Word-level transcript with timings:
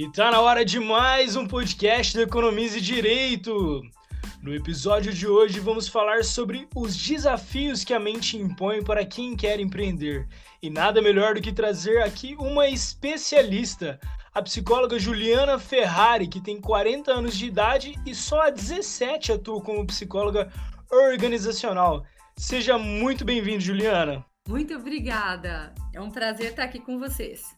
E 0.00 0.10
tá 0.10 0.30
na 0.30 0.40
hora 0.40 0.64
de 0.64 0.80
mais 0.80 1.36
um 1.36 1.46
podcast 1.46 2.16
do 2.16 2.22
Economize 2.22 2.80
Direito. 2.80 3.82
No 4.40 4.54
episódio 4.54 5.12
de 5.12 5.26
hoje 5.26 5.60
vamos 5.60 5.88
falar 5.88 6.24
sobre 6.24 6.66
os 6.74 6.96
desafios 6.96 7.84
que 7.84 7.92
a 7.92 8.00
mente 8.00 8.38
impõe 8.38 8.82
para 8.82 9.04
quem 9.04 9.36
quer 9.36 9.60
empreender. 9.60 10.26
E 10.62 10.70
nada 10.70 11.02
melhor 11.02 11.34
do 11.34 11.42
que 11.42 11.52
trazer 11.52 12.00
aqui 12.00 12.34
uma 12.38 12.66
especialista, 12.66 14.00
a 14.32 14.40
psicóloga 14.40 14.98
Juliana 14.98 15.58
Ferrari, 15.58 16.28
que 16.28 16.40
tem 16.40 16.58
40 16.58 17.12
anos 17.12 17.36
de 17.36 17.44
idade 17.44 17.94
e 18.06 18.14
só 18.14 18.46
há 18.46 18.48
17 18.48 19.32
atua 19.32 19.60
como 19.60 19.86
psicóloga 19.86 20.50
organizacional. 20.90 22.06
Seja 22.38 22.78
muito 22.78 23.22
bem-vindo, 23.22 23.60
Juliana. 23.60 24.24
Muito 24.48 24.74
obrigada. 24.74 25.74
É 25.92 26.00
um 26.00 26.10
prazer 26.10 26.52
estar 26.52 26.64
aqui 26.64 26.78
com 26.78 26.98
vocês. 26.98 27.54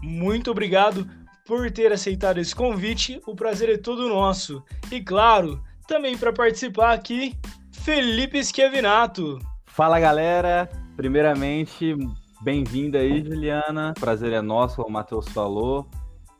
Muito 0.00 0.52
obrigado 0.52 1.10
por 1.50 1.68
ter 1.68 1.92
aceitado 1.92 2.38
esse 2.38 2.54
convite. 2.54 3.20
O 3.26 3.34
prazer 3.34 3.68
é 3.70 3.76
todo 3.76 4.08
nosso. 4.08 4.62
E 4.88 5.00
claro, 5.00 5.60
também 5.84 6.16
para 6.16 6.32
participar 6.32 6.92
aqui, 6.92 7.34
Felipe 7.72 8.38
Schiavinato. 8.44 9.40
Fala 9.66 9.98
galera, 9.98 10.70
primeiramente, 10.96 11.96
bem-vinda 12.40 12.98
aí, 12.98 13.24
Juliana. 13.24 13.92
Prazer 13.98 14.32
é 14.32 14.40
nosso, 14.40 14.76
como 14.76 14.90
o 14.90 14.92
Matheus 14.92 15.28
falou. 15.30 15.88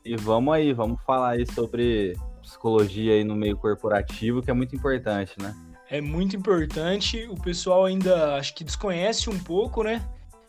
E 0.05 0.15
vamos 0.15 0.53
aí, 0.53 0.71
vamos 0.71 1.01
falar 1.03 1.31
aí 1.31 1.45
sobre 1.45 2.17
psicologia 2.41 3.11
aí 3.11 3.25
no 3.25 3.35
meio 3.35 3.57
corporativo, 3.57 4.41
que 4.41 4.49
é 4.49 4.53
muito 4.53 4.73
importante, 4.77 5.35
né? 5.41 5.53
É 5.89 5.99
muito 5.99 6.37
importante. 6.37 7.27
O 7.29 7.35
pessoal 7.35 7.83
ainda 7.83 8.37
acho 8.37 8.55
que 8.55 8.63
desconhece 8.63 9.29
um 9.29 9.37
pouco, 9.37 9.83
né? 9.83 10.07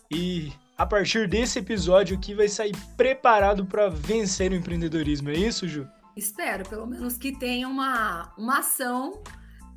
E 0.09 0.53
a 0.83 0.87
partir 0.87 1.29
desse 1.29 1.61
episódio 1.61 2.17
aqui 2.17 2.35
vai 2.35 2.49
sair 2.49 2.77
preparado 2.97 3.65
para 3.65 3.89
vencer 3.89 4.51
o 4.51 4.55
empreendedorismo. 4.57 5.31
É 5.31 5.35
isso, 5.35 5.69
Ju? 5.69 5.87
Espero, 6.17 6.69
pelo 6.69 6.89
menos 6.89 7.17
que 7.17 7.39
tenha 7.39 7.69
uma, 7.69 8.35
uma 8.37 8.59
ação, 8.59 9.23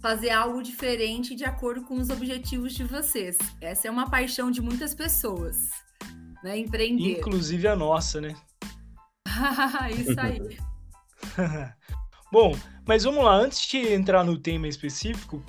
fazer 0.01 0.31
algo 0.31 0.63
diferente 0.63 1.35
de 1.35 1.45
acordo 1.45 1.83
com 1.83 1.97
os 1.97 2.09
objetivos 2.09 2.73
de 2.73 2.83
vocês. 2.83 3.37
Essa 3.61 3.87
é 3.87 3.91
uma 3.91 4.09
paixão 4.09 4.49
de 4.49 4.63
muitas 4.63 4.95
pessoas, 4.95 5.69
né? 6.43 6.57
Empreender. 6.57 7.19
Inclusive 7.19 7.67
a 7.67 7.75
nossa, 7.75 8.19
né? 8.19 8.35
isso 9.95 10.19
aí. 10.19 10.57
Bom, 12.33 12.57
mas 12.83 13.03
vamos 13.03 13.23
lá, 13.23 13.35
antes 13.35 13.61
de 13.67 13.93
entrar 13.93 14.23
no 14.23 14.39
tema 14.39 14.67
específico, 14.67 15.39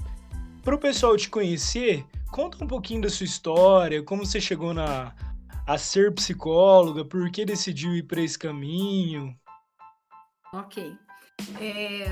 para 0.63 0.75
o 0.75 0.79
pessoal 0.79 1.17
te 1.17 1.31
conhecer, 1.31 2.05
conta 2.31 2.63
um 2.63 2.69
pouquinho 2.69 3.01
da 3.01 3.09
sua 3.09 3.25
história, 3.25 4.03
como 4.03 4.27
você 4.27 4.39
chegou 4.39 4.75
na, 4.75 5.15
a 5.67 5.77
ser 5.77 6.15
psicóloga? 6.15 7.05
Por 7.05 7.31
que 7.31 7.45
decidiu 7.45 7.95
ir 7.97 8.05
para 8.05 8.21
esse 8.21 8.39
caminho? 8.39 9.37
Ok. 10.53 10.97
É, 11.61 12.07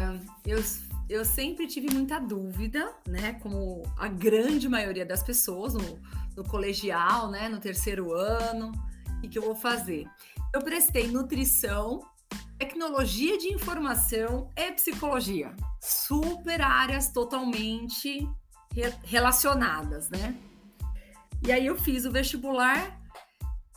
eu, 0.45 0.63
eu 1.09 1.25
sempre 1.25 1.67
tive 1.67 1.95
muita 1.95 2.19
dúvida, 2.19 2.93
né? 3.07 3.35
Como 3.35 3.83
a 3.97 4.09
grande 4.09 4.69
maioria 4.69 5.07
das 5.07 5.23
pessoas 5.23 5.73
no, 5.75 6.01
no 6.37 6.45
colegial, 6.45 7.31
né? 7.31 7.49
No 7.49 7.61
terceiro 7.61 8.13
ano, 8.13 8.73
o 9.23 9.29
que 9.29 9.39
eu 9.39 9.43
vou 9.43 9.55
fazer? 9.55 10.07
Eu 10.53 10.61
prestei 10.61 11.07
nutrição, 11.07 12.03
tecnologia 12.59 13.39
de 13.39 13.53
informação 13.53 14.51
e 14.57 14.73
psicologia. 14.73 15.55
Super 15.81 16.61
áreas 16.61 17.13
totalmente 17.13 18.29
relacionadas, 19.05 20.11
né? 20.11 20.37
E 21.47 21.53
aí 21.53 21.67
eu 21.67 21.79
fiz 21.79 22.05
o 22.05 22.11
vestibular 22.11 23.04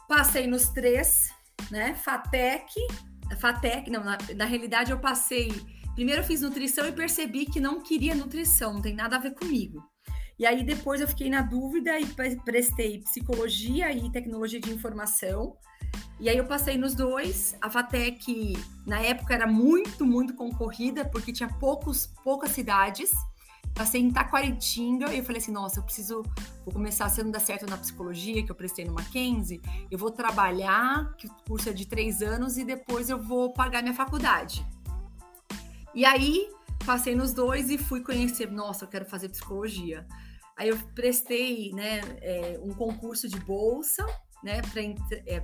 Passei 0.07 0.47
nos 0.47 0.69
três, 0.69 1.29
né? 1.69 1.93
FATEC, 1.95 2.73
FATEC, 3.39 3.91
não, 3.91 4.03
na, 4.03 4.17
na 4.35 4.45
realidade 4.45 4.91
eu 4.91 4.99
passei. 4.99 5.51
Primeiro 5.95 6.21
eu 6.21 6.25
fiz 6.25 6.41
nutrição 6.41 6.87
e 6.87 6.91
percebi 6.91 7.45
que 7.45 7.59
não 7.59 7.81
queria 7.81 8.15
nutrição, 8.15 8.75
não 8.75 8.81
tem 8.81 8.95
nada 8.95 9.17
a 9.17 9.19
ver 9.19 9.33
comigo. 9.33 9.83
E 10.39 10.45
aí 10.45 10.63
depois 10.63 11.01
eu 11.01 11.07
fiquei 11.07 11.29
na 11.29 11.41
dúvida 11.41 11.99
e 11.99 12.05
prestei 12.45 12.99
psicologia 12.99 13.91
e 13.91 14.09
tecnologia 14.11 14.61
de 14.61 14.71
informação. 14.71 15.57
E 16.19 16.29
aí 16.29 16.37
eu 16.37 16.45
passei 16.45 16.77
nos 16.77 16.95
dois. 16.95 17.57
A 17.59 17.69
FATEC 17.69 18.53
na 18.85 18.99
época 19.01 19.33
era 19.33 19.47
muito, 19.47 20.05
muito 20.05 20.35
concorrida 20.35 21.03
porque 21.03 21.33
tinha 21.33 21.49
poucos, 21.49 22.07
poucas 22.23 22.51
cidades. 22.51 23.11
Passei 23.77 24.01
em 24.01 24.09
Taquaritinga 24.09 25.13
e 25.13 25.19
eu 25.19 25.23
falei 25.23 25.39
assim, 25.39 25.51
nossa, 25.51 25.77
eu 25.77 25.83
preciso, 25.83 26.23
vou 26.65 26.73
começar, 26.73 27.07
se 27.09 27.21
não 27.21 27.29
dar 27.29 27.39
certo 27.39 27.69
na 27.69 27.77
psicologia, 27.77 28.43
que 28.43 28.51
eu 28.51 28.55
prestei 28.55 28.83
no 28.83 28.91
Mackenzie, 28.91 29.61
eu 29.91 29.99
vou 29.99 30.09
trabalhar, 30.09 31.15
que 31.15 31.27
o 31.27 31.35
curso 31.47 31.69
é 31.69 31.73
de 31.73 31.85
três 31.85 32.23
anos, 32.23 32.57
e 32.57 32.65
depois 32.65 33.07
eu 33.07 33.21
vou 33.21 33.53
pagar 33.53 33.83
minha 33.83 33.93
faculdade. 33.93 34.65
E 35.93 36.03
aí, 36.03 36.49
passei 36.87 37.13
nos 37.13 37.33
dois 37.33 37.69
e 37.69 37.77
fui 37.77 38.01
conhecer, 38.01 38.49
nossa, 38.49 38.85
eu 38.85 38.89
quero 38.89 39.05
fazer 39.05 39.29
psicologia. 39.29 40.07
Aí 40.57 40.69
eu 40.69 40.77
prestei, 40.95 41.71
né, 41.71 42.01
é, 42.19 42.59
um 42.63 42.73
concurso 42.73 43.29
de 43.29 43.39
bolsa, 43.39 44.03
né, 44.43 44.59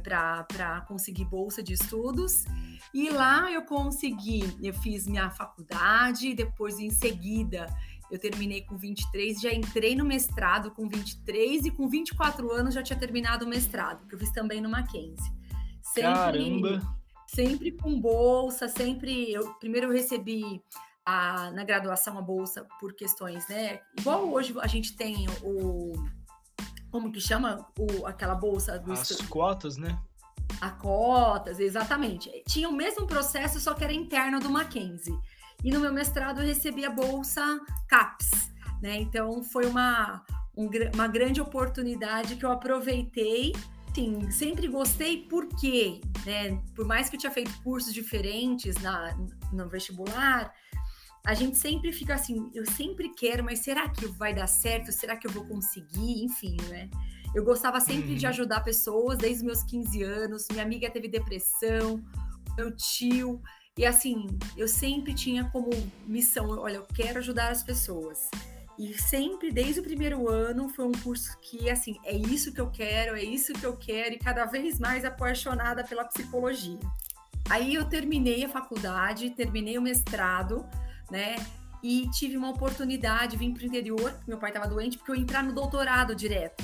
para 0.01 0.47
é, 0.81 0.81
conseguir 0.87 1.25
bolsa 1.25 1.61
de 1.61 1.73
estudos. 1.73 2.45
E 2.91 3.11
lá 3.11 3.51
eu 3.51 3.63
consegui, 3.63 4.43
eu 4.61 4.73
fiz 4.73 5.07
minha 5.07 5.29
faculdade, 5.29 6.33
depois 6.33 6.79
em 6.79 6.89
seguida 6.89 7.67
eu 8.13 8.19
terminei 8.19 8.61
com 8.61 8.77
23, 8.77 9.41
já 9.41 9.51
entrei 9.51 9.95
no 9.95 10.05
mestrado 10.05 10.69
com 10.69 10.87
23 10.87 11.65
e 11.65 11.71
com 11.71 11.89
24 11.89 12.51
anos 12.51 12.75
já 12.75 12.83
tinha 12.83 12.97
terminado 12.97 13.43
o 13.43 13.47
mestrado, 13.47 14.07
que 14.07 14.13
eu 14.13 14.19
fiz 14.19 14.31
também 14.31 14.61
no 14.61 14.69
Mackenzie. 14.69 15.33
Sempre, 15.81 16.13
Caramba! 16.13 16.97
Sempre 17.25 17.71
com 17.71 17.99
bolsa, 17.99 18.69
sempre. 18.69 19.33
Eu, 19.33 19.55
primeiro 19.55 19.87
eu 19.87 19.91
recebi 19.91 20.61
a, 21.03 21.49
na 21.49 21.63
graduação 21.63 22.15
a 22.15 22.21
bolsa 22.21 22.67
por 22.79 22.93
questões, 22.93 23.47
né? 23.47 23.79
Igual 23.97 24.31
hoje 24.31 24.53
a 24.59 24.67
gente 24.67 24.95
tem 24.95 25.25
o. 25.41 25.93
Como 26.91 27.11
que 27.11 27.19
chama? 27.19 27.67
O, 27.79 28.05
aquela 28.05 28.35
bolsa 28.35 28.77
do 28.77 28.91
As 28.91 29.09
estudo. 29.09 29.27
cotas, 29.27 29.75
né? 29.75 29.99
A 30.61 30.69
cotas, 30.69 31.59
exatamente. 31.59 32.29
Tinha 32.47 32.69
o 32.69 32.73
mesmo 32.73 33.07
processo, 33.07 33.59
só 33.59 33.73
que 33.73 33.83
era 33.83 33.91
interno 33.91 34.39
do 34.39 34.51
Mackenzie. 34.51 35.17
E 35.63 35.71
no 35.71 35.79
meu 35.79 35.93
mestrado 35.93 36.41
eu 36.41 36.45
recebi 36.45 36.83
a 36.85 36.89
bolsa 36.89 37.59
CAPES, 37.87 38.51
né? 38.81 38.97
Então 38.97 39.43
foi 39.43 39.65
uma, 39.65 40.23
um, 40.57 40.69
uma 40.93 41.07
grande 41.07 41.39
oportunidade 41.39 42.35
que 42.35 42.45
eu 42.45 42.51
aproveitei. 42.51 43.53
Sim, 43.95 44.29
sempre 44.31 44.67
gostei 44.67 45.25
porque, 45.29 46.01
né? 46.25 46.61
Por 46.75 46.85
mais 46.85 47.09
que 47.09 47.15
eu 47.15 47.19
tinha 47.19 47.31
feito 47.31 47.51
cursos 47.61 47.93
diferentes 47.93 48.75
na, 48.81 49.15
no 49.51 49.69
vestibular, 49.69 50.53
a 51.25 51.33
gente 51.33 51.57
sempre 51.57 51.93
fica 51.93 52.15
assim, 52.15 52.51
eu 52.53 52.65
sempre 52.65 53.09
quero, 53.09 53.43
mas 53.43 53.59
será 53.59 53.87
que 53.87 54.05
vai 54.07 54.33
dar 54.33 54.47
certo? 54.47 54.91
Será 54.91 55.15
que 55.15 55.25
eu 55.25 55.31
vou 55.31 55.45
conseguir? 55.45 56.23
Enfim, 56.23 56.57
né? 56.69 56.89
Eu 57.33 57.43
gostava 57.43 57.79
sempre 57.79 58.11
uhum. 58.11 58.17
de 58.17 58.27
ajudar 58.27 58.61
pessoas 58.61 59.17
desde 59.17 59.37
os 59.37 59.43
meus 59.43 59.63
15 59.63 60.03
anos. 60.03 60.47
Minha 60.51 60.63
amiga 60.63 60.89
teve 60.89 61.07
depressão, 61.07 62.03
meu 62.57 62.75
tio. 62.75 63.41
E 63.77 63.85
assim, 63.85 64.27
eu 64.55 64.67
sempre 64.67 65.15
tinha 65.15 65.45
como 65.45 65.69
missão, 66.05 66.47
olha, 66.59 66.75
eu 66.75 66.85
quero 66.93 67.17
ajudar 67.19 67.51
as 67.51 67.63
pessoas. 67.63 68.29
E 68.77 68.93
sempre, 68.99 69.51
desde 69.51 69.79
o 69.79 69.83
primeiro 69.83 70.29
ano, 70.29 70.69
foi 70.69 70.85
um 70.85 70.91
curso 70.91 71.37
que, 71.39 71.69
assim, 71.69 71.97
é 72.03 72.15
isso 72.15 72.51
que 72.51 72.61
eu 72.61 72.69
quero, 72.69 73.15
é 73.15 73.23
isso 73.23 73.53
que 73.53 73.63
eu 73.63 73.75
quero, 73.75 74.13
e 74.13 74.19
cada 74.19 74.45
vez 74.45 74.79
mais 74.79 75.05
apaixonada 75.05 75.83
pela 75.83 76.05
psicologia. 76.05 76.79
Aí 77.49 77.73
eu 77.73 77.85
terminei 77.85 78.45
a 78.45 78.49
faculdade, 78.49 79.31
terminei 79.31 79.77
o 79.77 79.81
mestrado, 79.81 80.65
né? 81.11 81.35
E 81.83 82.09
tive 82.11 82.37
uma 82.37 82.51
oportunidade, 82.51 83.37
vim 83.37 83.53
para 83.53 83.63
o 83.63 83.65
interior, 83.65 84.19
meu 84.27 84.37
pai 84.37 84.51
estava 84.51 84.67
doente, 84.67 84.97
porque 84.97 85.11
eu 85.11 85.15
ia 85.15 85.21
entrar 85.21 85.43
no 85.43 85.53
doutorado 85.53 86.15
direto. 86.15 86.63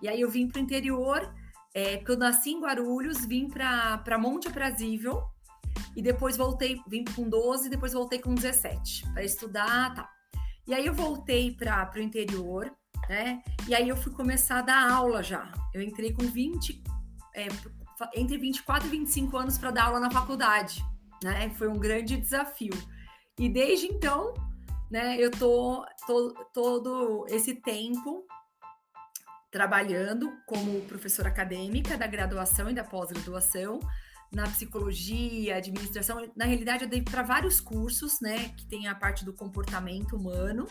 E 0.00 0.08
aí 0.08 0.20
eu 0.20 0.30
vim 0.30 0.48
para 0.48 0.60
o 0.60 0.62
interior, 0.62 1.32
é, 1.74 1.98
porque 1.98 2.12
eu 2.12 2.16
nasci 2.18 2.50
em 2.50 2.60
Guarulhos, 2.60 3.24
vim 3.26 3.48
para 3.48 4.18
Monte 4.18 4.48
Aprazível, 4.48 5.22
e 5.96 6.02
depois 6.02 6.36
voltei, 6.36 6.80
vim 6.86 7.04
com 7.04 7.28
12, 7.28 7.68
depois 7.68 7.92
voltei 7.92 8.20
com 8.20 8.34
17 8.34 9.10
para 9.12 9.24
estudar, 9.24 9.94
tá. 9.94 10.08
E 10.66 10.74
aí 10.74 10.86
eu 10.86 10.94
voltei 10.94 11.54
para 11.54 11.90
o 11.96 11.98
interior, 11.98 12.70
né? 13.08 13.42
E 13.66 13.74
aí 13.74 13.88
eu 13.88 13.96
fui 13.96 14.12
começar 14.12 14.58
a 14.58 14.62
dar 14.62 14.92
aula 14.92 15.22
já. 15.22 15.50
Eu 15.72 15.80
entrei 15.80 16.12
com 16.12 16.24
20, 16.24 16.82
é, 17.34 17.48
entre 18.14 18.36
24 18.36 18.86
e 18.86 18.90
25 18.90 19.36
anos 19.36 19.58
para 19.58 19.70
dar 19.70 19.84
aula 19.86 20.00
na 20.00 20.10
faculdade, 20.10 20.84
né? 21.22 21.50
Foi 21.50 21.68
um 21.68 21.78
grande 21.78 22.16
desafio. 22.16 22.74
E 23.38 23.48
desde 23.48 23.86
então, 23.86 24.34
né, 24.90 25.16
eu 25.18 25.30
tô, 25.30 25.84
tô 26.06 26.32
todo 26.52 27.26
esse 27.28 27.54
tempo 27.54 28.26
trabalhando 29.50 30.32
como 30.46 30.82
professora 30.82 31.28
acadêmica 31.28 31.96
da 31.96 32.06
graduação 32.06 32.70
e 32.70 32.74
da 32.74 32.84
pós-graduação, 32.84 33.80
na 34.32 34.44
psicologia, 34.44 35.56
administração. 35.56 36.30
Na 36.36 36.44
realidade, 36.44 36.84
eu 36.84 36.88
dei 36.88 37.02
para 37.02 37.22
vários 37.22 37.60
cursos, 37.60 38.20
né, 38.20 38.50
que 38.50 38.66
tem 38.66 38.86
a 38.86 38.94
parte 38.94 39.24
do 39.24 39.32
comportamento 39.32 40.16
humano, 40.16 40.66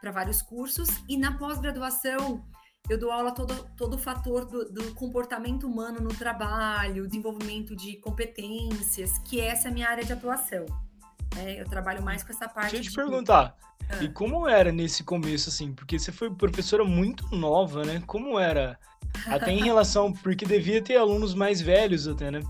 para 0.00 0.10
vários 0.10 0.40
cursos. 0.40 0.88
E 1.08 1.16
na 1.16 1.36
pós-graduação, 1.36 2.44
eu 2.88 2.98
dou 2.98 3.10
aula 3.10 3.32
todo, 3.32 3.54
todo 3.76 3.94
o 3.94 3.98
fator 3.98 4.46
do, 4.46 4.72
do, 4.72 4.94
comportamento 4.94 5.66
humano 5.66 6.00
no 6.00 6.14
trabalho, 6.14 7.06
desenvolvimento 7.06 7.76
de 7.76 7.96
competências, 7.96 9.18
que 9.18 9.40
essa 9.40 9.68
é 9.68 9.70
a 9.70 9.74
minha 9.74 9.88
área 9.88 10.04
de 10.04 10.12
atuação. 10.12 10.64
É, 11.36 11.60
eu 11.60 11.66
trabalho 11.66 12.02
mais 12.02 12.22
com 12.22 12.32
essa 12.32 12.48
parte. 12.48 12.72
Deixa 12.72 12.88
eu 12.88 12.92
te 12.92 12.96
de... 12.96 12.96
perguntar, 12.96 13.54
ah. 13.90 14.02
e 14.02 14.08
como 14.08 14.48
era 14.48 14.72
nesse 14.72 15.04
começo, 15.04 15.50
assim? 15.50 15.74
Porque 15.74 15.98
você 15.98 16.10
foi 16.10 16.30
professora 16.34 16.84
muito 16.84 17.26
nova, 17.36 17.84
né? 17.84 18.02
Como 18.06 18.38
era? 18.38 18.78
Até 19.26 19.52
em 19.52 19.60
relação, 19.64 20.10
porque 20.10 20.46
devia 20.46 20.80
ter 20.80 20.96
alunos 20.96 21.34
mais 21.34 21.60
velhos 21.60 22.08
até, 22.08 22.30
né? 22.30 22.40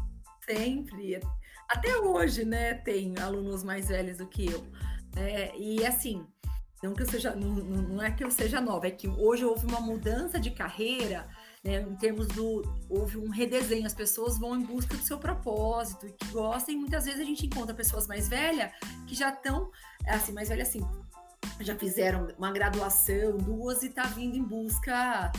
Sempre. 0.49 1.21
Até 1.69 1.99
hoje, 1.99 2.45
né, 2.45 2.75
tem 2.75 3.15
alunos 3.19 3.63
mais 3.63 3.89
velhos 3.89 4.19
do 4.19 4.27
que 4.27 4.51
eu. 4.51 4.67
É, 5.17 5.57
e 5.59 5.85
assim, 5.85 6.27
não 6.83 6.95
que 6.95 7.03
eu 7.03 7.07
seja, 7.07 7.35
não, 7.35 7.51
não, 7.51 8.03
é 8.03 8.11
que 8.11 8.25
eu 8.25 8.31
seja 8.31 8.61
nova, 8.61 8.87
é 8.87 8.91
que 8.91 9.09
hoje 9.09 9.45
houve 9.45 9.67
uma 9.67 9.81
mudança 9.81 10.41
de 10.41 10.51
carreira, 10.51 11.29
né, 11.63 11.83
em 11.83 11.97
termos 11.97 12.29
do 12.29 12.63
houve 12.89 13.19
um 13.19 13.29
redesenho, 13.29 13.87
as 13.87 13.95
pessoas 13.95 14.39
vão 14.39 14.57
em 14.57 14.63
busca 14.63 14.97
do 14.97 15.03
seu 15.03 15.19
propósito 15.19 16.07
e 16.07 16.13
que 16.13 16.27
gostam, 16.29 16.75
e 16.75 16.79
muitas 16.79 17.05
vezes 17.05 17.21
a 17.21 17.25
gente 17.25 17.45
encontra 17.45 17.75
pessoas 17.75 18.07
mais 18.07 18.29
velhas 18.29 18.71
que 19.07 19.15
já 19.15 19.31
estão, 19.31 19.71
assim, 20.07 20.33
mais 20.33 20.49
velhas 20.49 20.69
assim, 20.69 20.81
já 21.61 21.75
fizeram 21.77 22.29
uma 22.39 22.53
graduação, 22.53 23.37
duas 23.37 23.83
e 23.83 23.91
tá 23.91 24.05
vindo 24.05 24.37
em 24.37 24.43
busca 24.43 25.31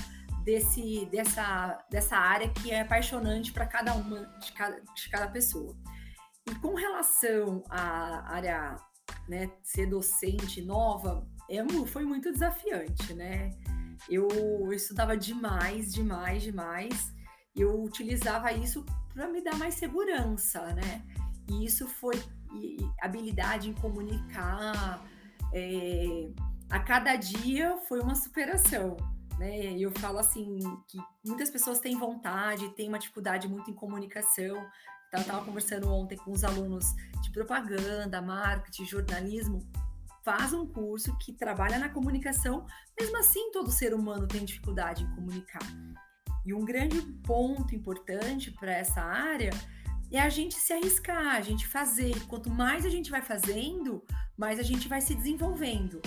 desse 0.44 1.06
dessa 1.08 1.86
dessa 1.90 2.18
área 2.18 2.50
que 2.50 2.72
é 2.72 2.82
apaixonante 2.82 3.52
para 3.52 3.66
cada 3.66 3.94
uma 3.94 4.26
de 4.40 4.52
cada, 4.54 4.82
de 4.82 5.10
cada 5.10 5.28
pessoa. 5.28 5.76
E 6.50 6.56
com 6.56 6.74
relação 6.76 7.64
à 7.70 8.34
área 8.34 8.76
né, 9.28 9.52
ser 9.64 9.86
docente 9.88 10.62
nova 10.62 11.28
é, 11.50 11.64
foi 11.88 12.04
muito 12.06 12.32
desafiante, 12.32 13.14
né? 13.14 13.52
Eu, 14.08 14.28
eu 14.30 14.74
estudava 14.74 15.18
demais, 15.18 15.94
demais, 15.94 16.44
demais. 16.44 17.14
Eu 17.56 17.82
utilizava 17.82 18.52
isso 18.54 18.86
para 19.14 19.28
me 19.28 19.42
dar 19.44 19.56
mais 19.58 19.76
segurança, 19.76 20.74
né? 20.74 21.04
E 21.50 21.66
isso 21.66 21.88
foi 21.88 22.16
e, 22.54 22.78
habilidade 23.02 23.70
em 23.70 23.74
comunicar. 23.74 25.04
É, 25.54 26.30
a 26.70 26.80
cada 26.80 27.16
dia 27.16 27.78
foi 27.88 28.00
uma 28.00 28.14
superação, 28.14 28.96
né? 29.40 29.78
Eu 29.80 29.92
falo 29.98 30.20
assim 30.20 30.60
que 30.88 31.00
muitas 31.26 31.50
pessoas 31.50 31.80
têm 31.80 31.98
vontade, 31.98 32.70
têm 32.76 32.90
uma 32.90 33.00
dificuldade 33.00 33.48
muito 33.48 33.72
em 33.72 33.74
comunicação, 33.74 34.64
então, 35.10 35.22
eu 35.22 35.22
estava 35.22 35.44
conversando 35.44 35.92
ontem 35.92 36.16
com 36.18 36.32
os 36.32 36.44
alunos 36.44 36.86
de 37.24 37.32
propaganda, 37.32 38.22
marketing, 38.22 38.86
jornalismo. 38.86 39.68
Faz 40.24 40.54
um 40.54 40.68
curso 40.68 41.18
que 41.18 41.34
trabalha 41.34 41.80
na 41.80 41.90
comunicação, 41.90 42.68
mesmo 43.00 43.18
assim, 43.18 43.52
todo 43.52 43.72
ser 43.72 43.96
humano 43.96 44.28
tem 44.28 44.46
dificuldade 44.46 45.04
em 45.04 45.16
comunicar. 45.16 45.66
E 46.46 46.54
um 46.54 46.64
grande 46.64 47.02
ponto 47.26 47.74
importante 47.74 48.52
para 48.52 48.72
essa 48.72 49.02
área 49.02 49.50
é 50.12 50.20
a 50.20 50.30
gente 50.30 50.54
se 50.54 50.74
arriscar, 50.74 51.36
a 51.36 51.42
gente 51.42 51.66
fazer. 51.68 52.14
Quanto 52.28 52.52
mais 52.52 52.86
a 52.86 52.90
gente 52.90 53.10
vai 53.10 53.24
fazendo, 53.24 54.04
mais 54.38 54.60
a 54.60 54.64
gente 54.64 54.88
vai 54.88 55.02
se 55.02 55.16
desenvolvendo. 55.16 56.00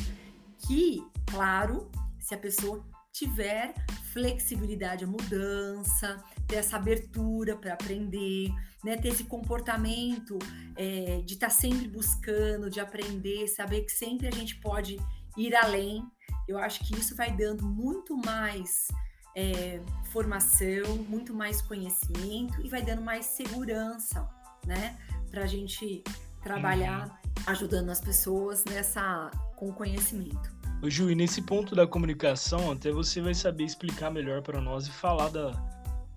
Que, 0.58 1.04
claro, 1.28 1.90
se 2.20 2.36
a 2.36 2.38
pessoa 2.38 2.86
tiver 3.12 3.74
flexibilidade 4.12 5.04
à 5.04 5.06
mudança, 5.06 6.22
ter 6.46 6.56
essa 6.56 6.76
abertura 6.76 7.56
para 7.56 7.74
aprender, 7.74 8.50
né, 8.82 8.96
ter 8.96 9.08
esse 9.08 9.24
comportamento 9.24 10.38
é, 10.76 11.20
de 11.24 11.34
estar 11.34 11.48
tá 11.48 11.52
sempre 11.52 11.86
buscando, 11.86 12.70
de 12.70 12.80
aprender, 12.80 13.46
saber 13.48 13.82
que 13.82 13.92
sempre 13.92 14.26
a 14.26 14.30
gente 14.30 14.56
pode 14.56 14.98
ir 15.36 15.54
além. 15.54 16.04
Eu 16.48 16.58
acho 16.58 16.80
que 16.80 16.98
isso 16.98 17.14
vai 17.14 17.30
dando 17.30 17.64
muito 17.64 18.16
mais 18.16 18.88
é, 19.36 19.80
formação, 20.10 20.96
muito 21.08 21.34
mais 21.34 21.62
conhecimento 21.62 22.60
e 22.64 22.68
vai 22.68 22.82
dando 22.82 23.02
mais 23.02 23.26
segurança, 23.26 24.28
né, 24.66 24.98
para 25.30 25.44
a 25.44 25.46
gente 25.46 26.02
trabalhar 26.42 27.08
uhum. 27.08 27.42
ajudando 27.46 27.90
as 27.90 28.00
pessoas 28.00 28.64
nessa 28.64 29.30
com 29.56 29.72
conhecimento. 29.72 30.61
Ô 30.82 30.90
Ju, 30.90 31.08
e 31.12 31.14
nesse 31.14 31.40
ponto 31.40 31.76
da 31.76 31.86
comunicação, 31.86 32.72
até 32.72 32.90
você 32.90 33.20
vai 33.20 33.34
saber 33.34 33.62
explicar 33.62 34.10
melhor 34.10 34.42
para 34.42 34.60
nós 34.60 34.88
e 34.88 34.90
falar 34.90 35.28
da, 35.28 35.52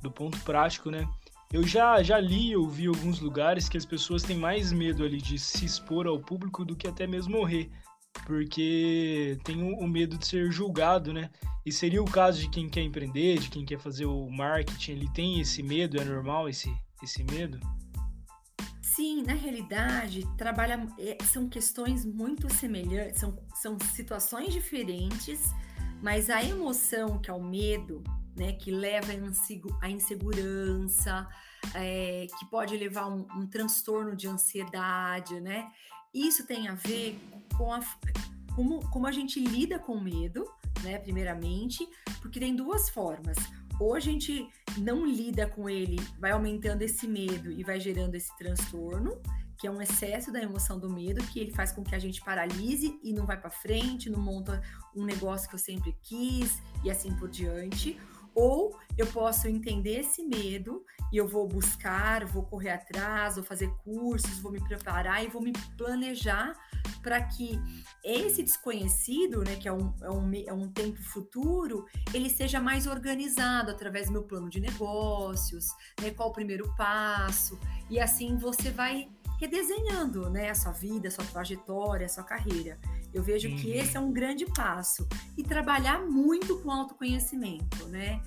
do 0.02 0.10
ponto 0.10 0.40
prático, 0.40 0.90
né? 0.90 1.08
Eu 1.54 1.68
já, 1.68 2.02
já 2.02 2.20
li 2.20 2.50
e 2.50 2.56
ouvi 2.56 2.88
alguns 2.88 3.20
lugares 3.20 3.70
que 3.70 3.78
as 3.78 3.86
pessoas 3.86 4.24
têm 4.24 4.38
mais 4.38 4.72
medo 4.72 5.04
ali 5.04 5.22
de 5.22 5.38
se 5.38 5.66
expor 5.66 6.08
ao 6.08 6.20
público 6.20 6.66
do 6.66 6.76
que 6.76 6.88
até 6.88 7.06
mesmo 7.06 7.38
morrer, 7.38 7.70
porque 8.26 9.38
tem 9.44 9.62
o, 9.62 9.78
o 9.78 9.88
medo 9.88 10.18
de 10.18 10.26
ser 10.26 10.52
julgado, 10.52 11.14
né? 11.14 11.30
E 11.64 11.72
seria 11.72 12.02
o 12.02 12.10
caso 12.10 12.42
de 12.42 12.50
quem 12.50 12.68
quer 12.68 12.82
empreender, 12.82 13.38
de 13.38 13.50
quem 13.50 13.64
quer 13.64 13.78
fazer 13.78 14.08
o 14.08 14.28
marketing, 14.32 14.94
ele 14.94 15.10
tem 15.14 15.40
esse 15.40 15.62
medo, 15.62 16.02
é 16.02 16.04
normal 16.04 16.50
esse, 16.50 16.76
esse 17.04 17.24
medo? 17.24 17.60
Sim, 18.96 19.24
na 19.24 19.34
realidade, 19.34 20.26
trabalha, 20.38 20.88
é, 20.98 21.18
são 21.26 21.50
questões 21.50 22.06
muito 22.06 22.50
semelhantes, 22.54 23.20
são, 23.20 23.38
são 23.54 23.78
situações 23.94 24.54
diferentes, 24.54 25.54
mas 26.02 26.30
a 26.30 26.42
emoção, 26.42 27.20
que 27.20 27.30
é 27.30 27.34
o 27.34 27.44
medo, 27.44 28.02
né, 28.38 28.54
que 28.54 28.72
leva 28.72 29.08
a 29.82 29.90
insegurança, 29.90 31.28
é, 31.74 32.28
que 32.40 32.46
pode 32.46 32.78
levar 32.78 33.08
um, 33.08 33.28
um 33.36 33.46
transtorno 33.46 34.16
de 34.16 34.30
ansiedade, 34.30 35.42
né? 35.42 35.70
Isso 36.14 36.48
tem 36.48 36.70
a 36.70 36.76
ver 36.76 37.20
com 37.58 37.74
a, 37.74 37.82
como, 38.56 38.80
como 38.92 39.08
a 39.08 39.12
gente 39.12 39.42
lida 39.42 39.78
com 39.78 39.96
o 39.96 40.02
medo, 40.02 40.50
né, 40.82 41.00
primeiramente, 41.00 41.86
porque 42.22 42.40
tem 42.40 42.56
duas 42.56 42.90
formas 42.90 43.36
ou 43.80 43.96
a 43.96 44.00
gente 44.00 44.48
não 44.78 45.06
lida 45.06 45.48
com 45.48 45.70
ele, 45.70 45.98
vai 46.20 46.32
aumentando 46.32 46.82
esse 46.82 47.08
medo 47.08 47.52
e 47.52 47.64
vai 47.64 47.80
gerando 47.80 48.16
esse 48.16 48.36
transtorno, 48.38 49.22
que 49.58 49.68
é 49.68 49.72
um 49.72 49.82
excesso 49.82 50.32
da 50.32 50.42
emoção 50.42 50.80
do 50.80 50.90
medo, 50.90 51.24
que 51.28 51.40
ele 51.40 51.52
faz 51.52 51.72
com 51.72 51.84
que 51.84 51.96
a 51.96 52.00
gente 52.00 52.22
paralise 52.22 53.00
e 53.04 53.14
não 53.14 53.26
vai 53.26 53.40
para 53.40 53.50
frente, 53.50 54.10
não 54.10 54.20
monta 54.20 54.62
um 54.96 55.06
negócio 55.06 55.48
que 55.48 55.56
eu 55.56 55.60
sempre 55.60 55.96
quis 56.02 56.62
e 56.84 56.92
assim 56.92 57.16
por 57.16 57.30
diante. 57.30 57.98
Ou 58.36 58.78
eu 58.98 59.08
posso 59.08 59.48
entender 59.48 60.02
esse 60.02 60.24
medo 60.24 60.84
e 61.12 61.18
eu 61.18 61.28
vou 61.28 61.48
buscar, 61.48 62.26
vou 62.26 62.44
correr 62.44 62.72
atrás, 62.72 63.36
vou 63.36 63.44
fazer 63.44 63.70
cursos, 63.84 64.40
vou 64.40 64.52
me 64.52 64.62
preparar 64.62 65.24
e 65.24 65.28
vou 65.28 65.42
me 65.42 65.54
planejar 65.78 66.54
para 67.02 67.22
que 67.22 67.60
esse 68.04 68.44
desconhecido, 68.44 69.44
né, 69.44 69.56
que 69.56 69.68
é 69.68 69.72
um, 69.72 69.94
é, 70.02 70.10
um, 70.10 70.34
é 70.48 70.54
um 70.54 70.68
tempo 70.72 71.02
futuro, 71.02 71.86
ele 72.14 72.30
seja 72.30 72.60
mais 72.60 72.88
organizado 72.88 73.72
através 73.72 74.08
do 74.08 74.14
meu 74.14 74.24
plano 74.24 74.50
de 74.50 74.60
negócios, 74.60 75.68
né, 76.02 76.12
qual 76.12 76.30
o 76.30 76.34
primeiro 76.34 76.74
passo, 76.76 77.60
e 77.90 78.00
assim 78.00 78.38
você 78.38 78.72
vai 78.72 79.10
redesenhando 79.40 80.30
né, 80.30 80.50
a 80.50 80.56
sua 80.56 80.72
vida, 80.72 81.08
a 81.08 81.12
sua 81.12 81.26
trajetória, 81.26 82.06
a 82.06 82.10
sua 82.10 82.24
carreira. 82.24 82.80
Eu 83.14 83.22
vejo 83.22 83.50
uhum. 83.50 83.56
que 83.56 83.72
esse 83.72 83.96
é 83.98 84.00
um 84.00 84.12
grande 84.12 84.46
passo. 84.46 85.08
E 85.38 85.44
trabalhar 85.44 86.00
muito 86.06 86.60
com 86.60 86.72
autoconhecimento, 86.72 87.88
né? 87.88 88.22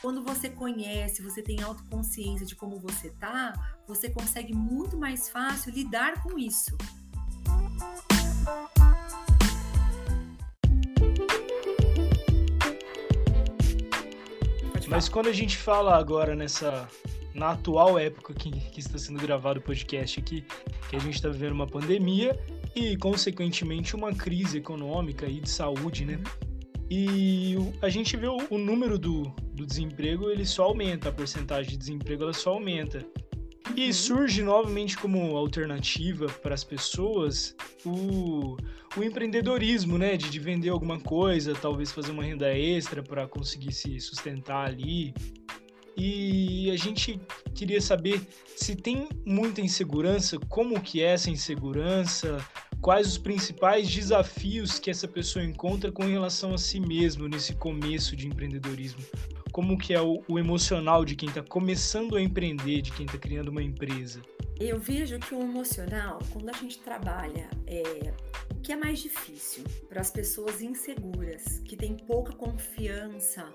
Quando 0.00 0.22
você 0.22 0.48
conhece, 0.48 1.22
você 1.22 1.42
tem 1.42 1.62
autoconsciência 1.62 2.46
de 2.46 2.56
como 2.56 2.78
você 2.78 3.10
tá, 3.10 3.52
você 3.86 4.08
consegue 4.08 4.54
muito 4.54 4.96
mais 4.96 5.28
fácil 5.28 5.72
lidar 5.72 6.22
com 6.22 6.38
isso. 6.38 6.76
Mas 14.88 15.08
quando 15.08 15.28
a 15.28 15.32
gente 15.32 15.56
fala 15.56 15.96
agora 15.96 16.34
nessa 16.34 16.88
na 17.34 17.50
atual 17.50 17.98
época 17.98 18.34
que, 18.34 18.50
que 18.50 18.80
está 18.80 18.98
sendo 18.98 19.20
gravado 19.20 19.60
o 19.60 19.62
podcast 19.62 20.18
aqui, 20.18 20.44
que 20.88 20.96
a 20.96 20.98
gente 20.98 21.14
está 21.14 21.28
vivendo 21.28 21.52
uma 21.52 21.66
pandemia 21.66 22.38
e, 22.74 22.96
consequentemente, 22.96 23.94
uma 23.94 24.12
crise 24.12 24.58
econômica 24.58 25.26
e 25.26 25.40
de 25.40 25.48
saúde, 25.50 26.04
né? 26.04 26.20
E 26.90 27.54
a 27.80 27.88
gente 27.88 28.16
vê 28.16 28.26
o, 28.26 28.38
o 28.50 28.58
número 28.58 28.98
do, 28.98 29.22
do 29.52 29.64
desemprego, 29.64 30.28
ele 30.28 30.44
só 30.44 30.64
aumenta, 30.64 31.08
a 31.08 31.12
porcentagem 31.12 31.70
de 31.70 31.76
desemprego 31.76 32.24
ela 32.24 32.32
só 32.32 32.54
aumenta. 32.54 33.06
E 33.76 33.86
uhum. 33.86 33.92
surge 33.92 34.42
novamente 34.42 34.98
como 34.98 35.36
alternativa 35.36 36.26
para 36.26 36.54
as 36.54 36.64
pessoas 36.64 37.54
o, 37.84 38.56
o 38.96 39.04
empreendedorismo, 39.04 39.96
né? 39.96 40.16
De, 40.16 40.28
de 40.28 40.38
vender 40.40 40.70
alguma 40.70 40.98
coisa, 40.98 41.54
talvez 41.54 41.92
fazer 41.92 42.10
uma 42.10 42.24
renda 42.24 42.52
extra 42.52 43.02
para 43.02 43.28
conseguir 43.28 43.72
se 43.72 44.00
sustentar 44.00 44.66
ali. 44.66 45.14
E 45.96 46.70
a 46.70 46.76
gente 46.76 47.20
queria 47.54 47.80
saber 47.80 48.20
se 48.56 48.74
tem 48.74 49.08
muita 49.24 49.60
insegurança, 49.60 50.38
como 50.38 50.80
que 50.80 51.02
é 51.02 51.12
essa 51.12 51.30
insegurança, 51.30 52.38
quais 52.80 53.06
os 53.06 53.18
principais 53.18 53.88
desafios 53.92 54.78
que 54.78 54.90
essa 54.90 55.06
pessoa 55.06 55.44
encontra 55.44 55.92
com 55.92 56.04
relação 56.04 56.54
a 56.54 56.58
si 56.58 56.80
mesmo 56.80 57.28
nesse 57.28 57.54
começo 57.54 58.16
de 58.16 58.26
empreendedorismo. 58.26 59.02
Como 59.52 59.76
que 59.76 59.92
é 59.92 60.00
o, 60.00 60.22
o 60.28 60.38
emocional 60.38 61.04
de 61.04 61.16
quem 61.16 61.28
está 61.28 61.42
começando 61.42 62.16
a 62.16 62.22
empreender, 62.22 62.82
de 62.82 62.92
quem 62.92 63.04
está 63.04 63.18
criando 63.18 63.48
uma 63.48 63.62
empresa? 63.62 64.22
Eu 64.58 64.78
vejo 64.78 65.18
que 65.18 65.34
o 65.34 65.40
emocional, 65.40 66.20
quando 66.32 66.50
a 66.50 66.52
gente 66.52 66.78
trabalha, 66.78 67.48
é, 67.66 68.14
o 68.54 68.60
que 68.60 68.72
é 68.72 68.76
mais 68.76 69.00
difícil 69.00 69.64
para 69.88 70.00
as 70.00 70.10
pessoas 70.10 70.62
inseguras, 70.62 71.60
que 71.60 71.76
têm 71.76 71.96
pouca 71.96 72.32
confiança 72.32 73.52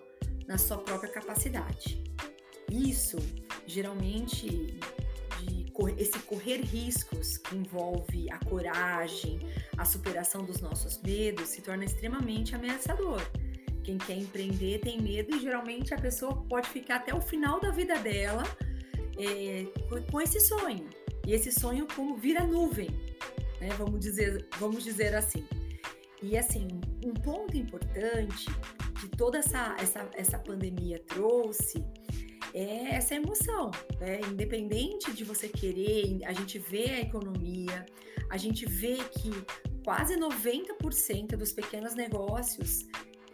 na 0.47 0.57
sua 0.57 0.77
própria 0.77 1.11
capacidade. 1.11 2.03
Isso 2.71 3.17
geralmente 3.65 4.79
esse 5.97 6.17
correr 6.19 6.61
riscos 6.61 7.37
que 7.37 7.55
envolve 7.55 8.31
a 8.31 8.39
coragem, 8.45 9.39
a 9.77 9.83
superação 9.83 10.43
dos 10.43 10.61
nossos 10.61 11.01
medos, 11.01 11.49
se 11.49 11.61
torna 11.61 11.83
extremamente 11.83 12.55
ameaçador. 12.55 13.21
Quem 13.83 13.97
quer 13.97 14.17
empreender 14.17 14.79
tem 14.79 15.01
medo 15.01 15.35
e 15.35 15.39
geralmente 15.39 15.93
a 15.93 15.97
pessoa 15.97 16.35
pode 16.47 16.69
ficar 16.69 16.97
até 16.97 17.13
o 17.13 17.21
final 17.21 17.59
da 17.59 17.71
vida 17.71 17.97
dela 17.97 18.43
é, 19.17 19.65
com 20.09 20.21
esse 20.21 20.39
sonho. 20.39 20.89
E 21.27 21.33
esse 21.33 21.51
sonho 21.51 21.87
como 21.95 22.15
vira 22.15 22.45
nuvem, 22.45 22.89
né? 23.59 23.69
vamos, 23.77 23.99
dizer, 23.99 24.47
vamos 24.57 24.83
dizer 24.83 25.13
assim. 25.13 25.45
E 26.21 26.37
assim, 26.37 26.67
um 27.05 27.13
ponto 27.13 27.55
importante 27.55 28.47
que 28.99 29.07
toda 29.09 29.39
essa, 29.39 29.75
essa, 29.79 30.09
essa 30.13 30.39
pandemia 30.39 30.99
trouxe 30.99 31.83
é 32.53 32.95
essa 32.95 33.15
emoção, 33.15 33.69
né? 33.99 34.21
Independente 34.31 35.11
de 35.11 35.23
você 35.23 35.49
querer, 35.49 36.19
a 36.25 36.31
gente 36.31 36.57
vê 36.57 36.85
a 36.85 37.01
economia, 37.01 37.85
a 38.29 38.37
gente 38.37 38.65
vê 38.65 38.95
que 38.95 39.31
quase 39.83 40.15
90% 40.15 41.35
dos 41.35 41.51
pequenos 41.51 41.95
negócios 41.95 42.85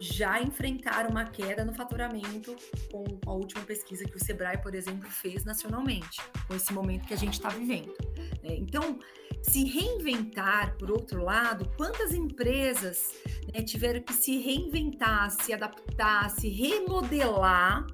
já 0.02 0.42
enfrentaram 0.42 1.10
uma 1.10 1.24
queda 1.24 1.64
no 1.64 1.72
faturamento 1.72 2.56
com 2.90 3.04
a 3.24 3.32
última 3.32 3.62
pesquisa 3.64 4.04
que 4.04 4.16
o 4.16 4.24
Sebrae, 4.24 4.60
por 4.60 4.74
exemplo, 4.74 5.08
fez 5.08 5.44
nacionalmente, 5.44 6.20
com 6.48 6.54
esse 6.54 6.72
momento 6.72 7.06
que 7.06 7.14
a 7.14 7.16
gente 7.16 7.34
está 7.34 7.48
vivendo. 7.50 7.94
Né? 8.42 8.56
Então, 8.56 8.98
se 9.42 9.64
reinventar, 9.64 10.76
por 10.76 10.90
outro 10.90 11.22
lado, 11.22 11.70
quantas 11.76 12.12
empresas 12.12 13.12
né, 13.52 13.62
tiveram 13.62 14.00
que 14.00 14.12
se 14.12 14.38
reinventar, 14.38 15.30
se 15.30 15.52
adaptar, 15.52 16.30
se 16.30 16.48
remodelar, 16.48 17.86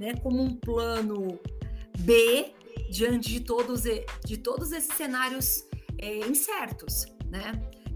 né, 0.00 0.14
como 0.22 0.42
um 0.42 0.54
plano 0.56 1.38
B 1.98 2.52
diante 2.90 3.30
de 3.30 3.40
todos, 3.40 3.82
de 3.82 4.36
todos 4.36 4.72
esses 4.72 4.94
cenários 4.96 5.66
é, 5.98 6.18
incertos, 6.26 7.06
né? 7.26 7.52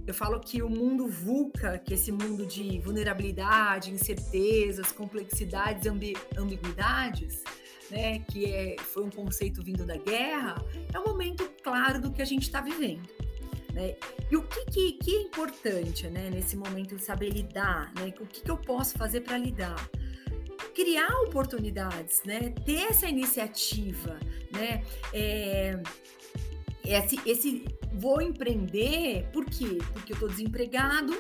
Eu 0.07 0.15
falo 0.15 0.41
que 0.41 0.63
o 0.63 0.71
mundo 0.71 1.07
VUCA, 1.07 1.79
que 1.79 1.93
é 1.93 1.97
esse 1.97 2.11
mundo 2.11 2.47
de 2.47 2.81
vulnerabilidade, 2.81 3.93
incertezas, 3.93 4.91
complexidades, 4.91 5.87
ambi 5.87 6.17
ambiguidades, 6.35 7.45
né, 7.91 8.21
que 8.21 8.47
é, 8.47 8.77
foi 8.79 9.05
um 9.05 9.11
conceito 9.11 9.63
vindo 9.63 9.85
da 9.85 9.99
guerra, 9.99 10.55
é 10.93 10.99
um 10.99 11.05
momento 11.05 11.51
claro 11.63 12.01
do 12.01 12.11
que 12.11 12.23
a 12.23 12.25
gente 12.25 12.45
está 12.45 12.63
vivendo. 12.63 13.07
Né? 13.73 13.97
E 14.31 14.37
o 14.37 14.43
que, 14.43 14.65
que, 14.67 14.93
que, 14.93 15.17
é 15.17 15.23
importante 15.23 16.07
né, 16.09 16.31
nesse 16.31 16.57
momento 16.57 16.97
de 16.97 17.03
saber 17.03 17.31
lidar? 17.31 17.93
Né? 17.95 18.13
O 18.21 18.27
que, 18.27 18.43
que 18.43 18.51
eu 18.51 18.57
posso 18.57 18.97
fazer 18.97 19.21
para 19.21 19.39
lidar? 19.39 19.89
Criar 20.75 21.11
oportunidades, 21.23 22.23
né? 22.25 22.53
ter 22.65 22.83
essa 22.91 23.09
iniciativa, 23.09 24.19
né? 24.53 24.83
É, 25.13 25.81
esse, 26.85 27.21
esse 27.27 27.65
vou 27.93 28.23
empreender, 28.23 29.29
por 29.33 29.45
quê? 29.45 29.79
Porque 29.93 30.13
eu 30.13 30.15
estou 30.15 30.29
desempregado, 30.29 31.15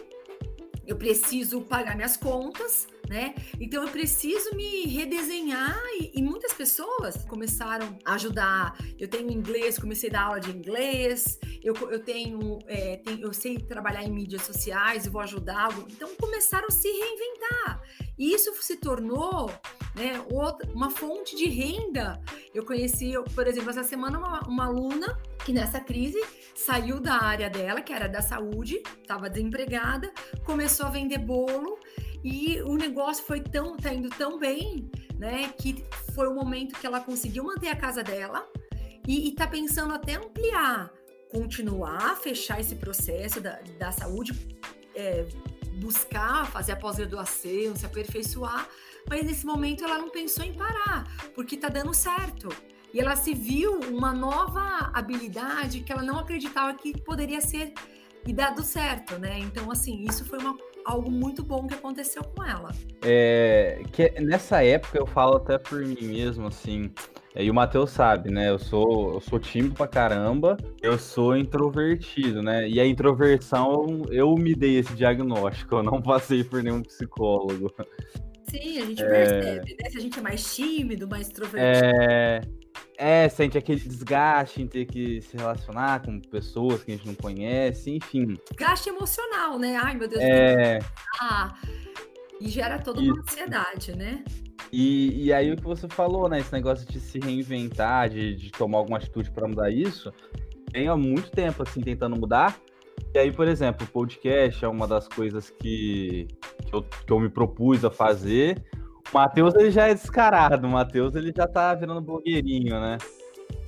eu 0.87 0.97
preciso 0.97 1.61
pagar 1.61 1.95
minhas 1.95 2.17
contas, 2.17 2.88
né? 3.09 3.35
Então 3.59 3.83
eu 3.83 3.88
preciso 3.88 4.55
me 4.55 4.85
redesenhar 4.85 5.81
e, 5.99 6.19
e, 6.19 6.23
muitas 6.23 6.53
pessoas 6.53 7.25
começaram 7.25 7.99
a 8.05 8.15
ajudar. 8.15 8.77
Eu 8.99 9.09
tenho 9.09 9.31
inglês, 9.31 9.79
comecei 9.79 10.11
a 10.11 10.12
dar 10.12 10.23
aula 10.25 10.41
de 10.41 10.50
inglês. 10.50 11.38
Eu, 11.62 11.75
eu 11.91 12.00
tenho, 12.00 12.59
é, 12.67 12.97
tenho, 12.99 13.23
eu 13.23 13.33
sei 13.33 13.59
trabalhar 13.59 14.05
em 14.05 14.12
mídias 14.12 14.43
sociais 14.43 15.07
e 15.07 15.09
vou 15.09 15.23
ajudar. 15.23 15.69
Então 15.91 16.15
começaram 16.17 16.67
a 16.69 16.71
se 16.71 16.88
reinventar. 16.88 17.83
E 18.19 18.35
isso 18.35 18.53
se 18.62 18.77
tornou 18.77 19.50
né, 19.95 20.25
outra, 20.31 20.71
uma 20.73 20.91
fonte 20.91 21.35
de 21.37 21.47
renda. 21.47 22.21
Eu 22.55 22.65
conheci, 22.65 23.12
por 23.35 23.47
exemplo, 23.47 23.71
essa 23.71 23.85
semana 23.85 24.19
uma, 24.19 24.41
uma 24.49 24.67
aluna 24.67 25.19
que 25.45 25.53
nessa 25.53 25.81
crise 25.81 26.21
saiu 26.55 27.00
da 27.00 27.23
área 27.23 27.49
dela, 27.49 27.81
que 27.81 27.93
era 27.93 28.09
da 28.09 28.21
saúde, 28.21 28.83
estava 29.00 29.31
desempregada, 29.31 30.12
começou 30.45 30.87
a 30.87 30.91
vender 30.91 31.19
bolo 31.19 31.79
e 32.25 32.61
o 32.63 32.75
negócio 32.77 33.25
foi 33.25 33.41
tão, 33.41 33.77
tá 33.77 33.93
indo 33.93 34.09
tão 34.11 34.39
bem, 34.39 34.91
né, 35.19 35.53
que 35.59 35.85
foi 36.15 36.29
o 36.29 36.35
momento 36.35 36.79
que 36.79 36.87
ela 36.87 37.01
conseguiu 37.01 37.45
manter 37.45 37.69
a 37.69 37.77
casa 37.77 38.03
dela 38.03 38.49
e, 39.07 39.31
está 39.31 39.47
pensando 39.47 39.95
até 39.95 40.15
ampliar, 40.15 40.93
continuar, 41.31 42.17
fechar 42.17 42.61
esse 42.61 42.77
processo 42.77 43.41
da, 43.41 43.59
da 43.79 43.91
saúde, 43.91 44.33
é, 44.95 45.27
buscar 45.81 46.47
fazer 46.47 46.73
a 46.73 46.77
pós-graduação, 46.77 47.75
se 47.75 47.87
aperfeiçoar, 47.87 48.69
mas 49.09 49.25
nesse 49.25 49.47
momento 49.47 49.85
ela 49.85 49.99
não 49.99 50.11
pensou 50.11 50.45
em 50.45 50.53
parar, 50.53 51.11
porque 51.35 51.55
está 51.55 51.69
dando 51.69 51.95
certo. 51.95 52.49
E 52.93 53.01
ela 53.01 53.17
se 53.17 53.35
viu 53.35 53.81
uma 53.81 54.13
nova 54.13 54.91
habilidade 54.95 55.81
que 55.81 55.93
ela 55.93 56.03
não 56.03 56.19
acreditava 56.19 56.73
que 56.75 56.99
poderia 57.01 57.41
ser 57.41 57.73
e 58.27 58.33
dado 58.33 58.63
certo, 58.63 59.19
né? 59.19 59.39
Então, 59.39 59.71
assim, 59.71 60.05
isso 60.09 60.25
foi 60.25 60.39
uma, 60.39 60.57
algo 60.88 61.11
muito 61.11 61.45
bom 61.45 61.66
que 61.66 61.75
aconteceu 61.75 62.25
com 62.25 62.42
ela. 62.42 62.71
É, 63.02 63.83
que 63.92 64.09
nessa 64.21 64.64
época 64.64 64.99
eu 64.99 65.07
falo 65.07 65.37
até 65.37 65.59
por 65.59 65.85
mim 65.85 66.00
mesmo, 66.00 66.47
assim, 66.47 66.90
e 67.37 67.50
o 67.50 67.54
Matheus 67.54 67.90
sabe, 67.90 68.30
né? 68.30 68.49
Eu 68.49 68.59
sou, 68.59 69.14
eu 69.14 69.21
sou 69.21 69.38
tímido 69.38 69.75
pra 69.75 69.87
caramba, 69.87 70.57
eu 70.83 70.99
sou 70.99 71.37
introvertido, 71.37 72.42
né? 72.42 72.68
E 72.68 72.80
a 72.80 72.87
introversão, 72.87 74.02
eu 74.11 74.35
me 74.35 74.54
dei 74.54 74.78
esse 74.78 74.95
diagnóstico, 74.95 75.76
eu 75.76 75.83
não 75.83 76.00
passei 76.00 76.42
por 76.42 76.62
nenhum 76.62 76.83
psicólogo. 76.83 77.73
Sim, 78.50 78.78
a 78.78 78.87
gente 78.87 79.02
é... 79.02 79.09
percebe, 79.09 79.76
né? 79.83 79.90
Se 79.90 79.99
a 79.99 80.00
gente 80.00 80.18
é 80.18 80.23
mais 80.23 80.57
tímido, 80.57 81.07
mais 81.07 81.28
introvertido. 81.28 81.87
É... 81.87 82.40
É, 83.00 83.28
sente 83.28 83.57
aquele 83.57 83.78
desgaste 83.78 84.61
em 84.61 84.67
ter 84.67 84.85
que 84.85 85.23
se 85.23 85.37
relacionar 85.37 86.02
com 86.02 86.21
pessoas 86.21 86.83
que 86.83 86.90
a 86.90 86.97
gente 86.97 87.07
não 87.07 87.14
conhece, 87.14 87.93
enfim. 87.93 88.37
Desgaste 88.50 88.88
emocional, 88.88 89.57
né? 89.57 89.76
Ai, 89.76 89.95
meu 89.95 90.09
Deus. 90.09 90.21
É... 90.21 90.81
Ah, 91.21 91.55
e 92.40 92.49
gera 92.49 92.81
toda 92.81 93.00
uma 93.00 93.21
ansiedade, 93.21 93.97
né? 93.97 94.25
E, 94.73 95.26
e 95.26 95.33
aí 95.33 95.52
o 95.52 95.57
que 95.57 95.62
você 95.62 95.87
falou, 95.88 96.28
né? 96.28 96.40
Esse 96.40 96.52
negócio 96.52 96.87
de 96.87 96.99
se 96.99 97.21
reinventar, 97.21 98.09
de, 98.09 98.35
de 98.35 98.50
tomar 98.50 98.78
alguma 98.78 98.99
atitude 98.99 99.31
para 99.31 99.47
mudar 99.47 99.71
isso, 99.71 100.12
tem 100.73 100.88
há 100.88 100.97
muito 100.97 101.31
tempo, 101.31 101.62
assim, 101.62 101.81
tentando 101.81 102.17
mudar. 102.17 102.59
E 103.14 103.19
aí, 103.19 103.33
por 103.33 103.49
exemplo, 103.49 103.87
o 103.87 103.90
podcast 103.90 104.64
é 104.64 104.69
uma 104.69 104.87
das 104.87 105.09
coisas 105.09 105.50
que, 105.50 106.26
que, 106.67 106.75
eu, 106.75 106.83
que 106.83 107.12
eu 107.12 107.21
me 107.21 107.28
propus 107.28 107.85
a 107.85 107.90
fazer. 107.90 108.62
O 109.12 109.19
Matheus, 109.19 109.55
ele 109.55 109.71
já 109.71 109.88
é 109.88 109.95
descarado. 109.95 110.67
O 110.67 110.71
Matheus, 110.71 111.15
ele 111.15 111.33
já 111.35 111.47
tá 111.47 111.75
virando 111.75 112.00
blogueirinho, 112.00 112.81
né? 112.81 112.99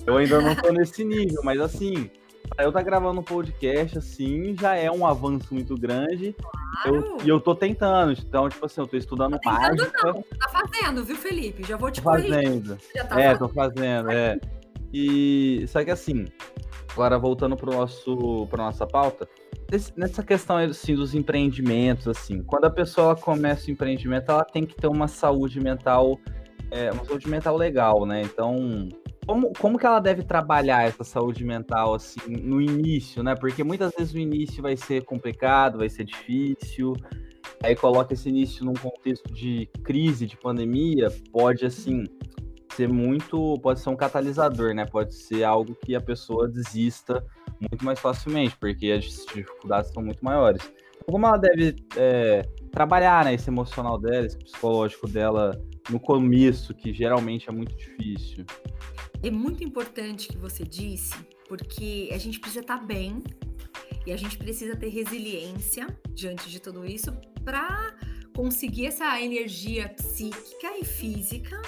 Eu 0.07 0.17
ainda 0.17 0.41
não 0.41 0.55
tô 0.55 0.73
nesse 0.73 1.05
nível, 1.05 1.41
mas 1.45 1.61
assim, 1.61 2.11
pra 2.49 2.65
eu 2.65 2.73
tá 2.73 2.83
gravando 2.83 3.21
um 3.21 3.25
podcast, 3.25 3.99
assim, 3.99 4.57
já 4.59 4.75
é 4.75 4.91
um 4.91 5.07
avanço 5.07 5.53
muito 5.55 5.75
grande. 5.75 6.35
Eu, 6.85 7.19
e 7.25 7.29
eu 7.29 7.41
tô 7.41 7.55
tentando, 7.55 8.13
então, 8.13 8.49
tipo 8.49 8.65
assim, 8.67 8.81
eu 8.81 8.87
tô 8.87 8.97
estudando 8.97 9.39
tá 9.39 9.53
mágica. 9.53 10.13
Não, 10.13 10.23
tá 10.39 10.49
fazendo, 10.49 11.05
viu, 11.05 11.17
Felipe? 11.17 11.67
Já 11.67 11.77
vou 11.77 11.91
te 11.91 12.01
fazendo. 12.01 12.77
Tá 12.77 13.01
é, 13.01 13.35
fazendo. 13.35 13.39
tô 13.39 13.49
fazendo, 13.49 14.11
é. 14.11 14.39
E 14.93 15.65
só 15.69 15.85
que 15.85 15.91
assim, 15.91 16.27
agora 16.93 17.19
voltando 17.19 17.57
pro 17.57 17.73
nosso 17.73 18.47
pra 18.49 18.65
nossa 18.65 18.87
pauta, 18.87 19.29
nessa 19.97 20.23
questão 20.23 20.57
assim 20.57 20.95
dos 20.95 21.15
empreendimentos 21.15 22.09
assim, 22.09 22.43
quando 22.43 22.65
a 22.65 22.71
pessoa 22.71 23.15
começa 23.15 23.69
o 23.69 23.71
empreendimento, 23.71 24.31
ela 24.31 24.45
tem 24.45 24.67
que 24.67 24.75
ter 24.75 24.89
uma 24.89 25.07
saúde 25.07 25.61
mental, 25.61 26.19
é, 26.71 26.91
uma 26.91 27.05
saúde 27.05 27.29
mental 27.29 27.57
legal, 27.57 28.05
né? 28.05 28.23
Então, 28.23 28.89
como, 29.27 29.53
como 29.59 29.79
que 29.79 29.87
ela 29.87 30.01
deve 30.01 30.23
trabalhar 30.25 30.89
essa 30.89 31.05
saúde 31.05 31.45
mental 31.45 31.95
assim 31.95 32.21
no 32.43 32.61
início, 32.61 33.23
né? 33.23 33.35
Porque 33.35 33.63
muitas 33.63 33.93
vezes 33.97 34.13
o 34.13 34.19
início 34.19 34.63
vai 34.63 34.77
ser 34.77 35.05
complicado, 35.05 35.79
vai 35.79 35.89
ser 35.89 36.05
difícil. 36.05 36.95
Aí 37.63 37.77
coloca 37.77 38.15
esse 38.15 38.29
início 38.29 38.65
num 38.65 38.75
contexto 38.75 39.33
de 39.33 39.69
crise, 39.85 40.27
de 40.27 40.37
pandemia, 40.37 41.09
pode 41.31 41.65
assim 41.65 42.05
ser 42.75 42.89
muito, 42.89 43.59
pode 43.63 43.81
ser 43.81 43.91
um 43.91 43.97
catalisador, 43.97 44.75
né? 44.75 44.87
Pode 44.87 45.15
ser 45.15 45.45
algo 45.45 45.75
que 45.75 45.95
a 45.95 46.01
pessoa 46.01 46.49
desista 46.49 47.25
muito 47.61 47.85
mais 47.85 47.99
facilmente, 47.99 48.57
porque 48.57 48.91
as 48.91 49.05
dificuldades 49.05 49.93
são 49.93 50.03
muito 50.03 50.25
maiores. 50.25 50.63
Então, 50.97 51.13
como 51.13 51.27
ela 51.27 51.37
deve 51.37 51.77
é, 51.97 52.43
trabalhar 52.71 53.25
né, 53.25 53.35
esse 53.35 53.49
emocional 53.49 53.99
dela, 53.99 54.27
esse 54.27 54.39
psicológico 54.39 55.09
dela 55.09 55.61
no 55.89 56.01
começo, 56.01 56.75
que 56.75 56.93
geralmente 56.93 57.49
é 57.49 57.53
muito 57.53 57.75
difícil? 57.77 58.45
É 59.23 59.31
muito 59.31 59.63
importante 59.63 60.29
que 60.29 60.39
você 60.39 60.65
disse, 60.65 61.15
porque 61.49 62.09
a 62.13 62.19
gente 62.19 62.39
precisa 62.41 62.61
estar 62.61 62.79
bem 62.79 63.23
e 64.07 64.13
a 64.13 64.17
gente 64.17 64.39
precisa 64.39 64.77
ter 64.77 64.89
resiliência 64.89 65.87
diante 66.15 66.49
de 66.49 66.61
tudo 66.61 66.87
isso 66.87 67.13
para 67.45 67.95
conseguir 68.35 68.87
essa 68.87 69.21
energia 69.21 69.89
psíquica 69.91 70.79
e 70.79 70.85
física 70.85 71.61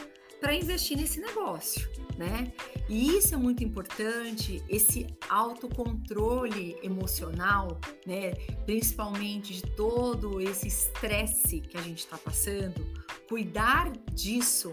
para 0.43 0.53
investir 0.57 0.97
nesse 0.97 1.21
negócio, 1.21 1.89
né? 2.19 2.53
E 2.89 3.17
isso 3.17 3.33
é 3.33 3.37
muito 3.37 3.63
importante, 3.63 4.61
esse 4.69 5.07
autocontrole 5.29 6.77
emocional, 6.83 7.81
né? 8.05 8.33
Principalmente 8.67 9.55
de 9.55 9.63
todo 9.63 10.41
esse 10.41 10.67
estresse 10.67 11.61
que 11.61 11.77
a 11.77 11.81
gente 11.81 12.01
está 12.01 12.19
passando 12.19 12.85
cuidar 13.29 13.91
disso 14.13 14.73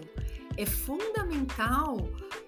é 0.56 0.66
fundamental 0.66 1.96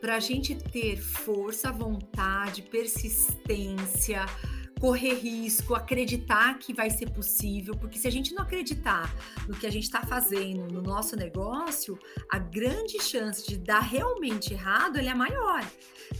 para 0.00 0.16
a 0.16 0.20
gente 0.20 0.54
ter 0.54 1.00
força, 1.00 1.70
vontade, 1.70 2.60
persistência, 2.60 4.26
correr 4.82 5.14
risco, 5.14 5.76
acreditar 5.76 6.58
que 6.58 6.74
vai 6.74 6.90
ser 6.90 7.08
possível, 7.08 7.72
porque 7.76 7.96
se 8.00 8.08
a 8.08 8.10
gente 8.10 8.34
não 8.34 8.42
acreditar 8.42 9.14
no 9.46 9.54
que 9.54 9.64
a 9.64 9.70
gente 9.70 9.84
está 9.84 10.02
fazendo 10.02 10.66
no 10.72 10.82
nosso 10.82 11.14
negócio, 11.14 11.96
a 12.28 12.36
grande 12.36 13.00
chance 13.00 13.46
de 13.46 13.56
dar 13.58 13.78
realmente 13.78 14.52
errado 14.52 14.98
é 14.98 15.14
maior. 15.14 15.64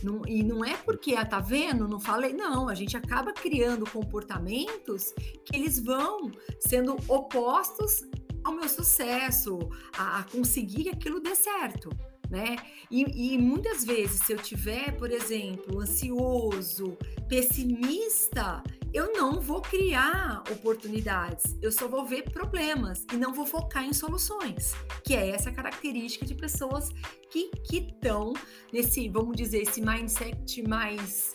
Não, 0.01 0.23
e 0.29 0.45
não 0.45 0.65
é 0.65 0.77
porque, 0.77 1.17
ah, 1.17 1.27
tá 1.27 1.41
vendo? 1.41 1.89
Não 1.89 1.99
falei, 1.99 2.33
não, 2.33 2.69
a 2.69 2.75
gente 2.77 2.97
acaba 2.97 3.33
criando 3.33 3.85
comportamentos 3.91 5.13
que 5.45 5.57
eles 5.57 5.81
vão 5.81 6.31
sendo 6.61 6.97
opostos 7.09 8.05
ao 8.45 8.53
meu 8.53 8.69
sucesso, 8.69 9.59
a, 9.99 10.21
a 10.21 10.23
conseguir 10.23 10.85
que 10.85 10.91
aquilo 10.91 11.19
dê 11.19 11.35
certo 11.35 11.91
né? 12.33 12.57
E, 12.91 13.35
e 13.35 13.39
muitas 13.39 13.85
vezes, 13.85 14.23
se 14.23 14.33
eu 14.33 14.39
tiver, 14.39 14.97
por 14.97 15.11
exemplo, 15.11 15.81
ansioso, 15.81 16.97
pessimista, 17.29 18.63
eu 18.93 19.13
não 19.13 19.39
vou 19.39 19.61
criar 19.61 20.43
oportunidades, 20.51 21.57
eu 21.61 21.71
só 21.71 21.87
vou 21.87 22.07
ver 22.07 22.31
problemas 22.31 23.05
e 23.13 23.17
não 23.17 23.35
vou 23.35 23.45
focar 23.45 23.85
em 23.85 23.93
soluções, 23.93 24.73
que 25.05 25.15
é 25.15 25.29
essa 25.29 25.53
característica 25.53 26.25
de 26.25 26.35
pessoas 26.35 26.89
que 27.31 27.51
estão 27.71 28.33
nesse, 28.73 29.11
vamos 29.11 29.37
dizer, 29.37 29.63
esse 29.63 29.83
mindset 29.83 30.63
mais, 30.67 31.35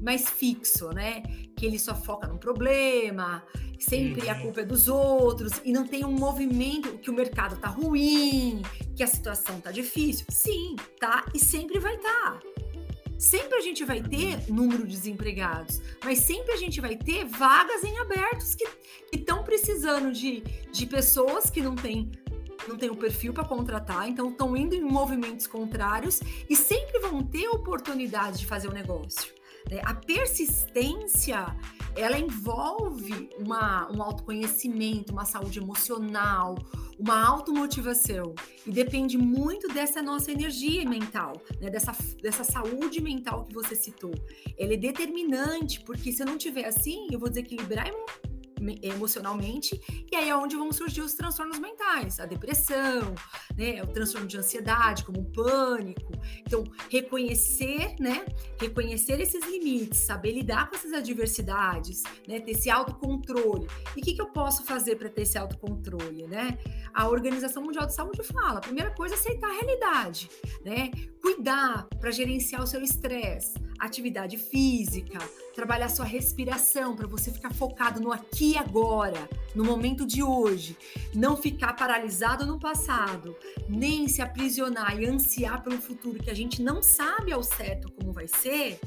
mais 0.00 0.28
fixo, 0.28 0.90
né? 0.90 1.22
Que 1.56 1.66
ele 1.66 1.78
só 1.78 1.94
foca 1.94 2.26
no 2.26 2.38
problema, 2.38 3.44
sempre 3.78 4.24
uhum. 4.24 4.30
a 4.30 4.34
culpa 4.36 4.60
é 4.60 4.64
dos 4.64 4.88
outros 4.88 5.52
e 5.64 5.72
não 5.72 5.86
tem 5.86 6.04
um 6.04 6.12
movimento 6.12 6.98
que 6.98 7.10
o 7.10 7.14
mercado 7.14 7.56
tá 7.58 7.68
ruim, 7.68 8.62
que 8.96 9.02
a 9.02 9.06
situação 9.06 9.60
tá 9.60 9.70
difícil. 9.70 10.26
Sim, 10.30 10.76
tá 11.00 11.26
e 11.34 11.38
sempre 11.38 11.78
vai 11.78 11.96
estar. 11.96 12.40
Tá. 12.40 12.40
Sempre 13.18 13.58
a 13.58 13.60
gente 13.60 13.84
vai 13.84 14.00
ter 14.00 14.48
número 14.48 14.86
de 14.86 14.92
desempregados, 14.92 15.82
mas 16.04 16.20
sempre 16.20 16.52
a 16.52 16.56
gente 16.56 16.80
vai 16.80 16.94
ter 16.94 17.24
vagas 17.24 17.82
em 17.82 17.98
abertos 17.98 18.54
que 18.54 18.64
estão 19.12 19.42
precisando 19.42 20.12
de, 20.12 20.40
de 20.72 20.86
pessoas 20.86 21.50
que 21.50 21.60
não 21.60 21.74
têm 21.74 22.10
não 22.66 22.76
tem 22.76 22.90
o 22.90 22.96
perfil 22.96 23.32
para 23.32 23.44
contratar, 23.44 24.08
então 24.08 24.30
estão 24.30 24.56
indo 24.56 24.74
em 24.74 24.82
movimentos 24.82 25.46
contrários 25.46 26.20
e 26.48 26.54
sempre 26.54 26.98
vão 26.98 27.22
ter 27.22 27.48
oportunidade 27.48 28.38
de 28.40 28.46
fazer 28.46 28.68
o 28.68 28.72
negócio. 28.72 29.32
Né? 29.70 29.80
A 29.84 29.94
persistência 29.94 31.54
ela 31.96 32.18
envolve 32.18 33.28
uma, 33.38 33.90
um 33.90 34.02
autoconhecimento, 34.02 35.12
uma 35.12 35.24
saúde 35.24 35.58
emocional, 35.58 36.54
uma 36.98 37.26
automotivação. 37.26 38.34
E 38.66 38.70
depende 38.70 39.18
muito 39.18 39.68
dessa 39.68 40.00
nossa 40.02 40.30
energia 40.30 40.88
mental, 40.88 41.32
né? 41.60 41.70
dessa, 41.70 41.92
dessa 42.22 42.44
saúde 42.44 43.00
mental 43.00 43.44
que 43.44 43.54
você 43.54 43.74
citou. 43.74 44.12
Ela 44.56 44.74
é 44.74 44.76
determinante, 44.76 45.80
porque 45.80 46.12
se 46.12 46.22
eu 46.22 46.26
não 46.26 46.38
tiver 46.38 46.66
assim, 46.66 47.08
eu 47.10 47.18
vou 47.18 47.28
desequilibrar 47.28 47.88
emocionalmente, 48.82 49.80
e 50.10 50.16
aí 50.16 50.28
é 50.28 50.36
onde 50.36 50.56
vão 50.56 50.72
surgir 50.72 51.00
os 51.00 51.14
transtornos 51.14 51.58
mentais, 51.58 52.20
a 52.20 52.26
depressão, 52.26 53.14
né, 53.56 53.82
o 53.82 53.86
transtorno 53.86 54.26
de 54.26 54.36
ansiedade, 54.36 55.04
como 55.04 55.20
o 55.20 55.24
pânico. 55.24 56.12
Então, 56.40 56.64
reconhecer, 56.90 57.94
né, 57.98 58.24
reconhecer 58.60 59.20
esses 59.20 59.44
limites, 59.46 60.00
saber 60.00 60.32
lidar 60.32 60.68
com 60.68 60.76
essas 60.76 60.92
adversidades, 60.92 62.02
né, 62.26 62.40
ter 62.40 62.52
esse 62.52 62.70
autocontrole. 62.70 63.66
E 63.96 64.00
o 64.00 64.02
que, 64.02 64.14
que 64.14 64.22
eu 64.22 64.26
posso 64.26 64.64
fazer 64.64 64.96
para 64.96 65.08
ter 65.08 65.22
esse 65.22 65.38
autocontrole, 65.38 66.26
né? 66.26 66.58
A 66.92 67.08
Organização 67.08 67.62
Mundial 67.62 67.86
de 67.86 67.94
Saúde 67.94 68.22
fala, 68.22 68.58
a 68.58 68.60
primeira 68.60 68.90
coisa 68.90 69.14
é 69.14 69.18
aceitar 69.18 69.48
a 69.48 69.52
realidade, 69.52 70.30
né? 70.64 70.90
Cuidar 71.20 71.86
para 72.00 72.10
gerenciar 72.10 72.62
o 72.62 72.66
seu 72.66 72.82
estresse, 72.82 73.54
atividade 73.78 74.36
física, 74.36 75.18
trabalhar 75.58 75.88
sua 75.88 76.04
respiração 76.04 76.94
para 76.94 77.08
você 77.08 77.32
ficar 77.32 77.52
focado 77.52 78.00
no 78.00 78.12
aqui 78.12 78.52
e 78.52 78.56
agora, 78.56 79.28
no 79.56 79.64
momento 79.64 80.06
de 80.06 80.22
hoje, 80.22 80.76
não 81.12 81.36
ficar 81.36 81.72
paralisado 81.72 82.46
no 82.46 82.60
passado, 82.60 83.34
nem 83.68 84.06
se 84.06 84.22
aprisionar 84.22 84.96
e 84.96 85.06
ansiar 85.06 85.60
pelo 85.64 85.78
futuro 85.78 86.22
que 86.22 86.30
a 86.30 86.34
gente 86.34 86.62
não 86.62 86.80
sabe 86.80 87.32
ao 87.32 87.42
certo 87.42 87.90
como 87.90 88.12
vai 88.12 88.28
ser, 88.28 88.78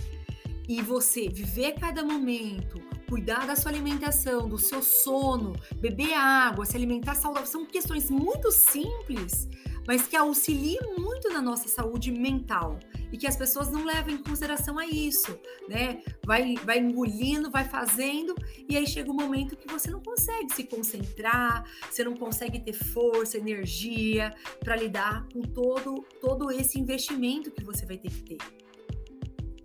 e 0.66 0.82
você 0.82 1.28
viver 1.28 1.74
cada 1.74 2.06
momento, 2.06 2.80
cuidar 3.10 3.46
da 3.46 3.58
sua 3.58 3.70
alimentação, 3.70 4.48
do 4.48 4.58
seu 4.58 4.82
sono, 4.82 5.52
beber 5.76 6.14
água, 6.14 6.66
se 6.66 6.78
alimentar 6.78 7.16
saudável, 7.16 7.50
são 7.50 7.66
questões 7.66 8.10
muito 8.10 8.50
simples, 8.50 9.50
mas 9.88 10.08
que 10.08 10.16
auxiliam 10.16 10.96
muito 10.98 11.30
na 11.30 11.42
nossa 11.42 11.68
saúde 11.68 12.12
mental 12.12 12.80
e 13.12 13.18
que 13.18 13.28
as 13.28 13.36
pessoas 13.36 13.72
não 13.72 13.86
levam 13.86 14.14
em 14.14 14.18
consideração 14.18 14.78
a 14.80 14.86
isso, 14.86 15.38
né? 15.68 16.02
Vai, 16.26 16.56
vai 16.64 16.80
engolindo, 16.80 17.52
vai 17.52 17.66
fazendo, 17.66 18.36
e 18.70 18.78
aí 18.78 18.88
chega 18.88 19.12
um 19.12 19.16
momento 19.16 19.56
que 19.56 19.68
você 19.68 19.92
não 19.92 20.02
consegue 20.02 20.54
se 20.54 20.64
concentrar, 20.64 21.64
você 21.90 22.04
não 22.04 22.16
consegue 22.16 22.60
ter 22.60 22.74
força, 22.74 23.38
energia 23.38 24.34
para 24.60 24.76
lidar 24.76 25.28
com 25.34 25.42
todo, 25.42 26.06
todo 26.22 26.52
esse 26.52 26.80
investimento 26.80 27.52
que 27.52 27.64
você 27.64 27.86
vai 27.86 27.98
ter 27.98 28.10
que 28.10 28.24
ter. 28.24 28.38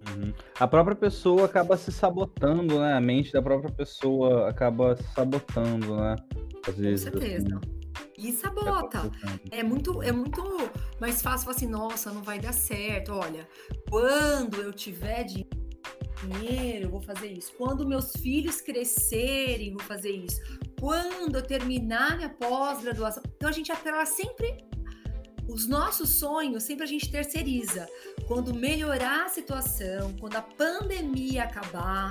Uhum. 0.09 0.33
A 0.59 0.67
própria 0.67 0.97
pessoa 0.97 1.45
acaba 1.45 1.77
se 1.77 1.93
sabotando, 1.93 2.79
né? 2.79 2.95
A 2.95 3.01
mente 3.01 3.33
da 3.33 3.43
própria 3.43 3.73
pessoa 3.73 4.49
acaba 4.49 4.97
se 4.97 5.03
sabotando, 5.13 5.97
né? 5.97 6.17
Às 6.67 6.77
vezes, 6.77 7.11
Com 7.11 7.19
certeza. 7.19 7.47
Assim. 7.57 7.76
E 8.19 8.33
sabota. 8.33 9.11
É 9.51 9.63
muito, 9.63 10.03
é 10.03 10.13
muito 10.13 10.43
mais 11.01 11.21
fácil 11.23 11.45
falar 11.45 11.57
assim, 11.57 11.67
nossa, 11.67 12.11
não 12.11 12.23
vai 12.23 12.39
dar 12.39 12.53
certo. 12.53 13.13
Olha, 13.13 13.49
quando 13.89 14.61
eu 14.61 14.73
tiver 14.73 15.25
dinheiro, 15.25 16.87
eu 16.87 16.91
vou 16.91 17.01
fazer 17.01 17.29
isso. 17.29 17.53
Quando 17.59 17.87
meus 17.87 18.13
filhos 18.13 18.61
crescerem, 18.61 19.69
eu 19.69 19.75
vou 19.75 19.87
fazer 19.87 20.11
isso. 20.11 20.41
Quando 20.81 21.37
eu 21.37 21.43
terminar 21.43 22.17
minha 22.17 22.31
pós-graduação. 22.31 23.23
Então 23.37 23.49
a 23.49 23.53
gente 23.53 23.71
atrela 23.71 24.07
sempre 24.07 24.65
os 25.49 25.67
nossos 25.69 26.11
sonhos, 26.11 26.65
sempre 26.65 26.85
a 26.85 26.87
gente 26.87 27.11
terceiriza. 27.11 27.87
Quando 28.27 28.55
melhorar 28.55 29.27
a 29.27 29.29
situação, 29.29 30.15
quando 30.19 30.37
a 30.37 30.43
pandemia 30.43 31.45
acabar, 31.45 32.11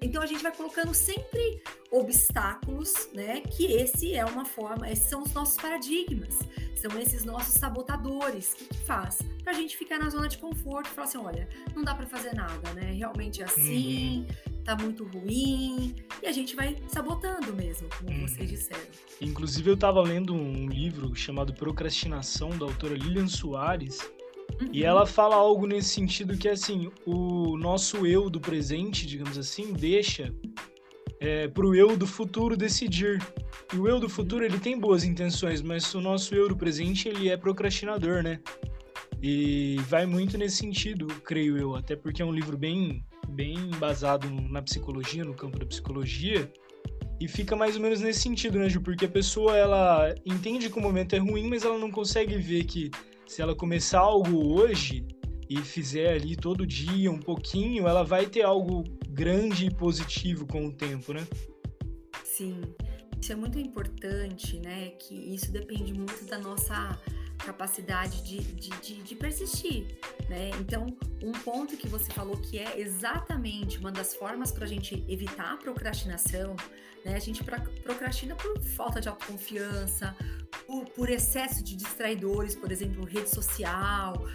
então 0.00 0.22
a 0.22 0.26
gente 0.26 0.42
vai 0.42 0.54
colocando 0.54 0.94
sempre 0.94 1.62
obstáculos, 1.98 3.08
né? 3.12 3.40
Que 3.40 3.64
esse 3.72 4.14
é 4.14 4.24
uma 4.24 4.44
forma, 4.44 4.90
esses 4.90 5.08
são 5.08 5.22
os 5.22 5.32
nossos 5.32 5.56
paradigmas, 5.56 6.38
são 6.74 6.98
esses 7.00 7.24
nossos 7.24 7.54
sabotadores. 7.54 8.52
O 8.52 8.56
que, 8.56 8.64
que 8.66 8.78
faz? 8.78 9.18
Pra 9.42 9.52
gente 9.52 9.76
ficar 9.76 9.98
na 9.98 10.10
zona 10.10 10.28
de 10.28 10.38
conforto 10.38 10.86
e 10.86 10.90
falar 10.90 11.08
assim: 11.08 11.18
olha, 11.18 11.48
não 11.74 11.82
dá 11.82 11.94
para 11.94 12.06
fazer 12.06 12.34
nada, 12.34 12.72
né? 12.74 12.92
Realmente 12.92 13.42
é 13.42 13.44
assim, 13.44 14.26
uhum. 14.46 14.62
tá 14.64 14.76
muito 14.76 15.04
ruim, 15.04 15.94
e 16.22 16.26
a 16.26 16.32
gente 16.32 16.54
vai 16.54 16.76
sabotando 16.88 17.54
mesmo, 17.54 17.88
como 17.98 18.10
uhum. 18.10 18.26
vocês 18.28 18.48
disseram. 18.48 18.86
Inclusive, 19.20 19.70
eu 19.70 19.76
tava 19.76 20.02
lendo 20.02 20.34
um 20.34 20.68
livro 20.68 21.14
chamado 21.14 21.54
Procrastinação, 21.54 22.50
da 22.50 22.66
autora 22.66 22.94
Lilian 22.94 23.28
Soares 23.28 23.98
Uhum. 24.60 24.68
E 24.72 24.84
ela 24.84 25.06
fala 25.06 25.36
algo 25.36 25.66
nesse 25.66 25.90
sentido 25.90 26.36
que, 26.36 26.48
assim, 26.48 26.90
o 27.04 27.56
nosso 27.58 28.06
eu 28.06 28.30
do 28.30 28.40
presente, 28.40 29.06
digamos 29.06 29.36
assim, 29.36 29.72
deixa 29.72 30.34
é, 31.20 31.48
para 31.48 31.66
o 31.66 31.74
eu 31.74 31.96
do 31.96 32.06
futuro 32.06 32.56
decidir. 32.56 33.20
E 33.72 33.76
o 33.76 33.88
eu 33.88 33.98
do 33.98 34.08
futuro, 34.08 34.44
ele 34.44 34.58
tem 34.58 34.78
boas 34.78 35.04
intenções, 35.04 35.62
mas 35.62 35.94
o 35.94 36.00
nosso 36.00 36.34
eu 36.34 36.48
do 36.48 36.56
presente, 36.56 37.08
ele 37.08 37.28
é 37.28 37.36
procrastinador, 37.36 38.22
né? 38.22 38.40
E 39.22 39.76
vai 39.88 40.06
muito 40.06 40.36
nesse 40.36 40.56
sentido, 40.56 41.06
creio 41.24 41.56
eu, 41.56 41.74
até 41.74 41.96
porque 41.96 42.20
é 42.20 42.24
um 42.24 42.32
livro 42.32 42.56
bem, 42.56 43.04
bem 43.28 43.54
embasado 43.54 44.30
na 44.30 44.60
psicologia, 44.60 45.24
no 45.24 45.34
campo 45.34 45.58
da 45.58 45.66
psicologia, 45.66 46.50
e 47.18 47.26
fica 47.26 47.56
mais 47.56 47.76
ou 47.76 47.82
menos 47.82 48.00
nesse 48.00 48.20
sentido, 48.20 48.58
né, 48.58 48.68
Ju? 48.68 48.82
Porque 48.82 49.06
a 49.06 49.08
pessoa, 49.08 49.56
ela 49.56 50.14
entende 50.24 50.68
que 50.68 50.78
o 50.78 50.82
momento 50.82 51.14
é 51.14 51.18
ruim, 51.18 51.48
mas 51.48 51.64
ela 51.64 51.78
não 51.78 51.90
consegue 51.90 52.36
ver 52.36 52.64
que 52.64 52.90
se 53.26 53.40
ela 53.40 53.54
começar 53.54 54.00
algo 54.00 54.54
hoje 54.54 55.06
e 55.48 55.56
fizer 55.58 56.12
ali 56.12 56.36
todo 56.36 56.66
dia 56.66 57.10
um 57.10 57.18
pouquinho, 57.18 57.88
ela 57.88 58.02
vai 58.02 58.26
ter 58.26 58.42
algo 58.42 58.84
grande 59.16 59.64
e 59.64 59.70
positivo 59.70 60.46
com 60.46 60.66
o 60.66 60.72
tempo, 60.72 61.14
né? 61.14 61.26
Sim. 62.22 62.60
Isso 63.18 63.32
é 63.32 63.34
muito 63.34 63.58
importante, 63.58 64.60
né? 64.60 64.90
Que 64.90 65.14
isso 65.34 65.50
depende 65.50 65.94
muito 65.94 66.26
da 66.26 66.38
nossa 66.38 67.00
capacidade 67.38 68.22
de, 68.22 68.38
de, 68.40 68.70
de, 68.80 69.02
de, 69.02 69.14
persistir, 69.14 69.98
né? 70.28 70.50
Então, 70.60 70.86
um 71.22 71.32
ponto 71.32 71.76
que 71.78 71.88
você 71.88 72.12
falou 72.12 72.36
que 72.36 72.58
é 72.58 72.78
exatamente 72.78 73.78
uma 73.78 73.90
das 73.90 74.14
formas 74.14 74.52
para 74.52 74.64
a 74.64 74.68
gente 74.68 75.02
evitar 75.08 75.54
a 75.54 75.56
procrastinação, 75.56 76.54
né? 77.02 77.14
A 77.14 77.18
gente 77.18 77.42
procrastina 77.82 78.36
por 78.36 78.60
falta 78.62 79.00
de 79.00 79.08
autoconfiança, 79.08 80.14
por, 80.66 80.84
por 80.90 81.08
excesso 81.08 81.64
de 81.64 81.74
distraidores, 81.74 82.54
por 82.54 82.70
exemplo, 82.70 83.02
rede 83.04 83.30
social. 83.30 84.26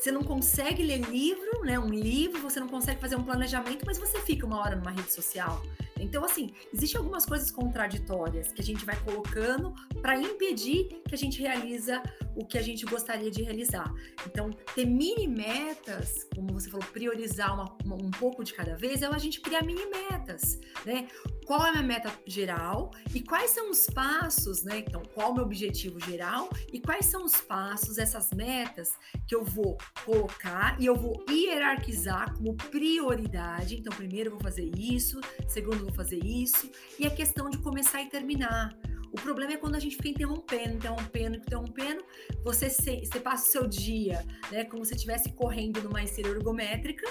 Você 0.00 0.10
não 0.10 0.22
consegue 0.22 0.82
ler 0.82 1.02
livro, 1.10 1.60
né? 1.62 1.78
Um 1.78 1.90
livro, 1.90 2.40
você 2.40 2.58
não 2.58 2.68
consegue 2.68 2.98
fazer 2.98 3.16
um 3.16 3.22
planejamento, 3.22 3.84
mas 3.84 3.98
você 3.98 4.18
fica 4.20 4.46
uma 4.46 4.58
hora 4.58 4.74
numa 4.74 4.90
rede 4.90 5.12
social. 5.12 5.62
Então, 5.98 6.24
assim, 6.24 6.54
existem 6.72 6.98
algumas 6.98 7.26
coisas 7.26 7.50
contraditórias 7.50 8.50
que 8.50 8.62
a 8.62 8.64
gente 8.64 8.82
vai 8.86 8.98
colocando 9.04 9.74
para 10.00 10.16
impedir 10.16 11.02
que 11.06 11.14
a 11.14 11.18
gente 11.18 11.38
realiza 11.38 12.02
o 12.34 12.46
que 12.46 12.56
a 12.56 12.62
gente 12.62 12.86
gostaria 12.86 13.30
de 13.30 13.42
realizar. 13.42 13.92
Então, 14.26 14.50
ter 14.74 14.86
mini 14.86 15.28
metas, 15.28 16.26
como 16.34 16.54
você 16.54 16.70
falou, 16.70 16.86
priorizar 16.86 17.52
uma, 17.52 17.76
uma, 17.84 17.96
um 17.96 18.10
pouco 18.10 18.42
de 18.42 18.54
cada 18.54 18.74
vez, 18.76 19.02
é 19.02 19.06
a 19.06 19.18
gente 19.18 19.38
criar 19.42 19.62
mini 19.62 19.84
metas, 19.84 20.58
né? 20.86 21.08
Qual 21.50 21.66
é 21.66 21.70
a 21.70 21.72
minha 21.72 21.82
meta 21.82 22.12
geral 22.24 22.92
e 23.12 23.20
quais 23.20 23.50
são 23.50 23.72
os 23.72 23.90
passos, 23.90 24.62
né? 24.62 24.84
Então, 24.86 25.02
qual 25.12 25.26
é 25.26 25.30
o 25.32 25.34
meu 25.34 25.42
objetivo 25.42 25.98
geral 25.98 26.48
e 26.72 26.78
quais 26.78 27.06
são 27.06 27.24
os 27.24 27.40
passos, 27.40 27.98
essas 27.98 28.30
metas 28.30 28.92
que 29.26 29.34
eu 29.34 29.42
vou 29.42 29.76
colocar 30.04 30.80
e 30.80 30.86
eu 30.86 30.94
vou 30.94 31.24
hierarquizar 31.28 32.32
como 32.36 32.54
prioridade. 32.54 33.74
Então, 33.74 33.92
primeiro 33.96 34.28
eu 34.28 34.34
vou 34.34 34.40
fazer 34.40 34.70
isso, 34.78 35.20
segundo 35.48 35.78
eu 35.78 35.86
vou 35.86 35.92
fazer 35.92 36.24
isso, 36.24 36.70
e 36.96 37.04
a 37.04 37.10
questão 37.10 37.50
de 37.50 37.58
começar 37.58 38.00
e 38.00 38.08
terminar. 38.08 38.72
O 39.12 39.16
problema 39.16 39.52
é 39.52 39.56
quando 39.56 39.74
a 39.74 39.78
gente 39.78 39.96
fica 39.96 40.08
interrompendo, 40.08 40.74
interrompendo, 40.74 41.36
interrompendo. 41.36 42.04
Você, 42.44 42.70
se, 42.70 43.04
você 43.04 43.20
passa 43.20 43.48
o 43.48 43.52
seu 43.52 43.66
dia, 43.66 44.24
né, 44.50 44.64
como 44.64 44.84
se 44.84 44.94
estivesse 44.94 45.32
correndo 45.32 45.82
numa 45.82 46.02
esteira 46.02 46.30
ergométrica 46.30 47.08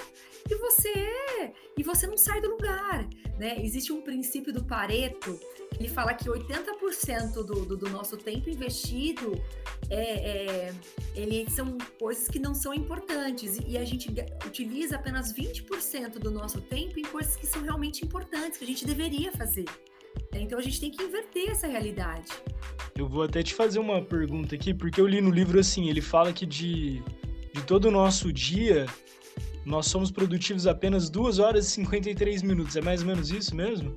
e 0.48 0.54
você 0.56 1.52
e 1.76 1.82
você 1.82 2.06
não 2.06 2.16
sai 2.16 2.40
do 2.40 2.50
lugar, 2.50 3.08
né? 3.38 3.56
Existe 3.62 3.92
um 3.92 4.02
princípio 4.02 4.52
do 4.52 4.64
Pareto 4.64 5.38
ele 5.80 5.88
fala 5.88 6.12
que 6.12 6.28
80% 6.28 7.42
do, 7.42 7.64
do, 7.64 7.76
do, 7.76 7.88
nosso 7.88 8.18
tempo 8.18 8.50
investido 8.50 9.32
é, 9.88 10.68
é, 10.68 10.74
ele 11.14 11.48
são 11.50 11.78
coisas 11.98 12.28
que 12.28 12.38
não 12.38 12.54
são 12.54 12.74
importantes 12.74 13.58
e 13.66 13.78
a 13.78 13.84
gente 13.84 14.14
utiliza 14.44 14.96
apenas 14.96 15.32
20% 15.32 16.18
do 16.18 16.30
nosso 16.30 16.60
tempo 16.60 16.98
em 16.98 17.04
coisas 17.04 17.34
que 17.34 17.46
são 17.46 17.62
realmente 17.62 18.04
importantes, 18.04 18.58
que 18.58 18.64
a 18.64 18.66
gente 18.66 18.84
deveria 18.84 19.32
fazer. 19.32 19.64
Então 20.32 20.58
a 20.58 20.62
gente 20.62 20.80
tem 20.80 20.90
que 20.90 21.02
inverter 21.02 21.50
essa 21.50 21.66
realidade. 21.66 22.30
Eu 22.96 23.08
vou 23.08 23.22
até 23.22 23.42
te 23.42 23.54
fazer 23.54 23.78
uma 23.78 24.02
pergunta 24.02 24.54
aqui, 24.54 24.74
porque 24.74 25.00
eu 25.00 25.06
li 25.06 25.20
no 25.20 25.30
livro 25.30 25.58
assim, 25.58 25.88
ele 25.88 26.00
fala 26.00 26.32
que 26.32 26.46
de, 26.46 27.02
de 27.52 27.62
todo 27.66 27.86
o 27.86 27.90
nosso 27.90 28.32
dia, 28.32 28.86
nós 29.64 29.86
somos 29.86 30.10
produtivos 30.10 30.66
apenas 30.66 31.10
2 31.10 31.38
horas 31.38 31.66
e 31.66 31.70
53 31.70 32.42
minutos. 32.42 32.76
É 32.76 32.80
mais 32.80 33.00
ou 33.00 33.06
menos 33.06 33.30
isso 33.30 33.54
mesmo? 33.54 33.96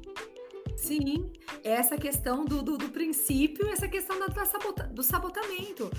Sim, 0.75 1.31
essa 1.63 1.97
questão 1.97 2.43
do, 2.43 2.61
do, 2.61 2.77
do 2.77 2.89
princípio, 2.89 3.67
essa 3.69 3.87
questão 3.87 4.19
da, 4.19 4.27
da 4.27 4.45
sabota, 4.45 4.83
do 4.83 5.01
sabotamento. 5.01 5.89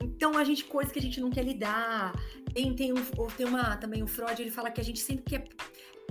Então, 0.00 0.36
a 0.36 0.42
gente, 0.42 0.64
coisas 0.64 0.92
que 0.92 0.98
a 0.98 1.02
gente 1.02 1.20
não 1.20 1.30
quer 1.30 1.44
lidar. 1.44 2.12
Tem, 2.52 2.74
tem, 2.74 2.92
um, 2.92 3.02
tem 3.36 3.46
uma, 3.46 3.76
também 3.76 4.02
o 4.02 4.06
Freud, 4.06 4.40
ele 4.42 4.50
fala 4.50 4.70
que 4.70 4.80
a 4.80 4.84
gente 4.84 5.00
sempre 5.00 5.24
quer 5.24 5.44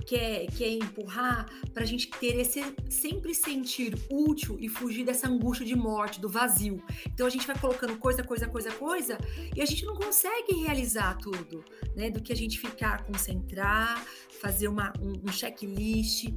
quer, 0.04 0.46
quer 0.56 0.68
empurrar 0.68 1.46
para 1.72 1.82
a 1.82 1.86
gente 1.86 2.08
ter 2.08 2.38
esse 2.38 2.62
sempre 2.88 3.34
sentir 3.34 3.94
útil 4.10 4.56
e 4.60 4.68
fugir 4.68 5.04
dessa 5.04 5.28
angústia 5.28 5.66
de 5.66 5.76
morte, 5.76 6.20
do 6.20 6.28
vazio. 6.28 6.82
Então 7.06 7.26
a 7.26 7.30
gente 7.30 7.46
vai 7.46 7.58
colocando 7.58 7.96
coisa, 7.96 8.22
coisa, 8.22 8.48
coisa, 8.48 8.70
coisa 8.72 9.18
e 9.54 9.62
a 9.62 9.66
gente 9.66 9.84
não 9.84 9.94
consegue 9.94 10.54
realizar 10.54 11.16
tudo, 11.18 11.64
né? 11.96 12.10
Do 12.10 12.22
que 12.22 12.32
a 12.32 12.36
gente 12.36 12.58
ficar, 12.58 13.04
concentrar, 13.04 14.04
fazer 14.40 14.68
uma, 14.68 14.92
um, 15.00 15.28
um 15.28 15.32
checklist, 15.32 16.28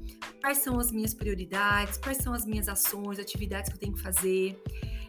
quais 0.41 0.59
são 0.59 0.79
as 0.79 0.91
minhas 0.91 1.13
prioridades, 1.13 1.97
quais 1.97 2.17
são 2.17 2.33
as 2.33 2.45
minhas 2.45 2.67
ações, 2.67 3.19
atividades 3.19 3.69
que 3.69 3.75
eu 3.75 3.79
tenho 3.79 3.93
que 3.93 4.01
fazer. 4.01 4.61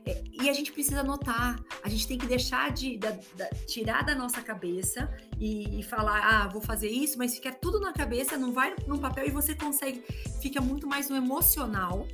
É, 0.06 0.22
e 0.40 0.48
a 0.48 0.52
gente 0.52 0.70
precisa 0.70 1.00
anotar, 1.00 1.58
a 1.82 1.88
gente 1.88 2.06
tem 2.06 2.16
que 2.16 2.26
deixar 2.26 2.70
de 2.70 2.96
da, 2.96 3.10
da, 3.36 3.48
tirar 3.66 4.04
da 4.04 4.14
nossa 4.14 4.40
cabeça 4.40 5.10
e, 5.38 5.80
e, 5.80 5.82
falar, 5.82 6.20
ah, 6.20 6.48
vou 6.48 6.60
fazer 6.60 6.88
isso, 6.88 7.18
mas 7.18 7.34
fica 7.34 7.50
tudo 7.50 7.80
na 7.80 7.92
cabeça, 7.92 8.38
não 8.38 8.52
vai 8.52 8.74
no 8.86 8.98
papel 8.98 9.26
e 9.26 9.30
você 9.30 9.54
consegue, 9.54 10.04
fica 10.40 10.60
muito 10.60 10.86
mais 10.86 11.10
no 11.10 11.16
emocional 11.16 12.06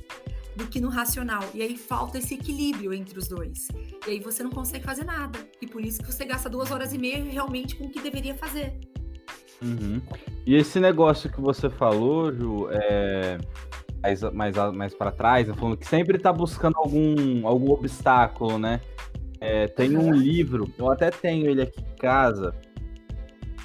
do 0.55 0.67
que 0.67 0.79
no 0.79 0.89
racional. 0.89 1.43
E 1.53 1.61
aí 1.61 1.77
falta 1.77 2.17
esse 2.17 2.33
equilíbrio 2.33 2.93
entre 2.93 3.17
os 3.17 3.27
dois. 3.27 3.67
E 4.07 4.11
aí 4.11 4.19
você 4.19 4.43
não 4.43 4.51
consegue 4.51 4.83
fazer 4.83 5.03
nada. 5.03 5.39
E 5.61 5.67
por 5.67 5.83
isso 5.83 6.01
que 6.01 6.11
você 6.11 6.25
gasta 6.25 6.49
duas 6.49 6.71
horas 6.71 6.93
e 6.93 6.97
meia 6.97 7.23
realmente 7.23 7.75
com 7.75 7.85
o 7.85 7.89
que 7.89 7.99
deveria 7.99 8.35
fazer. 8.35 8.73
Uhum. 9.61 10.01
E 10.45 10.55
esse 10.55 10.79
negócio 10.79 11.31
que 11.31 11.39
você 11.39 11.69
falou, 11.69 12.31
Ju, 12.33 12.67
é 12.69 13.37
mais, 14.03 14.21
mais, 14.33 14.55
mais 14.73 14.93
para 14.93 15.11
trás, 15.11 15.47
né, 15.47 15.53
falando 15.53 15.77
que 15.77 15.87
sempre 15.87 16.17
está 16.17 16.31
buscando 16.31 16.75
algum, 16.77 17.47
algum 17.47 17.71
obstáculo, 17.71 18.59
né? 18.59 18.81
É, 19.39 19.67
tem 19.67 19.97
um 19.97 20.11
livro, 20.13 20.71
eu 20.77 20.91
até 20.91 21.09
tenho 21.09 21.49
ele 21.49 21.61
aqui 21.61 21.81
em 21.81 21.95
casa, 21.95 22.53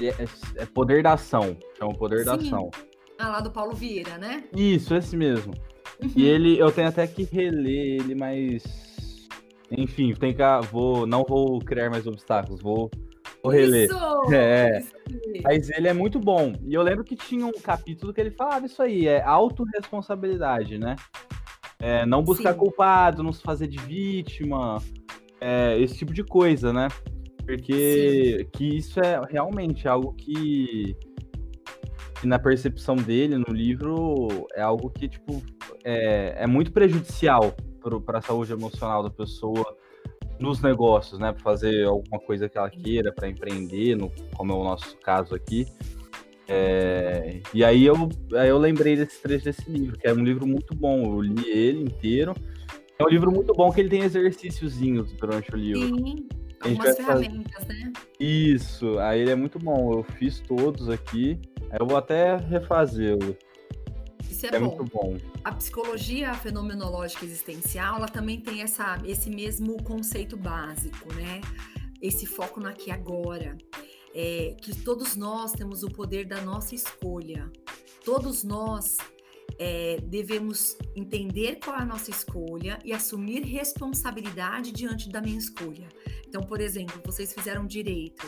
é, 0.00 0.62
é 0.62 0.66
Poder 0.66 1.02
da 1.02 1.12
Ação, 1.12 1.56
chama 1.76 1.92
Poder 1.94 2.20
Sim. 2.20 2.24
da 2.24 2.34
Ação. 2.34 2.70
Ah, 3.18 3.28
lá 3.30 3.40
do 3.40 3.50
Paulo 3.50 3.74
Vieira, 3.74 4.16
né? 4.16 4.44
Isso, 4.56 4.94
esse 4.94 5.16
mesmo. 5.16 5.52
Uhum. 6.00 6.10
E 6.16 6.24
ele, 6.24 6.58
eu 6.58 6.70
tenho 6.70 6.88
até 6.88 7.06
que 7.06 7.24
reler 7.24 8.00
ele, 8.00 8.14
mas 8.14 9.28
enfim, 9.70 10.14
tem 10.14 10.32
que, 10.32 10.42
vou, 10.70 11.06
não 11.06 11.24
vou 11.28 11.58
criar 11.60 11.90
mais 11.90 12.06
obstáculos, 12.06 12.60
vou 12.62 12.90
Vou 13.48 13.56
reler. 13.56 13.88
Isso! 13.88 14.32
É. 14.32 14.82
Mas 15.42 15.70
ele 15.70 15.88
é 15.88 15.92
muito 15.92 16.20
bom. 16.20 16.52
E 16.62 16.74
eu 16.74 16.82
lembro 16.82 17.02
que 17.02 17.16
tinha 17.16 17.46
um 17.46 17.52
capítulo 17.52 18.12
que 18.12 18.20
ele 18.20 18.30
falava 18.30 18.66
isso 18.66 18.82
aí, 18.82 19.06
é 19.06 19.22
autorresponsabilidade, 19.22 20.78
né? 20.78 20.96
É, 21.78 22.04
não 22.04 22.22
buscar 22.22 22.52
Sim. 22.52 22.58
culpado, 22.58 23.22
não 23.22 23.32
se 23.32 23.42
fazer 23.42 23.68
de 23.68 23.78
vítima, 23.78 24.78
é, 25.40 25.78
esse 25.78 25.96
tipo 25.96 26.12
de 26.12 26.24
coisa, 26.24 26.72
né? 26.72 26.88
Porque 27.46 28.46
que 28.52 28.76
isso 28.76 29.00
é 29.00 29.20
realmente 29.30 29.88
algo 29.88 30.12
que, 30.12 30.94
que, 32.20 32.26
na 32.26 32.38
percepção 32.38 32.96
dele, 32.96 33.38
no 33.38 33.54
livro, 33.54 34.46
é 34.54 34.60
algo 34.60 34.90
que, 34.90 35.08
tipo, 35.08 35.42
é, 35.82 36.34
é 36.42 36.46
muito 36.46 36.72
prejudicial 36.72 37.54
para 38.04 38.18
a 38.18 38.22
saúde 38.22 38.52
emocional 38.52 39.02
da 39.02 39.08
pessoa 39.08 39.77
nos 40.38 40.60
negócios, 40.62 41.18
né? 41.18 41.32
Para 41.32 41.42
fazer 41.42 41.84
alguma 41.84 42.20
coisa 42.20 42.48
que 42.48 42.56
ela 42.56 42.70
queira, 42.70 43.12
para 43.12 43.28
empreender, 43.28 43.96
no, 43.96 44.10
como 44.34 44.52
é 44.52 44.56
o 44.56 44.64
nosso 44.64 44.96
caso 44.98 45.34
aqui. 45.34 45.66
É, 46.46 47.40
e 47.52 47.62
aí 47.62 47.84
eu, 47.84 48.08
aí 48.34 48.48
eu 48.48 48.56
lembrei 48.56 48.96
desse 48.96 49.20
trecho 49.20 49.44
desse 49.44 49.70
livro, 49.70 49.98
que 49.98 50.06
é 50.06 50.12
um 50.12 50.24
livro 50.24 50.46
muito 50.46 50.74
bom. 50.74 51.04
Eu 51.04 51.20
li 51.20 51.48
ele 51.48 51.82
inteiro. 51.82 52.34
É 52.98 53.04
um 53.04 53.08
livro 53.08 53.30
muito 53.30 53.52
bom 53.52 53.70
que 53.70 53.80
ele 53.80 53.90
tem 53.90 54.02
exercíciozinhos 54.02 55.12
durante 55.12 55.52
o 55.54 55.56
livro. 55.56 55.96
Sim, 55.96 56.28
algumas 56.60 56.96
ferramentas, 56.96 57.52
fazer... 57.52 57.74
né? 57.74 57.92
Isso, 58.18 58.98
aí 58.98 59.20
ele 59.20 59.30
é 59.30 59.36
muito 59.36 59.58
bom. 59.58 59.92
Eu 59.92 60.02
fiz 60.02 60.40
todos 60.40 60.88
aqui. 60.88 61.38
Eu 61.78 61.86
vou 61.86 61.96
até 61.98 62.36
refazê-lo. 62.36 63.36
Isso 64.38 64.46
é, 64.46 64.50
é 64.54 64.60
bom. 64.60 64.76
muito 64.76 64.84
bom. 64.84 65.18
A 65.42 65.52
psicologia 65.52 66.32
fenomenológica 66.34 67.24
existencial, 67.24 67.96
ela 67.96 68.06
também 68.06 68.40
tem 68.40 68.62
essa, 68.62 68.96
esse 69.04 69.28
mesmo 69.28 69.82
conceito 69.82 70.36
básico, 70.36 71.12
né? 71.14 71.40
Esse 72.00 72.24
foco 72.24 72.60
no 72.60 72.68
aqui 72.68 72.90
e 72.90 72.92
agora. 72.92 73.58
É, 74.14 74.54
que 74.62 74.80
todos 74.84 75.16
nós 75.16 75.50
temos 75.50 75.82
o 75.82 75.88
poder 75.88 76.24
da 76.24 76.40
nossa 76.40 76.72
escolha. 76.72 77.50
Todos 78.04 78.44
nós 78.44 78.98
é, 79.58 79.98
devemos 80.04 80.76
entender 80.94 81.56
qual 81.56 81.76
é 81.76 81.82
a 81.82 81.84
nossa 81.84 82.12
escolha 82.12 82.78
e 82.84 82.92
assumir 82.92 83.42
responsabilidade 83.42 84.70
diante 84.70 85.10
da 85.10 85.20
minha 85.20 85.38
escolha. 85.38 85.88
Então, 86.28 86.44
por 86.44 86.60
exemplo, 86.60 87.02
vocês 87.04 87.34
fizeram 87.34 87.66
direito. 87.66 88.24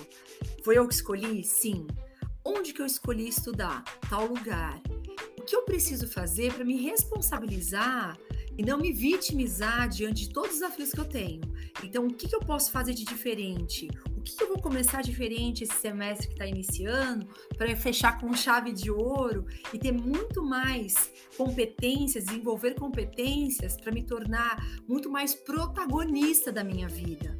Foi 0.65 0.77
eu 0.77 0.89
que 0.89 0.95
escolhi? 0.95 1.45
Sim. 1.45 1.87
Onde 2.45 2.73
que 2.73 2.83
eu 2.83 2.87
escolhi 2.87 3.29
estudar? 3.29 3.85
Tal 4.09 4.27
lugar 4.27 4.83
que 5.41 5.55
eu 5.55 5.63
preciso 5.63 6.07
fazer 6.09 6.53
para 6.53 6.65
me 6.65 6.77
responsabilizar 6.77 8.19
e 8.57 8.65
não 8.65 8.79
me 8.79 8.93
vitimizar 8.93 9.89
diante 9.89 10.27
de 10.27 10.33
todos 10.33 10.53
os 10.53 10.61
desafios 10.61 10.93
que 10.93 11.01
eu 11.01 11.05
tenho? 11.05 11.41
Então, 11.83 12.07
o 12.07 12.15
que, 12.15 12.29
que 12.29 12.35
eu 12.35 12.41
posso 12.41 12.71
fazer 12.71 12.95
de 12.95 13.05
diferente? 13.05 13.89
O 14.17 14.21
que, 14.21 14.37
que 14.37 14.43
eu 14.43 14.49
vou 14.49 14.61
começar 14.61 15.03
diferente 15.03 15.65
esse 15.65 15.75
semestre 15.75 16.27
que 16.29 16.35
está 16.35 16.47
iniciando 16.47 17.27
para 17.57 17.75
fechar 17.75 18.21
com 18.21 18.35
chave 18.35 18.73
de 18.73 18.91
ouro 18.91 19.47
e 19.73 19.79
ter 19.79 19.93
muito 19.93 20.43
mais 20.43 21.11
competências, 21.37 22.25
desenvolver 22.25 22.75
competências 22.75 23.77
para 23.77 23.93
me 23.93 24.03
tornar 24.03 24.63
muito 24.87 25.11
mais 25.11 25.35
protagonista 25.35 26.53
da 26.53 26.63
minha 26.63 26.89
vida? 26.89 27.39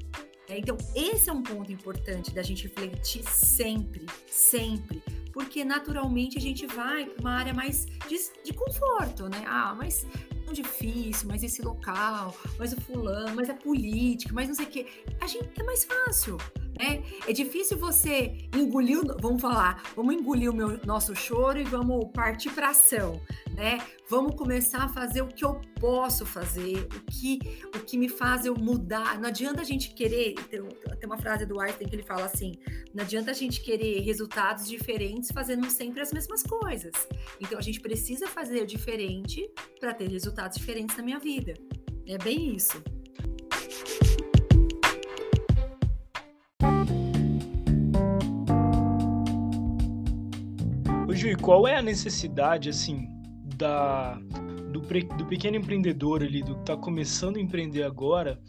É, 0.51 0.59
então, 0.59 0.77
esse 0.95 1.31
é 1.31 1.33
um 1.33 1.43
ponto 1.43 1.73
importante 1.73 2.33
da 2.33 2.43
gente 2.43 2.65
refletir 2.65 3.23
sempre, 3.25 4.05
sempre 4.27 5.01
porque 5.33 5.65
naturalmente 5.65 6.37
a 6.37 6.41
gente 6.41 6.67
vai 6.67 7.07
para 7.07 7.21
uma 7.21 7.33
área 7.33 7.55
mais 7.55 7.87
de, 8.09 8.19
de, 8.45 8.53
conforto, 8.53 9.29
né? 9.29 9.45
Ah, 9.47 9.75
mas 9.77 10.05
é 10.49 10.53
difícil, 10.53 11.29
mas 11.29 11.43
esse 11.43 11.63
local, 11.63 12.37
mas 12.59 12.73
o 12.73 12.81
fulano, 12.81 13.35
mas 13.37 13.49
a 13.49 13.55
política, 13.55 14.35
mas 14.35 14.49
não 14.49 14.55
sei 14.55 14.67
o 14.67 14.69
quê. 14.69 14.87
A 15.21 15.27
gente 15.27 15.49
é 15.59 15.63
mais 15.63 15.85
fácil, 15.85 16.37
né? 16.81 17.03
É 17.29 17.33
difícil 17.33 17.77
você 17.77 18.49
engolir, 18.57 18.99
vamos 19.21 19.41
falar, 19.41 19.83
vamos 19.95 20.15
engolir 20.15 20.51
o 20.51 20.55
meu, 20.55 20.81
nosso 20.87 21.15
choro 21.15 21.59
e 21.59 21.65
vamos 21.65 22.07
partir 22.15 22.51
para 22.51 22.71
ação. 22.71 23.21
né? 23.55 23.79
Vamos 24.09 24.35
começar 24.35 24.85
a 24.85 24.89
fazer 24.89 25.21
o 25.23 25.29
que 25.29 25.45
eu 25.45 25.61
posso 25.79 26.25
fazer, 26.25 26.89
o 26.97 27.01
que, 27.03 27.39
o 27.77 27.81
que 27.81 27.99
me 27.99 28.09
faz 28.09 28.47
eu 28.47 28.55
mudar. 28.55 29.21
Não 29.21 29.29
adianta 29.29 29.61
a 29.61 29.65
gente 29.65 29.95
querer. 29.95 30.35
Tem, 30.49 30.61
tem 30.63 31.07
uma 31.07 31.19
frase 31.19 31.45
do 31.45 31.61
Einstein 31.61 31.89
que 31.89 31.95
ele 31.95 32.03
fala 32.03 32.25
assim: 32.25 32.55
não 32.95 33.05
adianta 33.05 33.31
a 33.31 33.35
gente 33.35 33.61
querer 33.61 34.01
resultados 34.01 34.67
diferentes 34.67 35.31
fazendo 35.31 35.69
sempre 35.71 36.01
as 36.01 36.13
mesmas 36.13 36.43
coisas. 36.43 36.93
Então 37.41 37.59
a 37.59 37.63
gente 37.63 37.81
precisa 37.81 38.27
fazer 38.27 38.65
diferente 38.67 39.49
para 39.79 39.93
ter 39.93 40.09
resultados 40.09 40.57
diferentes 40.57 40.97
na 40.97 41.03
minha 41.03 41.19
vida. 41.19 41.55
É 42.07 42.19
bem 42.19 42.57
isso. 42.57 42.83
Ju, 51.21 51.29
e 51.29 51.37
qual 51.37 51.69
é 51.69 51.77
a 51.77 51.83
necessidade, 51.83 52.71
assim, 52.71 53.07
da, 53.59 54.15
do, 54.73 54.81
do 54.81 55.27
pequeno 55.27 55.59
empreendedor 55.59 56.23
ali, 56.23 56.43
do 56.43 56.55
que 56.55 56.61
está 56.63 56.79
começando 56.79 57.37
a 57.37 57.41
empreender 57.41 57.83
agora, 57.83 58.41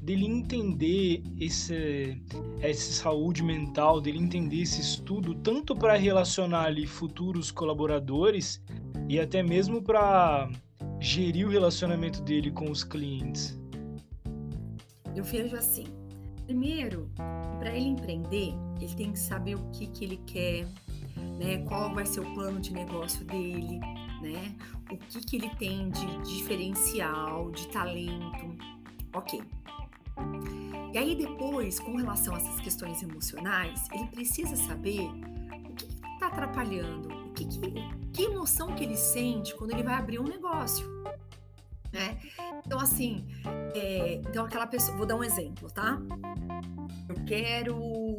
dele 0.00 0.26
entender 0.26 1.24
esse, 1.40 2.22
essa 2.60 2.92
saúde 2.92 3.42
mental, 3.42 4.00
dele 4.00 4.18
entender 4.18 4.62
esse 4.62 4.80
estudo, 4.80 5.34
tanto 5.34 5.74
para 5.74 5.96
relacionar 5.96 6.66
ali 6.66 6.86
futuros 6.86 7.50
colaboradores 7.50 8.62
e 9.08 9.18
até 9.18 9.42
mesmo 9.42 9.82
para 9.82 10.48
gerir 11.00 11.48
o 11.48 11.50
relacionamento 11.50 12.22
dele 12.22 12.52
com 12.52 12.70
os 12.70 12.84
clientes? 12.84 13.60
Eu 15.16 15.24
vejo 15.24 15.56
assim. 15.56 15.88
Primeiro, 16.46 17.10
para 17.58 17.74
ele 17.76 17.88
empreender, 17.88 18.54
ele 18.80 18.94
tem 18.94 19.10
que 19.10 19.18
saber 19.18 19.56
o 19.56 19.70
que, 19.72 19.88
que 19.88 20.04
ele 20.04 20.20
quer, 20.26 20.64
né? 21.38 21.58
Qual 21.68 21.92
vai 21.94 22.06
ser 22.06 22.20
o 22.20 22.34
plano 22.34 22.60
de 22.60 22.72
negócio 22.72 23.24
dele, 23.24 23.78
né? 24.20 24.54
O 24.90 24.96
que, 24.96 25.20
que 25.20 25.36
ele 25.36 25.50
tem 25.56 25.90
de 25.90 26.06
diferencial, 26.22 27.50
de 27.50 27.68
talento. 27.68 28.56
Ok. 29.12 29.42
E 30.92 30.98
aí 30.98 31.14
depois, 31.14 31.78
com 31.78 31.96
relação 31.96 32.34
a 32.34 32.38
essas 32.38 32.60
questões 32.60 33.02
emocionais, 33.02 33.86
ele 33.92 34.06
precisa 34.08 34.56
saber 34.56 35.08
o 35.68 35.74
que 35.74 35.86
está 35.86 36.26
atrapalhando, 36.26 37.08
o 37.08 37.32
que, 37.32 37.44
que, 37.44 37.60
que 38.12 38.22
emoção 38.22 38.74
que 38.74 38.84
ele 38.84 38.96
sente 38.96 39.54
quando 39.54 39.70
ele 39.70 39.82
vai 39.82 39.94
abrir 39.94 40.18
um 40.18 40.26
negócio. 40.26 40.86
Né? 41.92 42.18
Então, 42.64 42.78
assim, 42.78 43.26
é, 43.74 44.14
então 44.14 44.44
aquela 44.44 44.66
pessoa, 44.66 44.96
vou 44.96 45.06
dar 45.06 45.16
um 45.16 45.24
exemplo, 45.24 45.68
tá? 45.70 46.00
Eu 47.08 47.24
quero, 47.26 48.18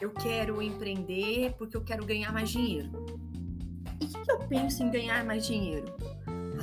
eu 0.00 0.10
quero 0.10 0.62
empreender 0.62 1.54
porque 1.58 1.76
eu 1.76 1.82
quero 1.82 2.04
ganhar 2.06 2.32
mais 2.32 2.50
dinheiro. 2.50 2.90
E 4.00 4.04
o 4.06 4.08
que, 4.08 4.30
eu 4.30 4.38
penso 4.48 4.82
em 4.82 4.90
ganhar 4.90 5.24
mais 5.24 5.46
dinheiro? 5.46 5.94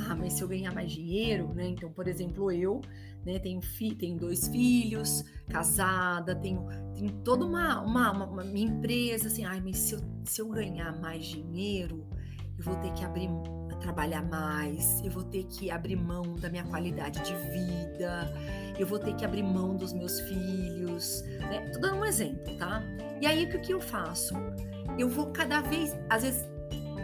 Ah, 0.08 0.16
mas 0.16 0.32
se 0.32 0.42
eu 0.42 0.48
ganhar 0.48 0.74
mais 0.74 0.90
dinheiro, 0.90 1.52
né? 1.54 1.68
Então, 1.68 1.92
por 1.92 2.08
exemplo, 2.08 2.50
eu 2.50 2.80
né, 3.24 3.38
tenho, 3.38 3.60
fi, 3.60 3.94
tenho 3.94 4.18
dois 4.18 4.48
filhos, 4.48 5.24
casada, 5.48 6.34
tenho, 6.34 6.66
tenho 6.94 7.12
toda 7.22 7.44
uma, 7.44 7.80
uma, 7.80 8.10
uma, 8.10 8.26
uma 8.26 8.44
minha 8.44 8.66
empresa, 8.66 9.28
assim, 9.28 9.44
ai, 9.44 9.60
mas 9.60 9.78
se 9.78 9.94
eu, 9.94 10.00
se 10.24 10.40
eu 10.40 10.48
ganhar 10.48 11.00
mais 11.00 11.24
dinheiro, 11.24 12.04
eu 12.58 12.64
vou 12.64 12.74
ter 12.76 12.92
que 12.94 13.04
abrir 13.04 13.28
trabalhar 13.82 14.22
mais, 14.22 15.02
eu 15.04 15.10
vou 15.10 15.24
ter 15.24 15.44
que 15.44 15.70
abrir 15.70 15.96
mão 15.96 16.22
da 16.36 16.48
minha 16.48 16.64
qualidade 16.64 17.20
de 17.20 17.34
vida, 17.50 18.32
eu 18.78 18.86
vou 18.86 18.98
ter 18.98 19.14
que 19.14 19.24
abrir 19.24 19.42
mão 19.42 19.76
dos 19.76 19.92
meus 19.92 20.20
filhos. 20.20 21.22
Né? 21.40 21.68
Tô 21.72 21.80
dando 21.80 21.96
um 21.96 22.04
exemplo, 22.04 22.56
tá? 22.58 22.82
E 23.20 23.26
aí 23.26 23.44
o 23.44 23.50
que, 23.50 23.58
que 23.58 23.74
eu 23.74 23.80
faço? 23.80 24.34
Eu 24.98 25.08
vou 25.08 25.26
cada 25.32 25.60
vez, 25.60 25.94
às 26.08 26.22
vezes 26.22 26.48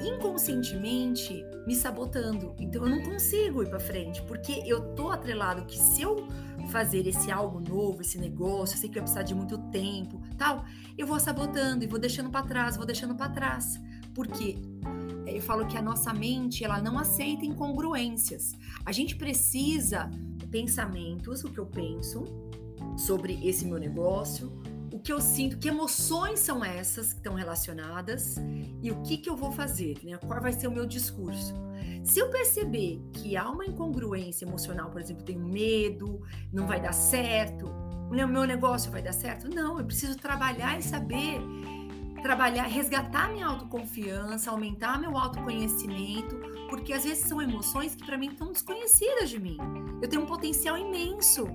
inconscientemente, 0.02 1.44
me 1.66 1.74
sabotando. 1.74 2.54
Então 2.58 2.82
eu 2.84 2.88
não 2.88 3.02
consigo 3.02 3.62
ir 3.62 3.68
para 3.68 3.80
frente, 3.80 4.22
porque 4.22 4.62
eu 4.64 4.94
tô 4.94 5.10
atrelado 5.10 5.64
que 5.66 5.76
se 5.76 6.02
eu 6.02 6.28
fazer 6.68 7.06
esse 7.06 7.30
algo 7.30 7.60
novo, 7.60 8.02
esse 8.02 8.18
negócio, 8.18 8.74
eu 8.74 8.80
sei 8.80 8.88
que 8.88 8.94
vai 8.94 9.02
precisar 9.02 9.22
de 9.22 9.34
muito 9.34 9.58
tempo, 9.70 10.20
tal, 10.36 10.64
eu 10.96 11.06
vou 11.06 11.18
sabotando 11.18 11.82
e 11.82 11.86
vou 11.86 11.98
deixando 11.98 12.30
para 12.30 12.46
trás, 12.46 12.76
vou 12.76 12.86
deixando 12.86 13.14
para 13.14 13.28
trás. 13.30 13.80
Porque 14.14 14.58
eu 15.36 15.42
falo 15.42 15.66
que 15.66 15.76
a 15.76 15.82
nossa 15.82 16.12
mente 16.12 16.64
ela 16.64 16.80
não 16.80 16.98
aceita 16.98 17.44
incongruências. 17.44 18.52
A 18.84 18.92
gente 18.92 19.16
precisa 19.16 20.10
pensamentos, 20.50 21.44
o 21.44 21.50
que 21.50 21.58
eu 21.58 21.66
penso 21.66 22.24
sobre 22.96 23.38
esse 23.46 23.66
meu 23.66 23.78
negócio, 23.78 24.52
o 24.92 24.98
que 24.98 25.12
eu 25.12 25.20
sinto, 25.20 25.58
que 25.58 25.68
emoções 25.68 26.40
são 26.40 26.64
essas 26.64 27.12
que 27.12 27.18
estão 27.18 27.34
relacionadas 27.34 28.36
e 28.82 28.90
o 28.90 29.00
que, 29.02 29.18
que 29.18 29.28
eu 29.28 29.36
vou 29.36 29.52
fazer, 29.52 29.98
né? 30.02 30.16
Qual 30.16 30.40
vai 30.40 30.52
ser 30.52 30.66
o 30.66 30.72
meu 30.72 30.86
discurso? 30.86 31.54
Se 32.02 32.18
eu 32.18 32.30
perceber 32.30 33.00
que 33.12 33.36
há 33.36 33.48
uma 33.48 33.66
incongruência 33.66 34.44
emocional, 34.44 34.90
por 34.90 35.00
exemplo, 35.00 35.24
tenho 35.24 35.40
medo, 35.40 36.22
não 36.52 36.66
vai 36.66 36.80
dar 36.80 36.92
certo, 36.92 37.66
o 38.10 38.14
meu 38.14 38.46
negócio 38.46 38.90
vai 38.90 39.02
dar 39.02 39.12
certo? 39.12 39.48
Não, 39.48 39.78
eu 39.78 39.84
preciso 39.84 40.16
trabalhar 40.16 40.78
e 40.78 40.82
saber 40.82 41.40
trabalhar, 42.22 42.64
resgatar 42.64 43.30
minha 43.30 43.46
autoconfiança, 43.46 44.50
aumentar 44.50 45.00
meu 45.00 45.16
autoconhecimento, 45.16 46.36
porque 46.68 46.92
às 46.92 47.04
vezes 47.04 47.26
são 47.26 47.40
emoções 47.40 47.94
que 47.94 48.04
para 48.04 48.18
mim 48.18 48.28
estão 48.28 48.52
desconhecidas 48.52 49.30
de 49.30 49.38
mim. 49.38 49.56
Eu 50.02 50.08
tenho 50.08 50.22
um 50.22 50.26
potencial 50.26 50.76
imenso. 50.76 51.46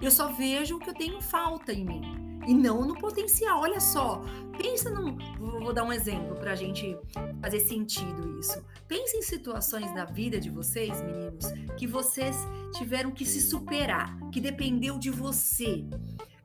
Eu 0.00 0.10
só 0.10 0.28
vejo 0.28 0.76
o 0.76 0.78
que 0.78 0.90
eu 0.90 0.94
tenho 0.94 1.20
falta 1.20 1.72
em 1.72 1.84
mim 1.84 2.30
e 2.46 2.54
não 2.54 2.86
no 2.86 2.96
potencial. 2.96 3.60
Olha 3.60 3.80
só, 3.80 4.22
pensa 4.56 4.90
num. 4.90 5.16
Vou 5.38 5.72
dar 5.72 5.84
um 5.84 5.92
exemplo 5.92 6.34
para 6.36 6.52
a 6.52 6.54
gente 6.54 6.96
fazer 7.40 7.60
sentido 7.60 8.38
isso. 8.38 8.64
Pense 8.88 9.16
em 9.16 9.22
situações 9.22 9.92
da 9.94 10.04
vida 10.04 10.40
de 10.40 10.50
vocês, 10.50 11.00
meninos, 11.02 11.46
que 11.78 11.86
vocês 11.86 12.36
tiveram 12.76 13.10
que 13.10 13.24
se 13.24 13.40
superar, 13.40 14.18
que 14.30 14.40
dependeu 14.40 14.98
de 14.98 15.10
você. 15.10 15.84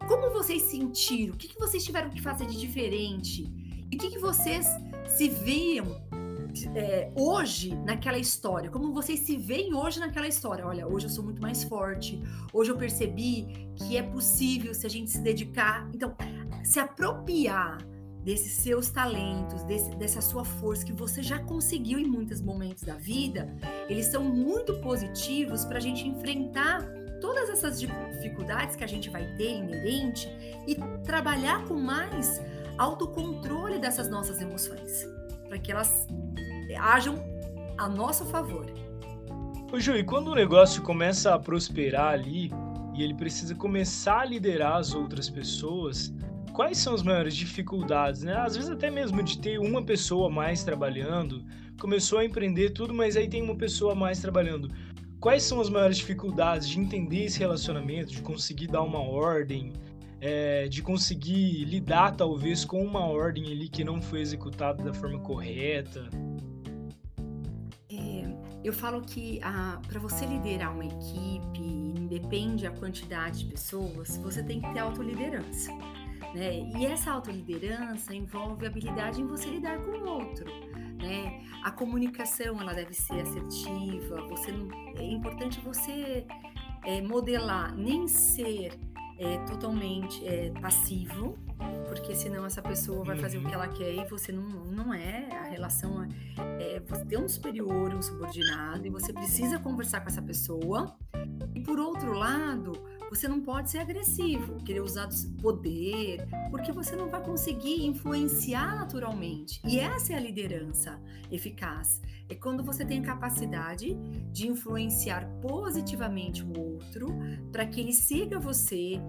Como 0.08 0.32
vocês 0.32 0.62
sentiram? 0.64 1.34
O 1.34 1.38
que 1.38 1.58
vocês 1.58 1.84
tiveram 1.84 2.10
que 2.10 2.22
fazer 2.22 2.46
de 2.46 2.60
diferente? 2.60 3.65
E 3.96 3.98
o 3.98 4.00
que, 4.02 4.10
que 4.10 4.20
vocês 4.20 4.68
se 5.08 5.30
viam 5.30 6.02
é, 6.76 7.10
hoje 7.16 7.74
naquela 7.76 8.18
história? 8.18 8.70
Como 8.70 8.92
vocês 8.92 9.22
se 9.22 9.38
veem 9.38 9.74
hoje 9.74 10.02
naquela 10.02 10.28
história? 10.28 10.68
Olha, 10.68 10.86
hoje 10.86 11.06
eu 11.06 11.10
sou 11.10 11.24
muito 11.24 11.42
mais 11.42 11.64
forte. 11.64 12.22
Hoje 12.52 12.72
eu 12.72 12.78
percebi 12.78 13.70
que 13.74 13.96
é 13.96 14.04
possível 14.04 14.74
se 14.74 14.86
a 14.86 14.90
gente 14.90 15.12
se 15.12 15.22
dedicar. 15.22 15.90
Então, 15.94 16.14
se 16.62 16.78
apropriar 16.78 17.78
desses 18.22 18.52
seus 18.58 18.90
talentos, 18.90 19.64
desse, 19.64 19.90
dessa 19.92 20.20
sua 20.20 20.44
força 20.44 20.86
que 20.86 20.92
você 20.92 21.24
já 21.24 21.40
conseguiu 21.40 21.98
em 21.98 22.06
muitos 22.06 22.42
momentos 22.42 22.84
da 22.84 22.96
vida, 22.96 23.48
eles 23.88 24.08
são 24.08 24.26
muito 24.26 24.74
positivos 24.82 25.64
para 25.64 25.78
a 25.78 25.82
gente 25.82 26.06
enfrentar 26.06 26.86
todas 27.22 27.50
essas 27.50 27.80
dificuldades 27.80 28.76
que 28.76 28.84
a 28.84 28.88
gente 28.88 29.10
vai 29.10 29.26
ter 29.38 29.52
inerente 29.52 30.28
e 30.68 30.76
trabalhar 31.06 31.64
com 31.64 31.76
mais 31.76 32.42
autocontrole 32.78 33.80
dessas 33.80 34.10
nossas 34.10 34.42
emoções, 34.42 35.08
para 35.48 35.58
que 35.58 35.72
elas 35.72 36.08
hajam 36.80 37.16
a 37.78 37.88
nosso 37.88 38.26
favor. 38.26 38.66
Ô 39.72 39.80
Ju, 39.80 39.96
e 39.96 40.04
quando 40.04 40.30
o 40.30 40.36
negócio 40.36 40.82
começa 40.82 41.34
a 41.34 41.40
prosperar 41.40 42.14
ali 42.14 42.52
e 42.94 43.04
ele 43.04 43.14
precisa 43.14 43.56
começar 43.56 44.22
a 44.22 44.26
liderar 44.26 44.78
as 44.78 44.94
outras 44.94 45.30
pessoas, 45.30 46.14
quais 46.54 46.78
são 46.78 46.94
as 46.94 47.04
maiores 47.04 47.36
dificuldades, 47.36 48.24
né? 48.24 48.34
Às 48.36 48.56
vezes 48.56 48.72
até 48.72 48.90
mesmo 48.90 49.22
de 49.22 49.38
ter 49.38 49.60
uma 49.60 49.84
pessoa 49.84 50.30
mais 50.30 50.64
trabalhando, 50.64 51.44
começou 51.80 52.20
a 52.20 52.26
empreender 52.26 52.70
tudo, 52.70 52.94
mas 52.94 53.18
aí 53.18 53.28
tem 53.28 53.42
uma 53.42 53.56
pessoa 53.56 53.94
mais 53.94 54.20
trabalhando. 54.20 54.70
Quais 55.20 55.44
são 55.44 55.60
as 55.60 55.70
maiores 55.70 55.98
dificuldades 55.98 56.70
de 56.70 56.80
entender 56.80 57.26
esse 57.26 57.40
relacionamento, 57.40 58.12
de 58.12 58.22
conseguir 58.22 58.68
dar 58.68 58.84
uma 58.84 59.00
ordem, 59.00 59.74
é, 60.22 60.68
de 60.68 60.82
conseguir 60.82 61.66
lidar 61.66 62.16
talvez 62.16 62.64
com 62.66 62.84
uma 62.84 63.06
ordem 63.06 63.52
ali 63.52 63.68
que 63.68 63.84
não 63.84 64.02
foi 64.02 64.22
executada 64.22 64.84
da 64.84 64.94
forma 64.94 65.20
correta? 65.20 66.10
É, 67.92 68.24
eu 68.64 68.74
falo 68.74 69.02
que 69.02 69.40
para 69.88 70.00
você 70.00 70.26
liderar 70.26 70.74
uma 70.74 70.86
equipe, 70.86 71.60
independe 71.60 72.66
a 72.66 72.72
quantidade 72.72 73.40
de 73.40 73.46
pessoas, 73.46 74.18
você 74.18 74.42
tem 74.44 74.62
que 74.62 74.74
ter 74.74 74.80
autoliderança. 74.80 75.72
Né? 76.34 76.70
E 76.76 76.86
essa 76.86 77.12
autoliderança 77.12 78.14
envolve 78.14 78.66
habilidade 78.66 79.22
em 79.22 79.28
você 79.28 79.50
lidar 79.50 79.78
com 79.80 79.92
o 79.92 80.10
outro. 80.10 80.46
Né? 81.02 81.46
A 81.64 81.72
comunicação 81.72 82.60
ela 82.60 82.74
deve 82.74 82.94
ser 82.94 83.22
assertiva. 83.22 84.22
Você 84.30 84.52
é 84.98 85.04
importante 85.04 85.60
você 85.62 86.26
é, 86.84 87.02
modelar, 87.02 87.76
nem 87.76 88.08
ser 88.08 88.78
é, 89.18 89.38
totalmente 89.40 90.26
é, 90.28 90.52
passivo, 90.62 91.38
porque 91.88 92.14
senão 92.14 92.46
essa 92.46 92.62
pessoa 92.62 93.04
vai 93.04 93.18
fazer 93.18 93.38
o 93.38 93.46
que 93.46 93.54
ela 93.54 93.68
quer 93.68 93.94
e 93.94 94.06
você 94.06 94.32
não, 94.32 94.44
não 94.66 94.94
é. 94.94 95.30
A 95.32 95.50
relação 95.50 96.04
é, 96.04 96.08
é 96.60 96.80
você 96.80 97.06
tem 97.06 97.18
um 97.18 97.28
superior, 97.28 97.94
um 97.94 98.02
subordinado 98.02 98.86
e 98.86 98.90
você 98.90 99.14
precisa 99.14 99.58
conversar 99.60 100.02
com 100.02 100.10
essa 100.10 100.22
pessoa. 100.22 100.98
E 101.54 101.62
por 101.62 101.80
outro 101.80 102.14
lado, 102.14 102.74
você 103.10 103.28
não 103.28 103.40
pode 103.40 103.72
ser 103.72 103.78
agressivo, 103.78 104.58
querer 104.64 104.82
usar 104.82 105.08
poder, 105.42 106.28
porque 106.52 106.72
você 106.72 106.96
não 106.96 107.08
vai 107.08 107.24
conseguir 107.24 107.86
influenciar 107.86 108.76
naturalmente. 108.76 109.62
E 109.66 109.80
essa 109.80 110.14
é 110.14 110.18
a 110.18 110.20
liderança 110.20 111.00
eficaz. 111.32 112.02
É 112.28 112.34
quando 112.34 112.64
você 112.64 112.84
tem 112.84 113.00
a 113.00 113.04
capacidade 113.04 113.96
de 114.32 114.48
influenciar 114.48 115.28
positivamente 115.42 116.44
o 116.44 116.60
outro 116.60 117.08
para 117.52 117.66
que 117.68 117.80
ele 117.80 117.94
siga 117.94 118.40
você, 118.40 119.00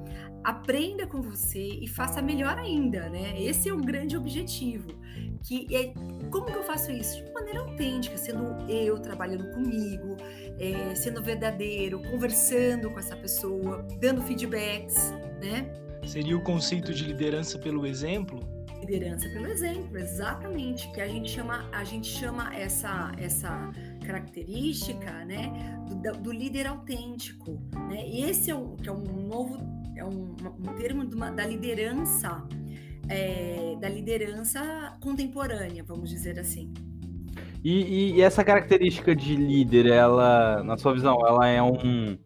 aprenda 0.45 1.07
com 1.07 1.23
você 1.23 1.67
e 1.67 1.89
faça 1.89 2.21
melhor 2.21 2.59
ainda, 2.59 3.09
né? 3.09 3.41
Esse 3.41 3.71
é 3.71 3.75
um 3.75 3.81
grande 3.81 4.17
objetivo. 4.17 4.89
Que 5.43 5.67
é 5.75 5.95
como 6.31 6.47
que 6.47 6.53
eu 6.53 6.63
faço 6.63 6.91
isso? 6.91 7.25
De 7.25 7.33
maneira 7.33 7.61
autêntica, 7.61 8.19
sendo 8.19 8.71
eu 8.71 8.99
trabalhando 8.99 9.51
comigo, 9.53 10.17
é, 10.59 10.95
sendo 10.95 11.23
verdadeiro, 11.23 12.03
conversando 12.11 12.91
com 12.91 12.99
essa 12.99 13.17
pessoa, 13.17 13.87
dando 13.99 14.21
feedbacks, 14.23 15.13
né? 15.41 15.73
Seria 16.07 16.37
o 16.37 16.43
conceito 16.43 16.93
de 16.93 17.05
liderança 17.05 17.59
pelo 17.59 17.87
exemplo? 17.87 18.56
Liderança 18.87 19.29
pelo 19.31 19.47
exemplo, 19.47 19.99
exatamente, 19.99 20.91
que 20.93 21.01
a 21.01 21.09
gente 21.09 21.31
chama, 21.31 21.69
a 21.73 21.83
gente 21.83 22.07
chama 22.07 22.55
essa 22.55 23.13
essa 23.19 23.71
característica, 24.05 25.25
né, 25.25 25.51
do, 26.03 26.13
do 26.21 26.33
líder 26.33 26.67
autêntico, 26.69 27.61
né? 27.89 28.07
E 28.07 28.23
esse 28.23 28.51
é 28.51 28.55
o 28.55 28.77
que 28.77 28.89
é 28.89 28.93
um 28.93 29.27
novo 29.27 29.59
é 29.97 30.05
um, 30.05 30.37
um 30.61 30.75
termo 30.75 31.03
uma, 31.03 31.31
da 31.31 31.45
liderança 31.45 32.47
é, 33.09 33.77
da 33.81 33.89
liderança 33.89 34.97
contemporânea, 35.01 35.83
vamos 35.85 36.11
dizer 36.11 36.39
assim. 36.39 36.73
E, 37.65 38.15
e, 38.15 38.23
essa 38.23 38.45
característica 38.45 39.15
de 39.15 39.35
líder, 39.35 39.87
ela, 39.87 40.63
na 40.63 40.77
sua 40.77 40.93
visão, 40.93 41.17
ela 41.27 41.49
é 41.49 41.61
um. 41.61 42.17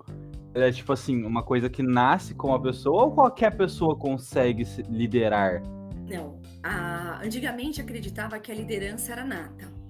Ela 0.53 0.67
é 0.67 0.73
tipo 0.73 0.93
assim, 0.93 1.25
uma 1.25 1.43
coisa 1.43 1.71
que 1.71 1.83
nasce 1.83 2.35
com 2.35 2.53
a 2.53 2.61
pessoa 2.61 3.05
ou 3.05 3.13
qualquer 3.13 3.57
pessoa 3.57 3.97
consegue 3.97 4.65
liderar? 4.91 5.63
Não. 6.11 6.40
A, 6.63 7.21
antigamente 7.23 7.81
acreditava 7.81 8.39
que 8.39 8.51
a 8.51 8.55
liderança 8.55 9.13
era 9.13 9.25
nata. 9.25 9.81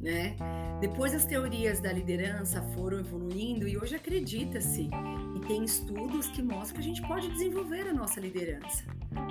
Né? 0.00 0.34
Depois 0.80 1.14
as 1.14 1.26
teorias 1.26 1.78
da 1.78 1.92
liderança 1.92 2.62
foram 2.74 3.00
evoluindo 3.00 3.68
e 3.68 3.76
hoje 3.76 3.96
acredita-se 3.96 4.88
e 5.36 5.40
tem 5.46 5.62
estudos 5.62 6.28
que 6.28 6.42
mostram 6.42 6.76
que 6.76 6.80
a 6.80 6.82
gente 6.82 7.06
pode 7.06 7.28
desenvolver 7.28 7.86
a 7.86 7.92
nossa 7.92 8.18
liderança. 8.18 8.82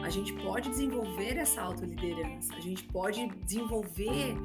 A 0.04 0.10
gente 0.10 0.32
pode 0.34 0.70
desenvolver 0.70 1.38
essa 1.38 1.62
autoliderança, 1.62 2.54
a 2.54 2.60
gente 2.60 2.84
pode 2.84 3.28
desenvolver 3.44 4.36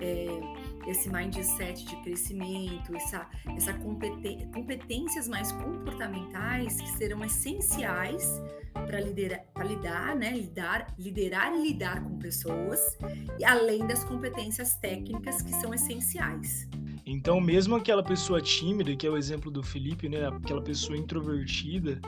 é, 0.00 0.88
esse 0.88 1.10
mindset 1.10 1.84
de 1.84 1.96
crescimento, 2.02 2.94
essa, 2.94 3.28
essa 3.56 3.74
competências 3.74 5.26
mais 5.26 5.50
comportamentais 5.50 6.80
que 6.80 6.88
serão 6.90 7.24
essenciais 7.24 8.40
para 8.72 9.00
liderar, 9.00 9.44
lidar, 9.64 10.16
né, 10.16 10.30
lidar, 10.30 10.94
liderar 10.98 11.54
e 11.54 11.62
lidar 11.62 12.02
com 12.02 12.18
pessoas, 12.18 12.98
e 13.38 13.44
além 13.44 13.86
das 13.86 14.04
competências 14.04 14.74
técnicas 14.76 15.42
que 15.42 15.50
são 15.56 15.72
essenciais. 15.74 16.68
Então, 17.04 17.40
mesmo 17.40 17.74
aquela 17.74 18.02
pessoa 18.02 18.40
tímida, 18.40 18.94
que 18.94 19.06
é 19.06 19.10
o 19.10 19.16
exemplo 19.16 19.50
do 19.50 19.62
Felipe, 19.62 20.08
né, 20.08 20.26
aquela 20.28 20.62
pessoa 20.62 20.96
introvertida, 20.96 22.00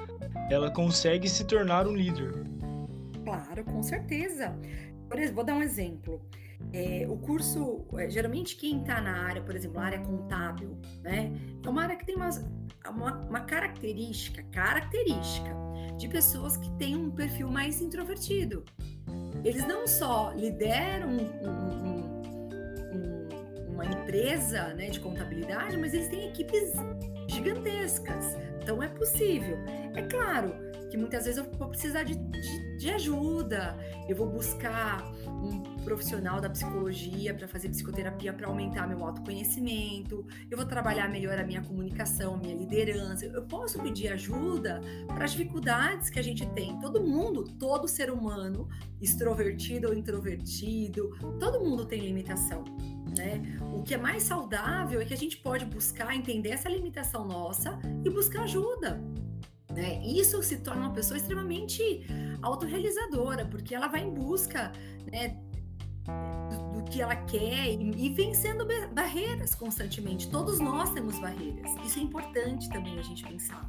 ela 0.50 0.70
consegue 0.70 1.29
se 1.29 1.44
tornar 1.44 1.87
um 1.87 1.94
líder. 1.94 2.33
Claro, 3.24 3.64
com 3.64 3.83
certeza. 3.83 4.57
Por 5.09 5.18
exemplo, 5.18 5.35
vou 5.35 5.44
dar 5.44 5.55
um 5.55 5.62
exemplo. 5.62 6.20
É, 6.72 7.07
o 7.09 7.16
curso, 7.16 7.85
é, 7.98 8.09
geralmente 8.09 8.57
quem 8.57 8.81
está 8.81 9.00
na 9.00 9.27
área, 9.27 9.42
por 9.42 9.55
exemplo, 9.55 9.81
área 9.81 9.98
contábil, 9.98 10.79
né, 11.03 11.33
é 11.64 11.68
uma 11.68 11.83
área 11.83 11.96
que 11.96 12.07
tem 12.07 12.14
uma, 12.14 12.31
uma, 12.88 13.12
uma 13.29 13.40
característica, 13.40 14.42
característica 14.44 15.63
de 15.97 16.09
pessoas 16.09 16.57
que 16.57 16.71
têm 16.73 16.97
um 16.97 17.11
perfil 17.11 17.51
mais 17.51 17.81
introvertido. 17.81 18.65
Eles 19.45 19.67
não 19.67 19.87
só 19.87 20.33
lideram 20.33 21.09
um, 21.09 21.49
um, 21.49 22.05
um, 22.95 23.73
uma 23.73 23.85
empresa 23.85 24.73
né, 24.75 24.89
de 24.89 25.01
contabilidade, 25.01 25.77
mas 25.77 25.93
eles 25.93 26.09
têm 26.09 26.29
equipes 26.29 26.73
gigantescas. 27.29 28.37
Então 28.63 28.83
é 28.83 28.89
possível. 28.89 29.59
É 29.95 30.03
claro 30.03 30.55
que 30.95 30.97
muitas 30.97 31.25
vezes 31.25 31.39
eu 31.39 31.51
vou 31.59 31.69
precisar 31.69 32.05
de, 32.05 32.15
de, 32.15 32.77
de 32.79 32.91
ajuda, 32.91 33.77
eu 34.09 34.15
vou 34.15 34.29
buscar 34.29 35.05
um 35.27 35.61
profissional 35.85 36.41
da 36.41 36.49
psicologia 36.49 37.35
para 37.35 37.49
fazer 37.49 37.69
psicoterapia 37.69 38.33
para 38.33 38.47
aumentar 38.47 38.87
meu 38.87 39.05
autoconhecimento, 39.05 40.25
eu 40.49 40.57
vou 40.57 40.65
trabalhar 40.65 41.11
melhor 41.11 41.37
a 41.37 41.45
minha 41.45 41.63
comunicação, 41.63 42.37
minha 42.37 42.55
liderança. 42.55 43.27
Eu 43.27 43.43
posso 43.43 43.81
pedir 43.81 44.13
ajuda 44.13 44.81
para 45.09 45.25
as 45.25 45.33
dificuldades 45.33 46.11
que 46.11 46.19
a 46.21 46.23
gente 46.23 46.47
tem. 46.51 46.79
Todo 46.79 47.03
mundo, 47.03 47.43
todo 47.59 47.89
ser 47.89 48.09
humano, 48.09 48.69
extrovertido 49.01 49.89
ou 49.89 49.95
introvertido, 49.95 51.11
todo 51.41 51.61
mundo 51.61 51.85
tem 51.85 52.01
limitação. 52.01 52.65
Né? 53.16 53.59
O 53.72 53.83
que 53.83 53.94
é 53.94 53.98
mais 53.98 54.24
saudável 54.24 55.00
é 55.00 55.05
que 55.05 55.14
a 55.14 55.16
gente 55.16 55.37
pode 55.37 55.64
buscar 55.64 56.14
entender 56.14 56.50
essa 56.50 56.68
limitação 56.68 57.27
nossa 57.27 57.79
e 58.05 58.11
buscar 58.11 58.42
ajuda. 58.42 59.00
Né? 59.70 60.05
Isso 60.05 60.42
se 60.42 60.59
torna 60.59 60.83
uma 60.83 60.92
pessoa 60.92 61.16
extremamente 61.16 62.07
autorrealizadora, 62.42 63.46
porque 63.46 63.74
ela 63.74 63.88
vai 63.88 64.03
em 64.03 64.11
busca 64.11 64.72
né, 65.11 65.37
do, 66.50 66.81
do, 66.81 66.90
que 66.90 67.00
ela 67.00 67.16
quer 67.16 67.70
e, 67.70 68.07
e 68.07 68.09
vencendo 68.11 68.66
barreiras 68.92 69.55
constantemente. 69.55 70.29
Todos 70.29 70.61
nós 70.61 70.90
temos 70.90 71.18
barreiras. 71.18 71.70
Isso 71.85 71.98
é 71.98 72.03
importante 72.03 72.68
também 72.68 72.98
a 72.98 73.03
gente 73.03 73.24
pensar. 73.24 73.68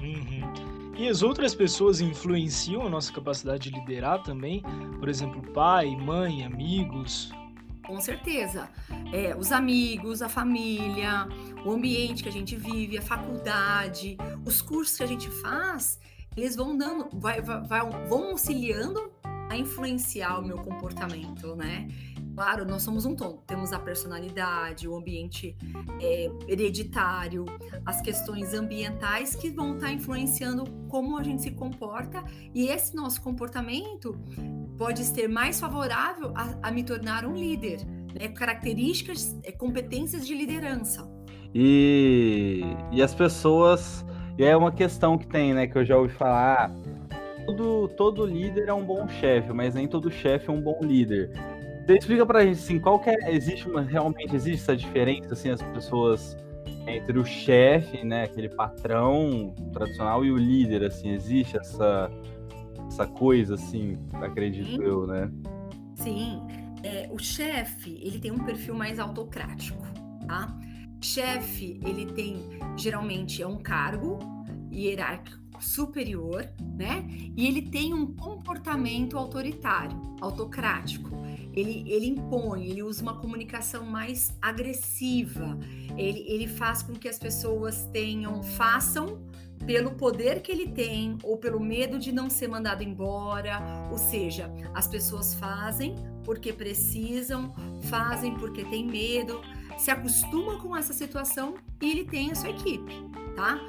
Uhum. 0.00 0.94
E 0.96 1.08
as 1.08 1.22
outras 1.22 1.54
pessoas 1.54 2.00
influenciam 2.00 2.86
a 2.86 2.90
nossa 2.90 3.12
capacidade 3.12 3.70
de 3.70 3.78
liderar 3.78 4.22
também? 4.22 4.62
Por 4.98 5.08
exemplo, 5.08 5.42
pai, 5.52 5.94
mãe, 5.96 6.44
amigos? 6.44 7.32
Com 7.86 8.00
certeza. 8.00 8.68
É, 9.12 9.36
os 9.36 9.52
amigos, 9.52 10.22
a 10.22 10.28
família, 10.28 11.26
o 11.64 11.72
ambiente 11.72 12.22
que 12.22 12.28
a 12.28 12.32
gente 12.32 12.56
vive, 12.56 12.98
a 12.98 13.02
faculdade, 13.02 14.16
os 14.44 14.62
cursos 14.62 14.96
que 14.96 15.02
a 15.02 15.06
gente 15.06 15.30
faz, 15.42 15.98
eles 16.36 16.56
vão 16.56 16.76
dando, 16.76 17.08
vai, 17.12 17.40
vai, 17.40 17.80
vão 18.08 18.30
auxiliando 18.30 19.12
a 19.50 19.56
influenciar 19.56 20.38
o 20.38 20.46
meu 20.46 20.58
comportamento, 20.58 21.54
né? 21.54 21.88
Claro, 22.34 22.64
nós 22.64 22.82
somos 22.82 23.04
um 23.04 23.14
tom. 23.14 23.42
Temos 23.46 23.72
a 23.72 23.78
personalidade, 23.78 24.88
o 24.88 24.96
ambiente 24.96 25.56
é, 26.00 26.30
hereditário, 26.48 27.44
as 27.84 28.00
questões 28.00 28.54
ambientais 28.54 29.34
que 29.34 29.50
vão 29.50 29.74
estar 29.74 29.88
tá 29.88 29.92
influenciando 29.92 30.64
como 30.88 31.18
a 31.18 31.22
gente 31.22 31.42
se 31.42 31.50
comporta. 31.50 32.24
E 32.54 32.68
esse 32.68 32.96
nosso 32.96 33.20
comportamento 33.20 34.18
pode 34.78 35.04
ser 35.04 35.28
mais 35.28 35.60
favorável 35.60 36.32
a, 36.34 36.68
a 36.68 36.70
me 36.70 36.82
tornar 36.82 37.26
um 37.26 37.34
líder. 37.34 37.84
Né? 38.18 38.28
Características, 38.28 39.38
é, 39.44 39.52
competências 39.52 40.26
de 40.26 40.34
liderança. 40.34 41.08
E, 41.54 42.62
e 42.90 43.02
as 43.02 43.14
pessoas. 43.14 44.04
E 44.38 44.44
é 44.44 44.56
uma 44.56 44.72
questão 44.72 45.18
que 45.18 45.26
tem, 45.26 45.52
né? 45.52 45.66
Que 45.66 45.76
eu 45.76 45.84
já 45.84 45.98
ouvi 45.98 46.14
falar. 46.14 46.70
Todo, 47.44 47.88
todo 47.88 48.24
líder 48.24 48.68
é 48.68 48.72
um 48.72 48.84
bom 48.84 49.06
chefe, 49.08 49.52
mas 49.52 49.74
nem 49.74 49.86
todo 49.86 50.10
chefe 50.10 50.48
é 50.48 50.52
um 50.52 50.60
bom 50.60 50.78
líder. 50.80 51.30
Você 51.86 51.98
explica 51.98 52.24
pra 52.24 52.44
gente, 52.44 52.58
assim, 52.58 52.78
qual 52.78 52.98
que 53.00 53.10
é, 53.10 53.34
existe 53.34 53.68
uma, 53.68 53.82
realmente 53.82 54.34
existe 54.34 54.62
essa 54.62 54.76
diferença, 54.76 55.32
assim, 55.32 55.50
as 55.50 55.60
pessoas 55.60 56.36
entre 56.86 57.18
o 57.18 57.24
chefe, 57.24 58.04
né, 58.04 58.24
aquele 58.24 58.48
patrão 58.48 59.54
tradicional 59.72 60.24
e 60.24 60.30
o 60.30 60.36
líder, 60.36 60.84
assim, 60.84 61.10
existe 61.10 61.56
essa, 61.56 62.10
essa 62.86 63.06
coisa, 63.06 63.54
assim, 63.54 63.98
acredito 64.14 64.70
Sim. 64.70 64.82
eu, 64.82 65.06
né? 65.06 65.30
Sim, 65.96 66.42
é, 66.82 67.08
o 67.10 67.18
chefe, 67.18 67.98
ele 68.02 68.18
tem 68.18 68.30
um 68.30 68.44
perfil 68.44 68.74
mais 68.74 68.98
autocrático, 68.98 69.82
tá? 70.26 70.56
Chefe, 71.00 71.80
ele 71.84 72.06
tem, 72.06 72.36
geralmente, 72.76 73.42
é 73.42 73.46
um 73.46 73.56
cargo 73.56 74.18
hierárquico 74.72 75.42
superior, 75.60 76.48
né? 76.76 77.06
E 77.36 77.46
ele 77.46 77.62
tem 77.62 77.94
um 77.94 78.14
comportamento 78.14 79.16
autoritário, 79.16 80.00
autocrático. 80.20 81.10
Ele, 81.52 81.84
ele 81.86 82.06
impõe, 82.06 82.68
ele 82.68 82.82
usa 82.82 83.02
uma 83.02 83.18
comunicação 83.18 83.84
mais 83.84 84.32
agressiva. 84.40 85.58
Ele, 85.96 86.24
ele 86.26 86.48
faz 86.48 86.82
com 86.82 86.92
que 86.94 87.08
as 87.08 87.18
pessoas 87.18 87.84
tenham, 87.92 88.42
façam 88.42 89.20
pelo 89.66 89.92
poder 89.92 90.42
que 90.42 90.50
ele 90.50 90.68
tem 90.68 91.16
ou 91.22 91.36
pelo 91.36 91.60
medo 91.60 91.98
de 91.98 92.10
não 92.12 92.28
ser 92.28 92.48
mandado 92.48 92.82
embora. 92.82 93.60
Ou 93.90 93.98
seja, 93.98 94.50
as 94.74 94.86
pessoas 94.86 95.34
fazem 95.34 95.94
porque 96.24 96.52
precisam, 96.52 97.54
fazem 97.82 98.34
porque 98.34 98.64
têm 98.64 98.86
medo, 98.86 99.40
se 99.76 99.90
acostumam 99.90 100.58
com 100.58 100.76
essa 100.76 100.92
situação 100.92 101.54
e 101.80 101.90
ele 101.90 102.04
tem 102.04 102.30
a 102.30 102.34
sua 102.34 102.50
equipe, 102.50 102.92
tá? 103.34 103.60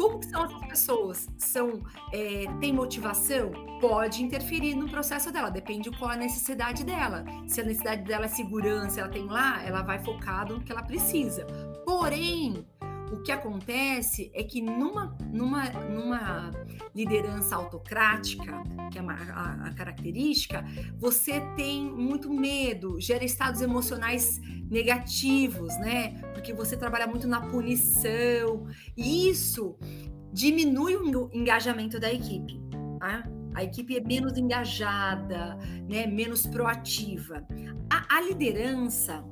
Como 0.00 0.18
que 0.18 0.26
são 0.30 0.46
essas 0.46 0.66
pessoas? 0.66 1.28
São, 1.36 1.82
é, 2.10 2.46
tem 2.58 2.72
motivação? 2.72 3.50
Pode 3.78 4.22
interferir 4.22 4.74
no 4.74 4.88
processo 4.88 5.30
dela, 5.30 5.50
depende 5.50 5.90
qual 5.90 6.12
a 6.12 6.16
necessidade 6.16 6.84
dela. 6.84 7.22
Se 7.46 7.60
a 7.60 7.64
necessidade 7.64 8.04
dela 8.04 8.24
é 8.24 8.28
segurança, 8.28 9.00
ela 9.00 9.10
tem 9.10 9.26
lá, 9.26 9.62
ela 9.62 9.82
vai 9.82 9.98
focado 9.98 10.54
no 10.54 10.62
que 10.62 10.72
ela 10.72 10.82
precisa. 10.82 11.44
Porém, 11.84 12.66
o 13.12 13.22
que 13.22 13.32
acontece 13.32 14.30
é 14.34 14.42
que 14.42 14.62
numa, 14.62 15.16
numa, 15.32 15.64
numa 15.88 16.50
liderança 16.94 17.56
autocrática, 17.56 18.62
que 18.90 18.98
é 18.98 19.02
uma, 19.02 19.14
a, 19.14 19.68
a 19.68 19.74
característica, 19.74 20.64
você 20.98 21.40
tem 21.56 21.82
muito 21.82 22.32
medo, 22.32 23.00
gera 23.00 23.24
estados 23.24 23.60
emocionais 23.60 24.40
negativos, 24.70 25.76
né? 25.78 26.20
Porque 26.32 26.52
você 26.52 26.76
trabalha 26.76 27.06
muito 27.06 27.26
na 27.26 27.40
punição, 27.40 28.66
e 28.96 29.28
isso 29.28 29.76
diminui 30.32 30.96
o 30.96 31.30
engajamento 31.32 31.98
da 31.98 32.12
equipe. 32.12 32.60
Tá? 32.98 33.24
A 33.54 33.64
equipe 33.64 33.96
é 33.96 34.00
menos 34.00 34.38
engajada, 34.38 35.56
né? 35.88 36.06
menos 36.06 36.46
proativa. 36.46 37.44
A, 37.90 38.16
a 38.16 38.20
liderança 38.20 39.24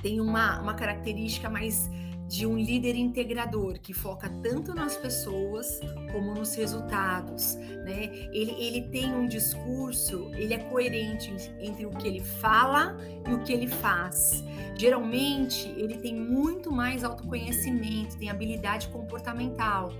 tem 0.00 0.20
uma, 0.20 0.60
uma 0.60 0.74
característica 0.74 1.50
mais 1.50 1.90
de 2.28 2.46
um 2.46 2.56
líder 2.56 2.96
integrador 2.96 3.78
que 3.80 3.92
foca 3.92 4.28
tanto 4.42 4.74
nas 4.74 4.96
pessoas 4.96 5.80
como 6.10 6.34
nos 6.34 6.54
resultados, 6.54 7.54
né? 7.54 8.28
Ele, 8.32 8.52
ele 8.58 8.82
tem 8.88 9.14
um 9.14 9.26
discurso, 9.26 10.30
ele 10.34 10.54
é 10.54 10.58
coerente 10.58 11.32
entre 11.60 11.86
o 11.86 11.90
que 11.90 12.08
ele 12.08 12.20
fala 12.20 12.96
e 13.28 13.32
o 13.32 13.42
que 13.42 13.52
ele 13.52 13.68
faz. 13.68 14.42
Geralmente, 14.76 15.68
ele 15.76 15.98
tem 15.98 16.14
muito 16.14 16.72
mais 16.72 17.04
autoconhecimento, 17.04 18.16
tem 18.16 18.30
habilidade 18.30 18.88
comportamental. 18.88 19.92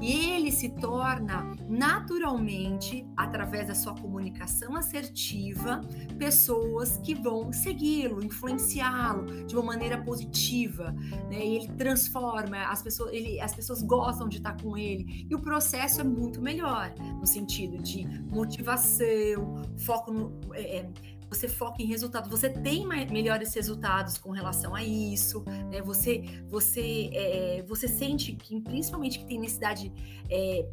E 0.00 0.30
ele 0.30 0.52
se 0.52 0.68
torna 0.68 1.54
naturalmente, 1.68 3.06
através 3.16 3.68
da 3.68 3.74
sua 3.74 3.94
comunicação 3.94 4.76
assertiva, 4.76 5.80
pessoas 6.18 6.98
que 6.98 7.14
vão 7.14 7.52
segui-lo, 7.52 8.24
influenciá-lo 8.24 9.46
de 9.46 9.54
uma 9.56 9.64
maneira 9.64 9.98
positiva. 10.02 10.92
Né? 11.28 11.44
Ele 11.44 11.68
transforma, 11.76 12.58
as 12.64 12.82
pessoas, 12.82 13.12
ele, 13.12 13.40
as 13.40 13.54
pessoas 13.54 13.82
gostam 13.82 14.28
de 14.28 14.38
estar 14.38 14.60
com 14.60 14.76
ele. 14.76 15.26
E 15.28 15.34
o 15.34 15.40
processo 15.40 16.00
é 16.00 16.04
muito 16.04 16.40
melhor, 16.40 16.92
no 17.18 17.26
sentido 17.26 17.82
de 17.82 18.06
motivação, 18.30 19.62
foco 19.76 20.12
no. 20.12 20.38
É, 20.54 20.78
é 20.78 20.90
você 21.28 21.48
foca 21.48 21.82
em 21.82 21.86
resultado, 21.86 22.28
você 22.28 22.48
tem 22.48 22.86
melhores 22.86 23.54
resultados 23.54 24.18
com 24.18 24.30
relação 24.30 24.74
a 24.74 24.82
isso, 24.82 25.44
né? 25.70 25.82
Você, 25.82 26.24
você, 26.48 27.10
é, 27.12 27.64
você 27.66 27.86
sente 27.86 28.32
que, 28.32 28.60
principalmente 28.60 29.18
que 29.18 29.26
tem 29.26 29.38
necessidade, 29.38 29.92
é, 30.30 30.66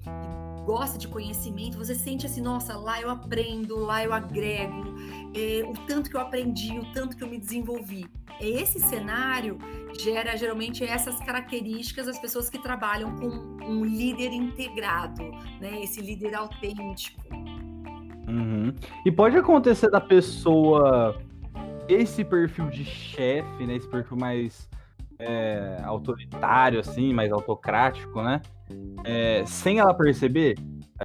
gosta 0.65 0.97
de 0.97 1.07
conhecimento, 1.07 1.77
você 1.77 1.93
sente 1.93 2.25
assim, 2.25 2.41
nossa, 2.41 2.77
lá 2.77 2.99
eu 2.99 3.09
aprendo, 3.09 3.77
lá 3.77 4.03
eu 4.03 4.13
agrego, 4.13 4.95
é, 5.35 5.63
o 5.63 5.73
tanto 5.85 6.09
que 6.09 6.15
eu 6.15 6.21
aprendi, 6.21 6.77
o 6.79 6.91
tanto 6.91 7.15
que 7.15 7.23
eu 7.23 7.29
me 7.29 7.37
desenvolvi. 7.37 8.05
Esse 8.39 8.79
cenário 8.79 9.57
gera 9.97 10.35
geralmente 10.35 10.83
essas 10.83 11.17
características 11.19 12.05
das 12.07 12.19
pessoas 12.19 12.49
que 12.49 12.59
trabalham 12.59 13.15
com 13.15 13.27
um 13.65 13.85
líder 13.85 14.33
integrado, 14.33 15.23
né? 15.59 15.81
Esse 15.81 16.01
líder 16.01 16.35
autêntico. 16.35 17.23
Uhum. 18.27 18.73
E 19.05 19.11
pode 19.11 19.37
acontecer 19.37 19.89
da 19.89 20.01
pessoa 20.01 21.15
esse 21.87 22.23
perfil 22.23 22.69
de 22.69 22.83
chefe, 22.83 23.65
né? 23.65 23.75
Esse 23.75 23.87
perfil 23.87 24.17
mais 24.17 24.67
é, 25.19 25.81
autoritário, 25.83 26.79
assim, 26.79 27.13
mais 27.13 27.31
autocrático, 27.31 28.21
né? 28.21 28.41
É, 29.03 29.45
sem 29.45 29.79
ela 29.79 29.93
perceber, 29.93 30.55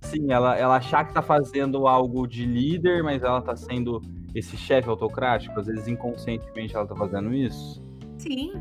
assim, 0.03 0.33
ela, 0.33 0.57
ela 0.57 0.77
achar 0.77 1.07
que 1.07 1.13
tá 1.13 1.23
fazendo 1.23 1.87
algo 1.87 2.27
de 2.27 2.47
líder, 2.47 3.03
mas 3.03 3.23
ela 3.23 3.43
tá 3.43 3.55
sendo 3.55 4.01
esse 4.35 4.57
chefe 4.57 4.89
autocrático, 4.89 5.59
às 5.59 5.67
vezes 5.67 5.87
inconscientemente 5.89 6.75
ela 6.75 6.87
tá 6.87 6.95
fazendo 6.95 7.35
isso? 7.35 7.83
Sim. 8.17 8.53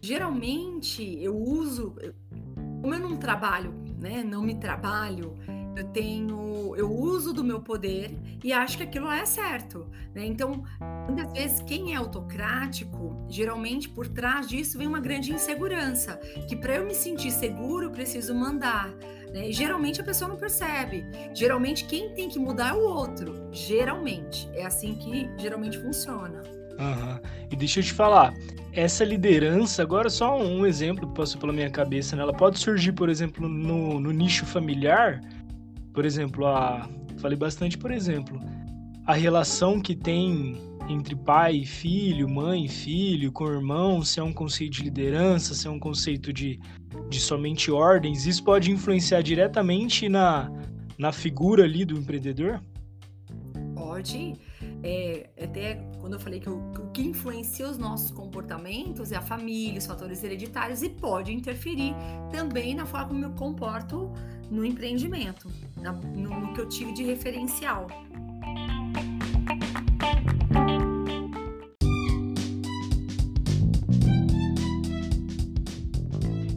Geralmente 0.00 1.18
eu 1.22 1.36
uso, 1.36 1.94
como 2.82 2.94
eu 2.94 3.00
não 3.00 3.16
trabalho, 3.16 3.72
né? 3.98 4.22
Não 4.22 4.42
me 4.42 4.56
trabalho 4.56 5.34
eu 5.76 5.84
tenho, 5.84 6.74
eu 6.76 6.90
uso 6.90 7.32
do 7.32 7.42
meu 7.42 7.60
poder 7.60 8.16
e 8.42 8.52
acho 8.52 8.76
que 8.76 8.82
aquilo 8.82 9.10
é 9.10 9.24
certo, 9.24 9.86
né? 10.14 10.24
Então, 10.24 10.64
muitas 11.06 11.32
vezes 11.32 11.60
quem 11.60 11.92
é 11.92 11.96
autocrático, 11.96 13.24
geralmente 13.28 13.88
por 13.88 14.06
trás 14.06 14.46
disso 14.46 14.78
vem 14.78 14.86
uma 14.86 15.00
grande 15.00 15.32
insegurança, 15.32 16.16
que 16.48 16.54
para 16.54 16.76
eu 16.76 16.86
me 16.86 16.94
sentir 16.94 17.30
seguro, 17.30 17.86
eu 17.86 17.90
preciso 17.90 18.34
mandar. 18.34 18.88
Né? 19.32 19.50
Geralmente 19.50 20.00
a 20.00 20.04
pessoa 20.04 20.28
não 20.28 20.36
percebe. 20.36 21.04
Geralmente 21.34 21.84
quem 21.86 22.14
tem 22.14 22.28
que 22.28 22.38
mudar 22.38 22.70
é 22.70 22.72
o 22.74 22.80
outro. 22.80 23.48
Geralmente 23.50 24.48
é 24.52 24.64
assim 24.64 24.94
que 24.94 25.28
geralmente 25.36 25.78
funciona. 25.78 26.42
Uhum. 26.78 27.20
E 27.50 27.56
deixa 27.56 27.80
eu 27.80 27.84
te 27.84 27.92
falar, 27.92 28.34
essa 28.72 29.04
liderança, 29.04 29.82
agora 29.82 30.10
só 30.10 30.36
um 30.40 30.66
exemplo 30.66 31.08
que 31.08 31.14
passou 31.14 31.40
pela 31.40 31.52
minha 31.52 31.70
cabeça, 31.70 32.16
né? 32.16 32.22
ela 32.22 32.32
pode 32.32 32.58
surgir, 32.58 32.92
por 32.92 33.08
exemplo, 33.08 33.48
no, 33.48 34.00
no 34.00 34.10
nicho 34.10 34.44
familiar, 34.44 35.20
por 35.94 36.04
exemplo, 36.04 36.46
a 36.46 36.88
falei 37.18 37.38
bastante, 37.38 37.78
por 37.78 37.90
exemplo, 37.90 38.38
a 39.06 39.14
relação 39.14 39.80
que 39.80 39.94
tem 39.94 40.60
entre 40.88 41.16
pai 41.16 41.56
e 41.56 41.64
filho, 41.64 42.28
mãe 42.28 42.66
e 42.66 42.68
filho, 42.68 43.32
com 43.32 43.46
irmão, 43.46 44.02
se 44.02 44.20
é 44.20 44.22
um 44.22 44.32
conceito 44.32 44.72
de 44.72 44.82
liderança, 44.82 45.54
se 45.54 45.66
é 45.66 45.70
um 45.70 45.78
conceito 45.78 46.32
de, 46.32 46.60
de 47.08 47.20
somente 47.20 47.70
ordens, 47.70 48.26
isso 48.26 48.44
pode 48.44 48.70
influenciar 48.70 49.22
diretamente 49.22 50.08
na, 50.08 50.50
na 50.98 51.12
figura 51.12 51.64
ali 51.64 51.84
do 51.84 51.96
empreendedor? 51.96 52.60
Pode. 53.74 54.34
É, 54.82 55.30
até 55.42 55.76
quando 55.98 56.14
eu 56.14 56.20
falei 56.20 56.40
que 56.40 56.50
o, 56.50 56.72
que 56.92 57.02
influencia 57.02 57.66
os 57.66 57.78
nossos 57.78 58.10
comportamentos 58.10 59.12
é 59.12 59.16
a 59.16 59.22
família, 59.22 59.78
os 59.78 59.86
fatores 59.86 60.22
hereditários 60.22 60.82
e 60.82 60.90
pode 60.90 61.32
interferir 61.32 61.94
também 62.30 62.74
na 62.74 62.84
forma 62.84 63.08
como 63.08 63.24
eu 63.24 63.30
comporto 63.30 64.12
no 64.54 64.64
empreendimento, 64.64 65.50
na, 65.76 65.92
no, 65.92 66.40
no 66.40 66.54
que 66.54 66.60
eu 66.60 66.68
tive 66.68 66.92
de 66.92 67.02
referencial. 67.02 67.88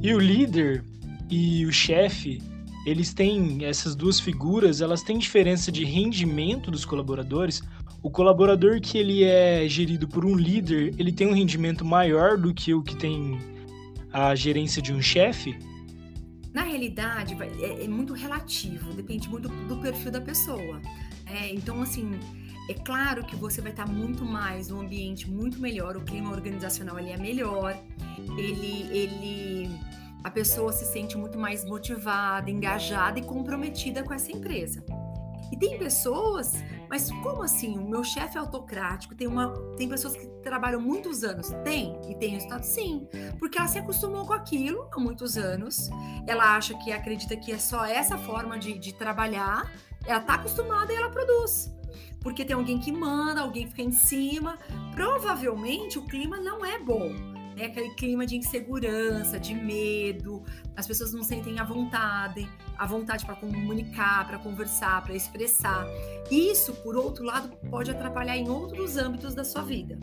E 0.01 0.13
o 0.13 0.19
líder 0.19 0.85
e 1.29 1.65
o 1.65 1.71
chefe, 1.71 2.41
eles 2.85 3.13
têm 3.13 3.65
essas 3.65 3.95
duas 3.95 4.19
figuras, 4.19 4.79
elas 4.79 5.01
têm 5.01 5.17
diferença 5.17 5.71
de 5.71 5.83
rendimento 5.83 6.69
dos 6.69 6.85
colaboradores. 6.85 7.63
O 8.03 8.11
colaborador 8.11 8.79
que 8.79 8.97
ele 8.99 9.23
é 9.23 9.67
gerido 9.67 10.07
por 10.07 10.23
um 10.23 10.35
líder, 10.35 10.93
ele 10.99 11.11
tem 11.11 11.27
um 11.27 11.33
rendimento 11.33 11.83
maior 11.83 12.37
do 12.37 12.53
que 12.53 12.73
o 12.75 12.83
que 12.83 12.95
tem 12.95 13.39
a 14.13 14.35
gerência 14.35 14.81
de 14.81 14.93
um 14.93 15.01
chefe? 15.01 15.57
Na 16.57 16.63
realidade, 16.63 17.37
é, 17.61 17.83
é 17.83 17.87
muito 17.87 18.13
relativo, 18.13 18.91
depende 18.91 19.29
muito 19.29 19.47
do, 19.47 19.77
perfil 19.77 20.09
da 20.09 20.19
pessoa. 20.19 20.81
É, 21.27 21.53
então, 21.53 21.83
assim, 21.83 22.19
é 22.67 22.73
claro 22.73 23.23
que 23.23 23.35
você 23.35 23.61
vai 23.61 23.69
estar 23.69 23.87
muito 23.87 24.25
mais 24.25 24.69
num 24.69 24.81
ambiente 24.81 25.29
muito 25.29 25.61
melhor, 25.61 25.95
o 25.95 26.01
clima 26.01 26.31
organizacional 26.31 26.97
ele 26.97 27.11
é 27.11 27.17
melhor, 27.17 27.77
ele, 28.39 28.89
ele, 28.89 29.69
a 30.23 30.31
pessoa 30.31 30.73
se 30.73 30.91
sente 30.91 31.15
muito 31.15 31.37
mais 31.37 31.63
motivada, 31.63 32.49
engajada 32.49 33.19
e 33.19 33.21
comprometida 33.21 34.01
com 34.01 34.11
essa 34.11 34.31
empresa. 34.31 34.83
E 35.51 35.57
tem 35.57 35.77
pessoas, 35.77 36.55
mas 36.89 37.11
como 37.23 37.43
assim? 37.43 37.77
O 37.77 37.87
meu 37.87 38.03
chefe 38.03 38.37
é 38.37 38.39
autocrático, 38.39 39.15
tem, 39.15 39.27
uma, 39.27 39.53
tem 39.75 39.87
pessoas 39.87 40.15
que 40.15 40.27
trabalham 40.41 40.79
muitos 40.81 41.23
anos. 41.23 41.49
Tem, 41.63 41.99
e 42.09 42.15
tem 42.15 42.29
resultado 42.29 42.63
sim. 42.63 43.07
Porque 43.39 43.57
ela 43.57 43.67
se 43.67 43.79
acostumou 43.79 44.25
com 44.25 44.33
aquilo 44.33 44.87
há 44.91 44.99
muitos 44.99 45.37
anos. 45.37 45.89
Ela 46.25 46.55
acha 46.55 46.77
que 46.77 46.91
acredita 46.91 47.35
que 47.35 47.51
é 47.51 47.57
só 47.57 47.85
essa 47.85 48.17
forma 48.17 48.57
de, 48.57 48.77
de 48.77 48.93
trabalhar. 48.93 49.71
Ela 50.05 50.19
está 50.19 50.35
acostumada 50.35 50.91
e 50.91 50.95
ela 50.95 51.09
produz. 51.09 51.73
Porque 52.21 52.43
tem 52.43 52.55
alguém 52.55 52.79
que 52.79 52.91
manda, 52.91 53.41
alguém 53.41 53.67
fica 53.67 53.81
em 53.81 53.91
cima. 53.91 54.57
Provavelmente 54.93 55.99
o 55.99 56.05
clima 56.05 56.37
não 56.37 56.65
é 56.65 56.79
bom 56.79 57.37
né? 57.57 57.65
Aquele 57.65 57.89
clima 57.95 58.25
de 58.25 58.37
insegurança, 58.37 59.39
de 59.39 59.55
medo, 59.55 60.43
as 60.75 60.85
pessoas 60.85 61.11
não 61.11 61.23
sentem 61.23 61.59
a 61.59 61.63
vontade, 61.63 62.47
a 62.77 62.85
vontade 62.85 63.25
para 63.25 63.35
comunicar, 63.35 64.27
para 64.27 64.37
conversar, 64.37 65.03
para 65.03 65.15
expressar. 65.15 65.87
Isso, 66.29 66.73
por 66.75 66.95
outro 66.95 67.23
lado, 67.23 67.49
pode 67.69 67.91
atrapalhar 67.91 68.37
em 68.37 68.49
outros 68.49 68.97
âmbitos 68.97 69.33
da 69.33 69.43
sua 69.43 69.63
vida. 69.63 69.97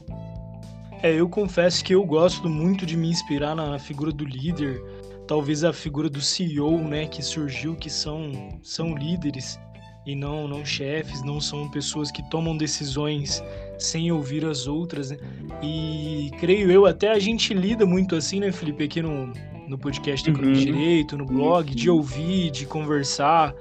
É, 1.02 1.12
eu 1.12 1.28
confesso 1.28 1.84
que 1.84 1.94
eu 1.94 2.04
gosto 2.04 2.48
muito 2.48 2.86
de 2.86 2.96
me 2.96 3.10
inspirar 3.10 3.54
na 3.54 3.78
figura 3.78 4.10
do 4.10 4.24
líder, 4.24 4.82
talvez 5.26 5.62
a 5.62 5.72
figura 5.72 6.08
do 6.08 6.20
CEO, 6.20 6.78
né, 6.78 7.06
que 7.06 7.22
surgiu, 7.22 7.76
que 7.76 7.90
são, 7.90 8.58
são 8.62 8.96
líderes 8.96 9.58
e 10.06 10.14
não, 10.14 10.46
não 10.46 10.64
chefes, 10.64 11.22
não 11.22 11.40
são 11.40 11.70
pessoas 11.70 12.10
que 12.10 12.22
tomam 12.30 12.56
decisões 12.56 13.42
sem 13.78 14.12
ouvir 14.12 14.44
as 14.44 14.66
outras, 14.66 15.10
né? 15.10 15.18
E 15.62 16.30
creio 16.38 16.70
eu, 16.70 16.86
até 16.86 17.10
a 17.10 17.18
gente 17.18 17.54
lida 17.54 17.86
muito 17.86 18.14
assim, 18.14 18.40
né, 18.40 18.52
Felipe, 18.52 18.84
aqui 18.84 19.02
no, 19.02 19.32
no 19.68 19.78
podcast 19.78 20.30
do 20.30 20.40
uhum. 20.40 20.52
Direito, 20.52 21.16
no 21.16 21.24
blog, 21.24 21.74
de 21.74 21.88
ouvir, 21.88 22.50
de 22.50 22.66
conversar. 22.66 23.54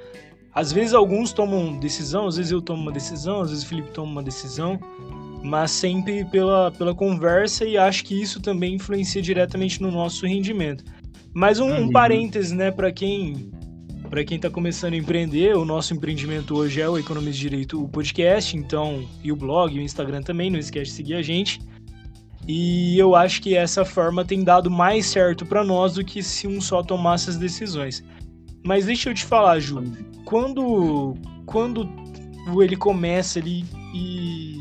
Às 0.54 0.72
vezes 0.72 0.94
alguns 0.94 1.34
tomam 1.34 1.78
decisão, 1.78 2.28
às 2.28 2.38
vezes 2.38 2.52
eu 2.52 2.62
tomo 2.62 2.82
uma 2.82 2.92
decisão, 2.92 3.42
às 3.42 3.50
vezes 3.50 3.64
o 3.64 3.68
Felipe 3.68 3.90
toma 3.92 4.12
uma 4.12 4.24
decisão, 4.24 4.80
mas 5.44 5.72
sempre 5.72 6.24
pela, 6.26 6.72
pela 6.72 6.94
conversa 6.94 7.66
e 7.66 7.78
acho 7.78 8.04
que 8.04 8.22
isso 8.22 8.40
também 8.40 8.76
influencia 8.76 9.22
diretamente 9.22 9.82
no 9.82 9.90
nosso 9.90 10.26
rendimento. 10.28 10.84
Mais 11.34 11.60
um, 11.60 11.68
um 11.68 11.82
uhum. 11.84 11.92
parênteses, 11.92 12.52
né, 12.52 12.70
para 12.70 12.92
quem 12.92 13.52
para 14.10 14.24
quem 14.24 14.36
está 14.36 14.48
começando 14.48 14.94
a 14.94 14.98
empreender, 14.98 15.58
o 15.58 15.66
nosso 15.66 15.92
empreendimento 15.92 16.56
hoje 16.56 16.80
é 16.80 16.88
o 16.88 17.00
Economia 17.00 17.32
de 17.32 17.40
Direito, 17.40 17.84
o 17.84 17.90
podcast, 17.90 18.56
então, 18.56 19.04
e 19.24 19.32
o 19.32 19.36
blog, 19.36 19.76
e 19.76 19.80
o 19.80 19.82
Instagram 19.82 20.22
também, 20.22 20.52
não 20.52 20.60
esquece 20.60 20.92
de 20.92 20.98
seguir 20.98 21.16
a 21.16 21.24
gente. 21.24 21.60
E 22.48 22.98
eu 22.98 23.16
acho 23.16 23.42
que 23.42 23.56
essa 23.56 23.86
forma 23.86 24.26
tem 24.26 24.44
dado 24.44 24.70
mais 24.70 25.06
certo 25.06 25.46
para 25.46 25.64
nós 25.64 25.94
do 25.94 26.04
que 26.04 26.22
se 26.22 26.48
um 26.48 26.60
só 26.60 26.84
tomasse 26.84 27.30
as 27.30 27.38
decisões. 27.38 28.04
Mas 28.66 28.86
deixa 28.86 29.10
eu 29.10 29.14
te 29.14 29.26
falar, 29.26 29.60
Ju, 29.60 29.84
quando 30.26 31.16
quando 31.46 31.90
ele 32.62 32.76
começa 32.76 33.40
ali 33.40 33.66
e 33.94 34.60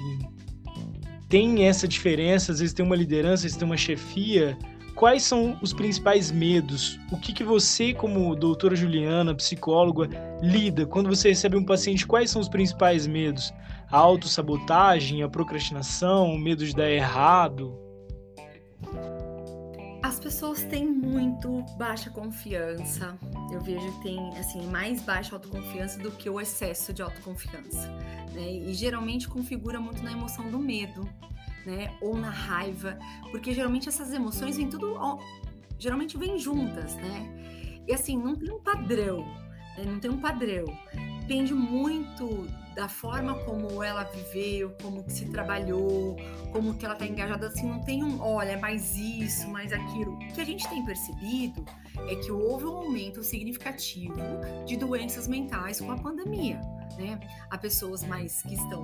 tem 1.29 1.65
essa 1.67 1.89
diferença, 1.89 2.53
às 2.53 2.61
vezes 2.61 2.75
tem 2.75 2.85
uma 2.85 2.97
liderança, 2.97 3.35
às 3.35 3.43
vezes 3.43 3.57
tem 3.57 3.67
uma 3.67 3.77
chefia, 3.77 4.57
quais 4.95 5.23
são 5.23 5.57
os 5.63 5.73
principais 5.73 6.31
medos? 6.31 6.99
O 7.11 7.17
que, 7.17 7.33
que 7.33 7.43
você, 7.43 7.95
como 7.95 8.37
doutora 8.37 8.77
Juliana, 8.77 9.35
psicóloga, 9.35 10.09
lida 10.43 10.87
quando 10.87 11.09
você 11.09 11.31
recebe 11.31 11.57
um 11.57 11.65
paciente? 11.65 12.07
Quais 12.07 12.31
são 12.31 12.41
os 12.43 12.49
principais 12.49 13.07
medos? 13.07 13.53
A 13.93 13.99
autossabotagem, 13.99 15.23
a 15.23 15.29
procrastinação, 15.29 16.33
o 16.33 16.39
medo 16.39 16.65
de 16.65 16.75
dar 16.75 16.91
errado? 16.91 17.79
As 20.03 20.19
pessoas 20.19 20.63
têm 20.63 20.87
muito 20.87 21.63
baixa 21.77 22.09
confiança. 22.09 23.19
Eu 23.53 23.61
vejo 23.61 23.93
que 23.93 24.05
tem 24.05 24.31
assim 24.39 24.67
mais 24.69 25.03
baixa 25.03 25.37
autoconfiança 25.37 25.99
do 25.99 26.11
que 26.11 26.31
o 26.31 26.41
excesso 26.41 26.95
de 26.95 27.03
autoconfiança, 27.03 27.87
né? 28.33 28.51
E 28.51 28.73
geralmente 28.73 29.29
configura 29.29 29.79
muito 29.79 30.03
na 30.03 30.13
emoção 30.13 30.51
do 30.51 30.59
medo, 30.59 31.07
né? 31.67 31.95
Ou 32.01 32.17
na 32.17 32.31
raiva, 32.31 32.99
porque 33.31 33.53
geralmente 33.53 33.91
essas 33.91 34.11
emoções 34.15 34.57
vêm 34.57 34.71
tudo, 34.71 34.97
geralmente 35.79 36.17
vêm 36.17 36.39
juntas, 36.39 36.95
né? 36.97 37.83
E 37.87 37.93
assim, 37.93 38.17
não 38.17 38.35
tem 38.37 38.51
um 38.51 38.61
padrão, 38.61 39.19
né? 39.77 39.85
não 39.85 40.01
tem 40.01 40.11
um 40.11 40.19
padrão. 40.19 40.65
Depende 41.33 41.55
muito 41.55 42.47
da 42.75 42.91
forma 42.91 43.35
como 43.47 43.83
ela 43.83 44.05
viveu, 44.05 44.77
como 44.83 45.03
que 45.03 45.11
se 45.15 45.25
trabalhou, 45.31 46.15
como 46.53 46.75
que 46.75 46.85
ela 46.85 46.93
está 46.93 47.07
engajada, 47.07 47.47
assim, 47.47 47.67
não 47.67 47.81
tem 47.81 48.05
um, 48.05 48.21
olha, 48.21 48.51
é 48.51 48.57
mais 48.59 48.95
isso, 48.99 49.49
mais 49.49 49.73
aquilo. 49.73 50.13
O 50.13 50.19
que 50.19 50.43
a 50.43 50.45
gente 50.45 50.69
tem 50.69 50.85
percebido 50.85 51.65
é 52.07 52.17
que 52.17 52.31
houve 52.31 52.67
um 52.67 52.77
aumento 52.77 53.25
significativo 53.25 54.15
de 54.67 54.77
doenças 54.77 55.27
mentais 55.27 55.81
com 55.81 55.91
a 55.91 55.97
pandemia, 55.97 56.61
né? 56.99 57.19
Há 57.49 57.57
pessoas 57.57 58.05
mais 58.05 58.43
que 58.43 58.53
estão 58.53 58.83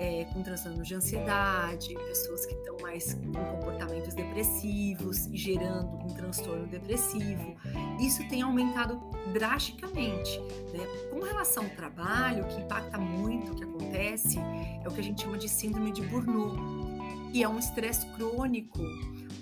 é, 0.00 0.24
com 0.32 0.42
transtorno 0.42 0.82
de 0.82 0.94
ansiedade, 0.94 1.94
pessoas 1.94 2.46
que 2.46 2.54
estão 2.54 2.78
mais 2.80 3.12
com 3.12 3.32
comportamentos 3.32 4.14
depressivos 4.14 5.26
e 5.26 5.36
gerando 5.36 5.94
um 5.98 6.08
transtorno 6.08 6.66
depressivo. 6.66 7.54
Isso 8.00 8.26
tem 8.30 8.40
aumentado 8.40 8.98
drasticamente. 9.34 10.40
Né? 10.72 10.86
Com 11.10 11.20
relação 11.20 11.64
ao 11.64 11.70
trabalho, 11.70 12.44
o 12.44 12.48
que 12.48 12.62
impacta 12.62 12.96
muito 12.96 13.52
o 13.52 13.54
que 13.54 13.62
acontece 13.62 14.38
é 14.38 14.88
o 14.88 14.90
que 14.90 15.00
a 15.00 15.04
gente 15.04 15.22
chama 15.22 15.36
de 15.36 15.50
síndrome 15.50 15.92
de 15.92 16.00
Burnout, 16.00 16.58
que 17.30 17.42
é 17.42 17.48
um 17.48 17.58
estresse 17.58 18.06
crônico 18.06 18.80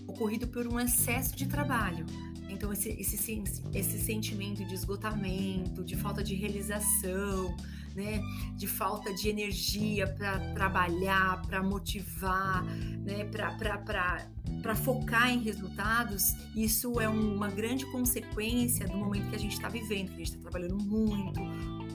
ocorrido 0.08 0.48
por 0.48 0.66
um 0.66 0.80
excesso 0.80 1.36
de 1.36 1.46
trabalho. 1.46 2.04
Então, 2.48 2.72
esse, 2.72 2.88
esse, 2.88 3.44
esse 3.72 3.98
sentimento 4.00 4.64
de 4.64 4.74
esgotamento, 4.74 5.84
de 5.84 5.94
falta 5.94 6.24
de 6.24 6.34
realização, 6.34 7.54
né, 7.94 8.22
de 8.56 8.66
falta 8.66 9.12
de 9.12 9.28
energia 9.28 10.06
para 10.06 10.38
trabalhar, 10.54 11.42
para 11.42 11.62
motivar, 11.62 12.64
né, 12.64 13.24
para 13.24 14.74
focar 14.74 15.30
em 15.30 15.40
resultados, 15.40 16.34
isso 16.54 17.00
é 17.00 17.08
uma 17.08 17.48
grande 17.48 17.86
consequência 17.86 18.86
do 18.86 18.96
momento 18.96 19.30
que 19.30 19.36
a 19.36 19.38
gente 19.38 19.54
está 19.54 19.68
vivendo, 19.68 20.08
que 20.08 20.14
a 20.14 20.18
gente 20.18 20.36
está 20.36 20.50
trabalhando 20.50 20.76
muito 20.76 21.40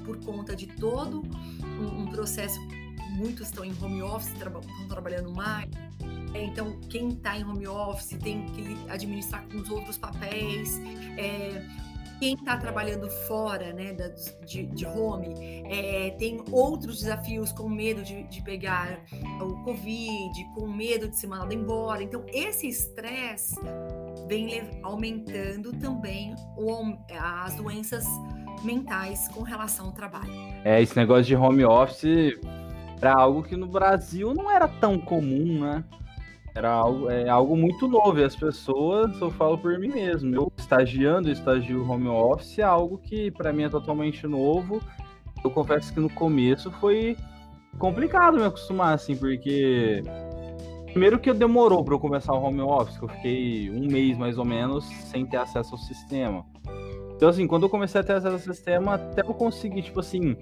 por 0.06 0.18
conta 0.24 0.56
de 0.56 0.68
todo 0.68 1.24
um, 1.64 2.04
um 2.04 2.08
processo. 2.08 2.60
Muitos 3.16 3.48
estão 3.48 3.64
em 3.64 3.74
home 3.82 4.02
office, 4.02 4.34
estão 4.34 4.88
trabalhando 4.88 5.32
mais, 5.32 5.70
é, 6.34 6.44
então, 6.44 6.80
quem 6.89 7.10
está 7.10 7.38
em 7.38 7.44
home 7.44 7.68
office 7.68 8.18
tem 8.18 8.46
que 8.48 8.76
administrar 8.89 9.48
com 9.48 9.58
os 9.58 9.70
outros 9.70 9.98
papéis. 9.98 10.80
É, 11.18 11.64
quem 12.24 12.36
está 12.36 12.55
trabalhando 12.55 13.09
fora 13.09 13.74
né, 13.74 13.93
de, 14.45 14.65
de 14.67 14.86
home 14.86 15.34
é, 15.65 16.11
tem 16.11 16.41
outros 16.53 17.01
desafios 17.01 17.51
com 17.51 17.67
medo 17.67 18.01
de, 18.01 18.24
de, 18.24 18.41
pegar 18.41 19.01
o 19.41 19.61
Covid, 19.65 20.32
com 20.55 20.65
medo 20.65 21.09
de 21.09 21.19
ser 21.19 21.28
mandado 21.28 21.53
embora. 21.53 22.01
Então, 22.01 22.24
esse 22.30 22.65
estresse 22.69 23.59
vem 24.26 24.80
aumentando 24.84 25.74
também 25.74 26.34
o, 26.55 26.97
as 27.19 27.55
doenças 27.55 28.05
mentais 28.63 29.28
com 29.28 29.41
relação 29.41 29.88
ao 29.88 29.91
trabalho. 29.91 30.32
É, 30.63 30.82
esse 30.82 30.95
negócio 30.95 31.26
de 31.26 31.36
home 31.36 31.65
office 31.65 32.39
era 33.01 33.15
algo 33.15 33.43
que 33.43 33.57
no 33.57 33.67
Brasil 33.67 34.34
não 34.34 34.49
era 34.49 34.69
tão 34.69 34.97
comum, 34.97 35.59
né? 35.59 35.84
Era 36.56 36.72
algo, 36.72 37.10
é, 37.10 37.28
algo 37.28 37.56
muito 37.56 37.88
novo. 37.88 38.20
E 38.20 38.24
as 38.24 38.36
pessoas, 38.36 39.20
eu 39.20 39.32
falo 39.32 39.58
por 39.58 39.80
mim 39.80 39.89
mesmo. 39.89 40.36
Eu 40.36 40.51
estagiando, 40.58 41.32
estagio 41.32 41.89
home 41.89 42.08
office, 42.08 42.60
é 42.60 42.64
algo 42.64 42.97
que 42.97 43.32
para 43.32 43.51
mim 43.51 43.64
é 43.64 43.70
totalmente 43.70 44.28
novo. 44.28 44.82
Eu 45.43 45.49
confesso 45.49 45.91
que 45.93 45.99
no 45.99 46.10
começo 46.10 46.72
foi 46.74 47.18
complicado 47.78 48.38
me 48.38 48.45
acostumar, 48.45 48.93
assim, 48.93 49.16
porque. 49.16 50.01
Primeiro 50.86 51.18
que 51.18 51.34
demorou 51.34 51.84
para 51.84 51.95
eu 51.95 51.99
começar 51.99 52.34
o 52.34 52.43
home 52.43 52.62
office, 52.62 52.99
que 52.99 53.04
eu 53.04 53.10
fiquei 53.10 53.72
um 53.72 53.88
mês 53.88 54.16
mais 54.16 54.38
ou 54.38 54.45
menos 54.45 54.86
sem 54.86 55.26
ter 55.26 55.38
acesso 55.38 55.74
ao 55.74 55.80
sistema. 55.80 56.45
Então, 57.16 57.30
assim, 57.30 57.47
quando 57.47 57.64
eu 57.64 57.70
comecei 57.70 57.99
a 57.99 58.04
ter 58.04 58.14
acesso 58.14 58.36
ao 58.36 58.39
sistema, 58.39 58.93
até 58.93 59.22
eu 59.22 59.34
conseguir, 59.34 59.82
tipo 59.82 60.01
assim, 60.01 60.38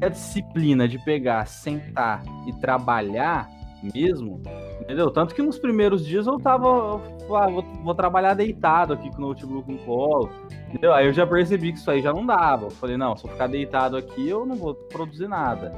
a 0.00 0.08
disciplina 0.08 0.88
de 0.88 0.98
pegar, 1.04 1.46
sentar 1.46 2.22
e 2.46 2.54
trabalhar 2.54 3.50
mesmo, 3.94 4.40
entendeu? 4.80 5.10
Tanto 5.10 5.34
que 5.34 5.42
nos 5.42 5.58
primeiros 5.58 6.04
dias 6.04 6.26
eu 6.26 6.38
tava, 6.38 6.96
ah, 6.96 7.48
vou, 7.48 7.62
vou, 7.82 7.94
trabalhar 7.94 8.34
deitado 8.34 8.92
aqui 8.92 9.10
com 9.10 9.18
o 9.18 9.28
notebook 9.28 9.70
no 9.70 9.78
colo, 9.78 10.30
entendeu? 10.68 10.92
Aí 10.92 11.06
eu 11.06 11.12
já 11.12 11.26
percebi 11.26 11.72
que 11.72 11.78
isso 11.78 11.90
aí 11.90 12.00
já 12.00 12.12
não 12.12 12.24
dava. 12.24 12.66
Eu 12.66 12.70
falei, 12.70 12.96
não, 12.96 13.16
se 13.16 13.24
eu 13.24 13.30
ficar 13.30 13.46
deitado 13.46 13.96
aqui, 13.96 14.28
eu 14.28 14.46
não 14.46 14.56
vou 14.56 14.74
produzir 14.74 15.28
nada. 15.28 15.72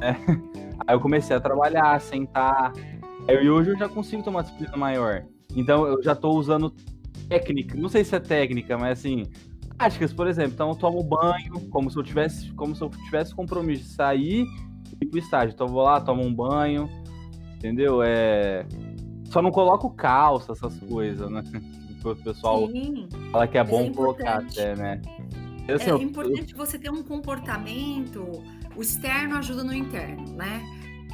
É. 0.00 0.14
Aí 0.86 0.94
eu 0.94 1.00
comecei 1.00 1.34
a 1.34 1.40
trabalhar, 1.40 1.98
sentar. 2.00 2.72
Aí 3.26 3.48
hoje 3.48 3.70
eu 3.70 3.78
já 3.78 3.88
consigo 3.88 4.28
uma 4.28 4.42
disciplina 4.42 4.76
maior. 4.76 5.24
Então 5.54 5.86
eu 5.86 6.02
já 6.02 6.14
tô 6.14 6.30
usando 6.30 6.72
técnica, 7.28 7.76
não 7.76 7.88
sei 7.88 8.04
se 8.04 8.14
é 8.14 8.20
técnica, 8.20 8.76
mas 8.76 8.98
assim, 8.98 9.24
práticas, 9.76 10.12
por 10.12 10.26
exemplo. 10.26 10.52
Então 10.52 10.68
eu 10.70 10.74
tomo 10.74 11.02
banho, 11.02 11.68
como 11.70 11.90
se 11.90 11.98
eu 11.98 12.02
tivesse, 12.02 12.52
como 12.52 12.74
se 12.74 12.82
eu 12.82 12.90
tivesse 12.90 13.34
compromisso 13.34 13.84
de 13.84 13.88
sair 13.88 14.46
e 15.00 15.04
ir 15.04 15.18
estágio. 15.18 15.54
Então 15.54 15.66
eu 15.66 15.72
vou 15.72 15.82
lá, 15.82 16.00
tomo 16.00 16.22
um 16.22 16.32
banho, 16.32 16.88
entendeu? 17.66 18.02
É... 18.02 18.64
Só 19.24 19.42
não 19.42 19.50
coloco 19.50 19.90
calça, 19.90 20.52
essas 20.52 20.78
coisas, 20.80 21.30
né? 21.30 21.42
O 22.04 22.14
pessoal 22.14 22.68
Sim, 22.68 23.08
fala 23.32 23.48
que 23.48 23.58
é 23.58 23.64
bom 23.64 23.80
é 23.80 23.90
colocar 23.90 24.38
até, 24.38 24.76
né? 24.76 25.02
Assim, 25.74 25.90
é 25.90 25.94
importante 25.96 26.52
eu... 26.52 26.56
você 26.56 26.78
ter 26.78 26.88
um 26.88 27.02
comportamento, 27.02 28.44
o 28.76 28.80
externo 28.80 29.36
ajuda 29.36 29.64
no 29.64 29.74
interno, 29.74 30.32
né? 30.34 30.62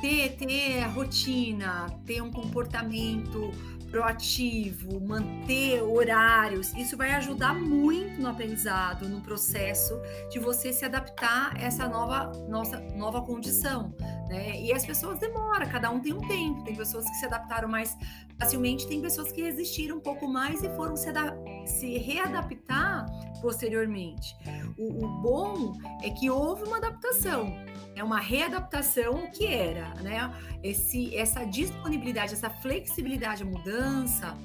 Ter, 0.02 0.36
ter 0.36 0.82
rotina, 0.88 1.86
ter 2.04 2.22
um 2.22 2.30
comportamento 2.30 3.50
proativo, 3.92 4.98
manter 5.02 5.82
horários, 5.82 6.72
isso 6.72 6.96
vai 6.96 7.12
ajudar 7.12 7.54
muito 7.54 8.18
no 8.18 8.26
aprendizado, 8.26 9.06
no 9.06 9.20
processo 9.20 10.00
de 10.30 10.38
você 10.38 10.72
se 10.72 10.82
adaptar 10.86 11.54
a 11.54 11.60
essa 11.60 11.86
nova, 11.86 12.32
nossa, 12.48 12.80
nova 12.96 13.20
condição. 13.20 13.94
Né? 14.30 14.62
E 14.62 14.72
as 14.72 14.86
pessoas 14.86 15.18
demoram, 15.18 15.68
cada 15.68 15.90
um 15.90 16.00
tem 16.00 16.14
um 16.14 16.26
tempo. 16.26 16.64
Tem 16.64 16.74
pessoas 16.74 17.04
que 17.04 17.16
se 17.16 17.26
adaptaram 17.26 17.68
mais 17.68 17.94
facilmente, 18.38 18.88
tem 18.88 19.02
pessoas 19.02 19.30
que 19.30 19.42
resistiram 19.42 19.98
um 19.98 20.00
pouco 20.00 20.26
mais 20.26 20.62
e 20.62 20.70
foram 20.70 20.96
se, 20.96 21.10
se 21.66 21.98
readaptar 21.98 23.06
posteriormente. 23.40 24.36
O, 24.78 25.04
o, 25.04 25.08
bom 25.20 25.72
é 26.02 26.10
que 26.10 26.30
houve 26.30 26.62
uma 26.64 26.76
adaptação, 26.76 27.52
é 27.96 28.02
uma 28.02 28.20
readaptação 28.20 29.28
que 29.30 29.46
era, 29.46 29.88
né? 30.02 30.32
Esse, 30.62 31.14
essa 31.16 31.44
disponibilidade, 31.44 32.32
essa 32.32 32.48
flexibilidade 32.48 33.42
à 33.42 33.46
mudança, 33.46 34.36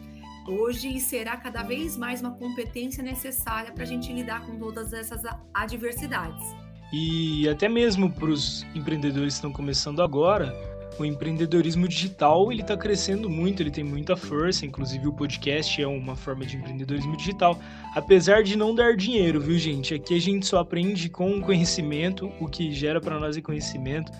hoje 0.47 0.99
será 0.99 1.37
cada 1.37 1.61
vez 1.61 1.95
mais 1.95 2.21
uma 2.21 2.31
competência 2.31 3.03
necessária 3.03 3.71
para 3.71 3.83
a 3.83 3.87
gente 3.87 4.11
lidar 4.11 4.45
com 4.45 4.57
todas 4.57 4.93
essas 4.93 5.21
adversidades. 5.53 6.43
E 6.91 7.47
até 7.49 7.67
mesmo 7.67 8.09
para 8.09 8.29
os 8.29 8.63
empreendedores 8.73 9.33
que 9.33 9.37
estão 9.37 9.51
começando 9.51 10.01
agora, 10.01 10.55
o 10.99 11.05
empreendedorismo 11.05 11.87
digital 11.87 12.51
ele 12.51 12.61
está 12.61 12.75
crescendo 12.75 13.29
muito, 13.29 13.61
ele 13.61 13.71
tem 13.71 13.83
muita 13.83 14.15
força, 14.15 14.65
inclusive 14.65 15.07
o 15.07 15.13
podcast 15.13 15.81
é 15.81 15.87
uma 15.87 16.15
forma 16.15 16.45
de 16.45 16.57
empreendedorismo 16.57 17.15
digital, 17.15 17.59
apesar 17.95 18.43
de 18.43 18.55
não 18.55 18.73
dar 18.73 18.95
dinheiro, 18.95 19.39
viu 19.39 19.57
gente? 19.57 19.93
Aqui 19.93 20.15
a 20.15 20.21
gente 20.21 20.45
só 20.45 20.59
aprende 20.59 21.09
com 21.09 21.41
conhecimento, 21.41 22.31
o 22.39 22.47
que 22.47 22.71
gera 22.71 22.99
para 22.99 23.19
nós 23.19 23.37
é 23.37 23.41
conhecimento. 23.41 24.11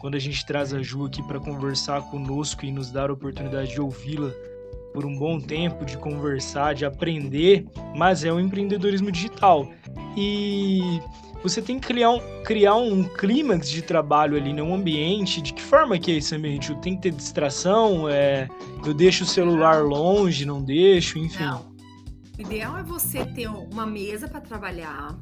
Quando 0.00 0.16
a 0.16 0.20
gente 0.20 0.44
traz 0.44 0.74
a 0.74 0.82
Ju 0.82 1.06
aqui 1.06 1.22
para 1.22 1.40
conversar 1.40 2.02
conosco 2.10 2.64
e 2.64 2.70
nos 2.70 2.90
dar 2.90 3.08
a 3.08 3.12
oportunidade 3.14 3.72
de 3.72 3.80
ouvi-la 3.80 4.30
por 4.92 5.04
um 5.04 5.16
bom 5.16 5.40
tempo, 5.40 5.84
de 5.84 5.96
conversar, 5.96 6.74
de 6.74 6.84
aprender, 6.84 7.66
mas 7.96 8.22
é 8.22 8.32
o 8.32 8.38
empreendedorismo 8.38 9.10
digital. 9.10 9.68
E 10.16 11.00
você 11.44 11.60
tem 11.60 11.78
que 11.78 11.86
criar 11.86 12.08
um, 12.08 12.42
criar 12.42 12.74
um 12.74 13.04
clímax 13.04 13.68
de 13.68 13.82
trabalho 13.82 14.34
ali, 14.34 14.50
né? 14.54 14.62
um 14.62 14.74
ambiente. 14.74 15.42
De 15.42 15.52
que 15.52 15.60
forma 15.60 15.98
que 15.98 16.10
é 16.10 16.16
esse 16.16 16.34
ambiente? 16.34 16.74
Tem 16.76 16.96
que 16.96 17.02
ter 17.02 17.12
distração? 17.12 18.08
É, 18.08 18.48
eu 18.84 18.94
deixo 18.94 19.24
o 19.24 19.26
celular 19.26 19.84
longe, 19.84 20.46
não 20.46 20.62
deixo, 20.62 21.18
enfim. 21.18 21.44
Não. 21.44 21.74
O 22.38 22.40
ideal 22.40 22.78
é 22.78 22.82
você 22.82 23.26
ter 23.26 23.46
uma 23.46 23.84
mesa 23.84 24.26
para 24.26 24.40
trabalhar, 24.40 25.14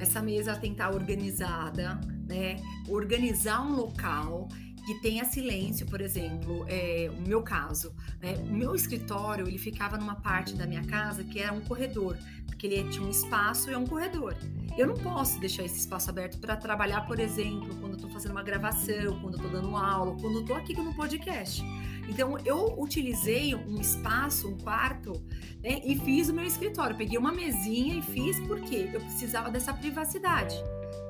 essa 0.00 0.20
mesa 0.20 0.54
tem 0.56 0.74
que 0.74 0.82
estar 0.82 0.92
organizada, 0.92 1.98
né? 2.26 2.56
Organizar 2.88 3.64
um 3.64 3.76
local 3.76 4.48
que 4.84 4.94
tenha 5.00 5.24
silêncio, 5.24 5.86
por 5.86 6.00
exemplo, 6.00 6.66
é, 6.68 7.08
o 7.16 7.26
meu 7.26 7.40
caso, 7.42 7.94
né? 8.20 8.34
O 8.50 8.52
meu 8.52 8.74
escritório 8.74 9.46
ele 9.46 9.58
ficava 9.58 9.96
numa 9.96 10.16
parte 10.16 10.54
da 10.54 10.66
minha 10.66 10.84
casa 10.84 11.22
que 11.22 11.38
era 11.38 11.52
um 11.52 11.60
corredor, 11.60 12.18
porque 12.62 12.76
ele 12.76 12.88
tinha 12.90 13.04
um 13.04 13.10
espaço 13.10 13.70
e 13.70 13.74
é 13.74 13.78
um 13.78 13.84
corredor. 13.84 14.36
Eu 14.78 14.86
não 14.86 14.94
posso 14.94 15.40
deixar 15.40 15.64
esse 15.64 15.80
espaço 15.80 16.08
aberto 16.08 16.38
para 16.38 16.54
trabalhar, 16.54 17.04
por 17.08 17.18
exemplo, 17.18 17.74
quando 17.80 17.94
eu 17.94 17.96
estou 17.96 18.10
fazendo 18.10 18.30
uma 18.30 18.42
gravação, 18.42 19.18
quando 19.20 19.34
eu 19.34 19.44
estou 19.44 19.50
dando 19.50 19.76
aula, 19.76 20.16
quando 20.20 20.36
eu 20.36 20.40
estou 20.42 20.54
aqui 20.54 20.72
no 20.76 20.94
podcast. 20.94 21.60
Então, 22.08 22.38
eu 22.44 22.80
utilizei 22.80 23.52
um 23.52 23.80
espaço, 23.80 24.48
um 24.48 24.56
quarto, 24.56 25.12
né, 25.60 25.80
e 25.84 25.98
fiz 25.98 26.28
o 26.28 26.34
meu 26.34 26.44
escritório. 26.44 26.96
Peguei 26.96 27.18
uma 27.18 27.32
mesinha 27.32 27.96
e 27.96 28.02
fiz 28.02 28.38
porque 28.46 28.90
eu 28.92 29.00
precisava 29.00 29.50
dessa 29.50 29.74
privacidade. 29.74 30.54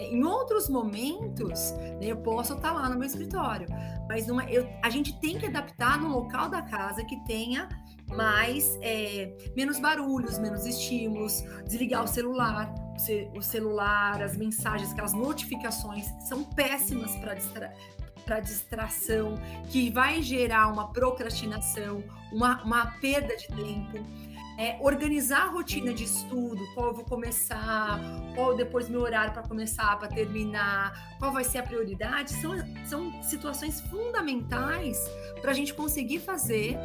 Em 0.00 0.24
outros 0.24 0.70
momentos, 0.70 1.72
né, 2.00 2.06
eu 2.06 2.16
posso 2.16 2.54
estar 2.54 2.72
lá 2.72 2.88
no 2.88 2.98
meu 2.98 3.06
escritório, 3.06 3.66
mas 4.08 4.26
numa, 4.26 4.44
eu, 4.44 4.66
a 4.82 4.88
gente 4.88 5.20
tem 5.20 5.38
que 5.38 5.44
adaptar 5.44 6.00
no 6.00 6.08
local 6.08 6.48
da 6.48 6.62
casa 6.62 7.04
que 7.04 7.22
tenha 7.24 7.68
mais 8.16 8.78
é, 8.80 9.34
menos 9.56 9.78
barulhos, 9.78 10.38
menos 10.38 10.66
estímulos, 10.66 11.42
desligar 11.64 12.04
o 12.04 12.06
celular, 12.06 12.72
o 13.34 13.42
celular, 13.42 14.22
as 14.22 14.36
mensagens, 14.36 14.92
aquelas 14.92 15.12
notificações 15.12 16.06
são 16.28 16.44
péssimas 16.44 17.16
para 17.16 17.34
distra 17.34 17.72
para 18.24 18.38
distração, 18.38 19.34
que 19.68 19.90
vai 19.90 20.22
gerar 20.22 20.68
uma 20.68 20.92
procrastinação, 20.92 22.04
uma, 22.32 22.62
uma 22.62 22.86
perda 23.00 23.36
de 23.36 23.48
tempo. 23.48 23.98
É, 24.58 24.76
organizar 24.80 25.44
a 25.44 25.50
rotina 25.50 25.94
de 25.94 26.04
estudo, 26.04 26.62
qual 26.74 26.88
eu 26.88 26.94
vou 26.94 27.04
começar, 27.04 27.98
qual 28.34 28.54
depois 28.54 28.88
meu 28.88 29.00
horário 29.00 29.32
para 29.32 29.42
começar, 29.42 29.98
para 29.98 30.08
terminar, 30.08 31.16
qual 31.18 31.32
vai 31.32 31.42
ser 31.42 31.58
a 31.58 31.62
prioridade, 31.62 32.32
são, 32.32 32.52
são 32.84 33.22
situações 33.22 33.80
fundamentais 33.80 34.98
para 35.40 35.52
a 35.52 35.54
gente 35.54 35.72
conseguir 35.72 36.18
fazer 36.18 36.76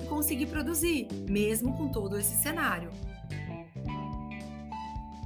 e 0.00 0.06
conseguir 0.06 0.46
produzir, 0.46 1.08
mesmo 1.28 1.76
com 1.76 1.88
todo 1.88 2.16
esse 2.16 2.34
cenário. 2.36 2.90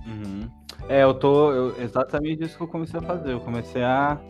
Uhum. 0.06 0.50
É, 0.88 1.04
eu 1.04 1.14
tô. 1.14 1.52
Eu, 1.52 1.82
exatamente 1.82 2.42
isso 2.42 2.56
que 2.56 2.62
eu 2.62 2.68
comecei 2.68 2.98
a 2.98 3.02
fazer. 3.02 3.32
Eu 3.32 3.40
comecei 3.40 3.82
a 3.82 4.20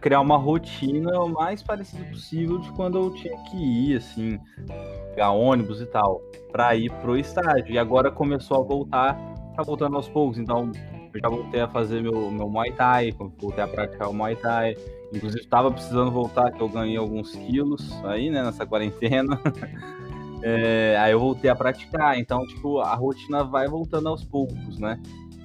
criar 0.00 0.20
uma 0.20 0.36
rotina 0.36 1.18
o 1.20 1.28
mais 1.28 1.62
parecida 1.62 2.04
possível 2.04 2.58
de 2.58 2.70
quando 2.72 2.98
eu 2.98 3.12
tinha 3.14 3.36
que 3.44 3.56
ir, 3.56 3.96
assim, 3.96 4.38
pegar 5.18 5.32
ônibus 5.32 5.80
e 5.80 5.86
tal, 5.86 6.22
para 6.52 6.76
ir 6.76 6.92
pro 7.00 7.18
estádio. 7.18 7.74
E 7.74 7.78
agora 7.78 8.08
começou 8.08 8.58
a 8.58 8.62
voltar, 8.62 9.14
tá 9.56 9.64
voltando 9.64 9.96
aos 9.96 10.08
poucos. 10.08 10.38
Então, 10.38 10.70
eu 11.12 11.20
já 11.20 11.28
voltei 11.28 11.60
a 11.60 11.66
fazer 11.66 12.00
meu, 12.00 12.30
meu 12.30 12.48
Muay 12.48 12.70
Thai, 12.70 13.10
voltei 13.36 13.64
a 13.64 13.66
praticar 13.66 14.08
o 14.08 14.14
Muay 14.14 14.36
Thai. 14.36 14.76
Inclusive, 15.12 15.42
estava 15.42 15.72
precisando 15.72 16.12
voltar, 16.12 16.52
que 16.52 16.60
eu 16.60 16.68
ganhei 16.68 16.96
alguns 16.96 17.32
quilos 17.32 17.92
aí, 18.04 18.30
né, 18.30 18.44
nessa 18.44 18.64
quarentena. 18.64 19.40
é, 20.44 20.96
aí 21.00 21.10
eu 21.10 21.18
voltei 21.18 21.50
a 21.50 21.56
praticar. 21.56 22.16
Então, 22.16 22.46
tipo, 22.46 22.78
a 22.78 22.94
rotina 22.94 23.42
vai 23.42 23.66
voltando 23.66 24.08
aos 24.08 24.22
poucos, 24.22 24.78
né? 24.78 25.00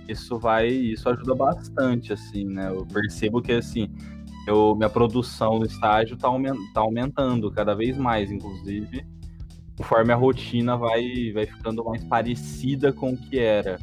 Isso 0.08 0.38
vai, 0.38 0.68
isso 0.68 1.10
ajuda 1.10 1.34
bastante, 1.34 2.14
assim, 2.14 2.46
né? 2.46 2.70
Eu 2.70 2.86
percebo 2.86 3.42
que, 3.42 3.54
assim, 3.54 3.90
eu, 4.46 4.76
minha 4.76 4.90
produção 4.90 5.58
no 5.58 5.66
estágio 5.66 6.14
está 6.14 6.28
aument, 6.28 6.58
tá 6.76 6.82
aumentando 6.82 7.50
cada 7.50 7.74
vez 7.74 7.98
mais, 7.98 8.30
inclusive, 8.30 9.04
conforme 9.78 10.14
a 10.14 10.16
rotina 10.16 10.78
vai, 10.78 11.32
vai 11.34 11.46
ficando 11.46 11.84
mais 11.84 12.04
parecida 12.04 12.92
com 12.92 13.14
o 13.14 13.18
que 13.18 13.40
era. 13.40 13.80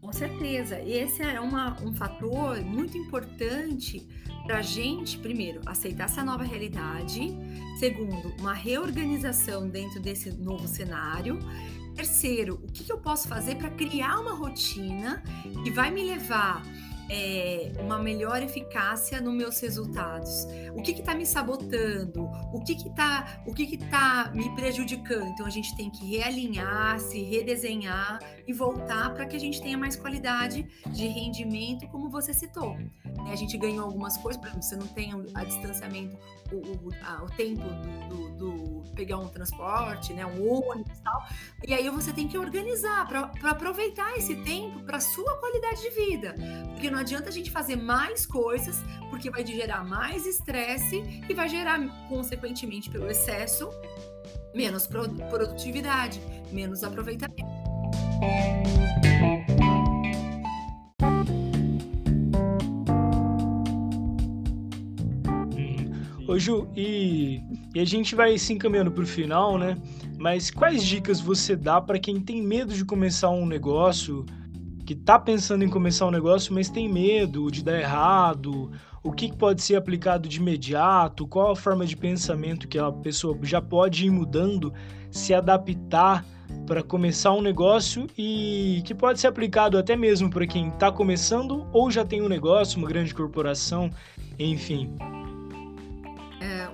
Com 0.00 0.12
certeza. 0.12 0.80
Esse 0.80 1.22
é 1.22 1.40
uma, 1.40 1.76
um 1.82 1.92
fator 1.92 2.60
muito 2.62 2.98
importante 2.98 4.06
para 4.44 4.58
a 4.58 4.62
gente, 4.62 5.18
primeiro, 5.18 5.60
aceitar 5.66 6.04
essa 6.04 6.24
nova 6.24 6.42
realidade, 6.42 7.36
segundo, 7.78 8.34
uma 8.40 8.52
reorganização 8.52 9.68
dentro 9.68 10.00
desse 10.00 10.32
novo 10.32 10.66
cenário. 10.66 11.38
Terceiro, 11.94 12.54
o 12.62 12.72
que, 12.72 12.82
que 12.84 12.90
eu 12.90 12.98
posso 12.98 13.28
fazer 13.28 13.56
para 13.56 13.70
criar 13.70 14.18
uma 14.18 14.32
rotina 14.32 15.22
que 15.62 15.70
vai 15.70 15.90
me 15.90 16.02
levar 16.02 16.62
é, 17.10 17.72
uma 17.80 17.98
melhor 17.98 18.40
eficácia 18.40 19.20
nos 19.20 19.34
meus 19.34 19.58
resultados? 19.60 20.46
O 20.74 20.80
que 20.80 20.92
está 20.92 21.12
me 21.14 21.26
sabotando? 21.26 22.30
O 22.52 22.60
que 22.60 22.72
está 22.72 23.42
o 23.44 23.52
que 23.52 23.66
que 23.66 23.76
tá 23.76 24.30
me 24.32 24.54
prejudicando? 24.54 25.26
Então 25.26 25.44
a 25.44 25.50
gente 25.50 25.76
tem 25.76 25.90
que 25.90 26.16
realinhar, 26.16 27.00
se 27.00 27.20
redesenhar 27.22 28.20
e 28.46 28.52
voltar 28.52 29.12
para 29.12 29.26
que 29.26 29.34
a 29.34 29.40
gente 29.40 29.60
tenha 29.60 29.76
mais 29.76 29.96
qualidade 29.96 30.66
de 30.86 31.06
rendimento, 31.08 31.88
como 31.88 32.08
você 32.08 32.32
citou. 32.32 32.76
A 33.28 33.36
gente 33.36 33.58
ganhou 33.58 33.84
algumas 33.84 34.16
coisas, 34.16 34.40
por 34.40 34.48
exemplo, 34.48 34.62
você 34.62 34.76
não 34.76 34.86
tem 34.86 35.12
a 35.34 35.44
distanciamento, 35.44 36.16
o, 36.52 36.56
o, 36.56 36.90
a, 37.02 37.24
o 37.24 37.26
tempo 37.26 37.62
do, 38.08 38.30
do, 38.30 38.82
do, 38.82 38.94
pegar 38.94 39.18
um 39.18 39.28
transporte, 39.28 40.12
né, 40.12 40.24
um 40.26 40.48
ônibus 40.48 40.98
e 40.98 41.02
tal. 41.02 41.26
E 41.66 41.74
aí 41.74 41.88
você 41.90 42.12
tem 42.12 42.28
que 42.28 42.38
organizar 42.38 43.06
para 43.06 43.50
aproveitar 43.50 44.16
esse 44.16 44.34
tempo 44.36 44.82
para 44.84 45.00
sua 45.00 45.36
qualidade 45.38 45.82
de 45.82 45.90
vida. 45.90 46.34
Porque 46.72 46.90
não 46.90 46.99
adianta 47.00 47.28
a 47.28 47.32
gente 47.32 47.50
fazer 47.50 47.76
mais 47.76 48.26
coisas, 48.26 48.76
porque 49.08 49.30
vai 49.30 49.44
gerar 49.44 49.84
mais 49.84 50.26
estresse 50.26 51.22
e 51.28 51.34
vai 51.34 51.48
gerar, 51.48 51.80
consequentemente, 52.08 52.90
pelo 52.90 53.10
excesso, 53.10 53.70
menos 54.54 54.86
produtividade, 54.86 56.20
menos 56.52 56.84
aproveitamento. 56.84 57.48
Ô 66.28 66.38
Ju, 66.38 66.68
e, 66.76 67.42
e 67.74 67.80
a 67.80 67.84
gente 67.84 68.14
vai 68.14 68.38
se 68.38 68.52
encaminhando 68.52 68.92
para 68.92 69.02
o 69.02 69.06
final, 69.06 69.58
né? 69.58 69.76
Mas 70.16 70.48
quais 70.48 70.84
dicas 70.84 71.20
você 71.20 71.56
dá 71.56 71.80
para 71.80 71.98
quem 71.98 72.20
tem 72.20 72.40
medo 72.40 72.72
de 72.72 72.84
começar 72.84 73.30
um 73.30 73.46
negócio, 73.46 74.24
que 74.90 74.94
está 74.94 75.20
pensando 75.20 75.62
em 75.62 75.68
começar 75.68 76.04
um 76.04 76.10
negócio, 76.10 76.52
mas 76.52 76.68
tem 76.68 76.88
medo 76.88 77.48
de 77.48 77.62
dar 77.62 77.78
errado? 77.78 78.72
O 79.04 79.12
que 79.12 79.32
pode 79.32 79.62
ser 79.62 79.76
aplicado 79.76 80.28
de 80.28 80.38
imediato? 80.38 81.28
Qual 81.28 81.52
a 81.52 81.54
forma 81.54 81.86
de 81.86 81.96
pensamento 81.96 82.66
que 82.66 82.76
a 82.76 82.90
pessoa 82.90 83.38
já 83.44 83.62
pode 83.62 84.06
ir 84.06 84.10
mudando, 84.10 84.74
se 85.08 85.32
adaptar 85.32 86.24
para 86.66 86.82
começar 86.82 87.32
um 87.32 87.40
negócio 87.40 88.08
e 88.18 88.82
que 88.84 88.92
pode 88.92 89.20
ser 89.20 89.28
aplicado 89.28 89.78
até 89.78 89.94
mesmo 89.94 90.28
para 90.28 90.44
quem 90.44 90.70
está 90.70 90.90
começando 90.90 91.64
ou 91.72 91.88
já 91.88 92.04
tem 92.04 92.20
um 92.20 92.28
negócio, 92.28 92.76
uma 92.76 92.88
grande 92.88 93.14
corporação, 93.14 93.92
enfim 94.40 94.92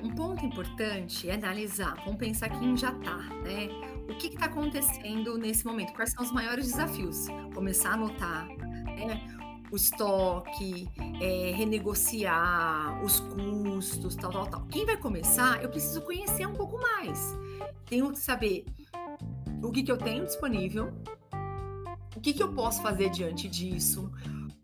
um 0.03 0.11
ponto 0.11 0.45
importante 0.45 1.29
é 1.29 1.35
analisar, 1.35 1.97
vamos 2.05 2.19
pensar 2.19 2.49
quem 2.49 2.77
já 2.77 2.93
está, 2.93 3.17
né? 3.43 3.69
O 4.09 4.15
que 4.15 4.29
está 4.29 4.47
acontecendo 4.47 5.37
nesse 5.37 5.67
momento? 5.67 5.93
Quais 5.93 6.13
são 6.13 6.25
os 6.25 6.33
maiores 6.33 6.67
desafios? 6.67 7.27
Começar 7.55 7.91
a 7.91 7.95
anotar, 7.95 8.47
né? 8.47 9.21
O 9.71 9.77
estoque, 9.77 10.89
é, 11.21 11.53
renegociar 11.53 13.03
os 13.05 13.19
custos, 13.19 14.15
tal, 14.15 14.31
tal, 14.31 14.47
tal. 14.47 14.67
Quem 14.67 14.87
vai 14.87 14.97
começar, 14.97 15.61
eu 15.63 15.69
preciso 15.69 16.03
conhecer 16.03 16.47
um 16.47 16.55
pouco 16.55 16.81
mais. 16.81 17.37
Tenho 17.85 18.13
que 18.13 18.19
saber 18.19 18.65
o 19.63 19.73
que, 19.73 19.83
que 19.83 19.91
eu 19.91 19.99
tenho 19.99 20.25
disponível, 20.25 20.93
o 22.15 22.21
que, 22.21 22.33
que 22.33 22.43
eu 22.43 22.53
posso 22.53 22.81
fazer 22.81 23.11
diante 23.11 23.49
disso, 23.49 24.11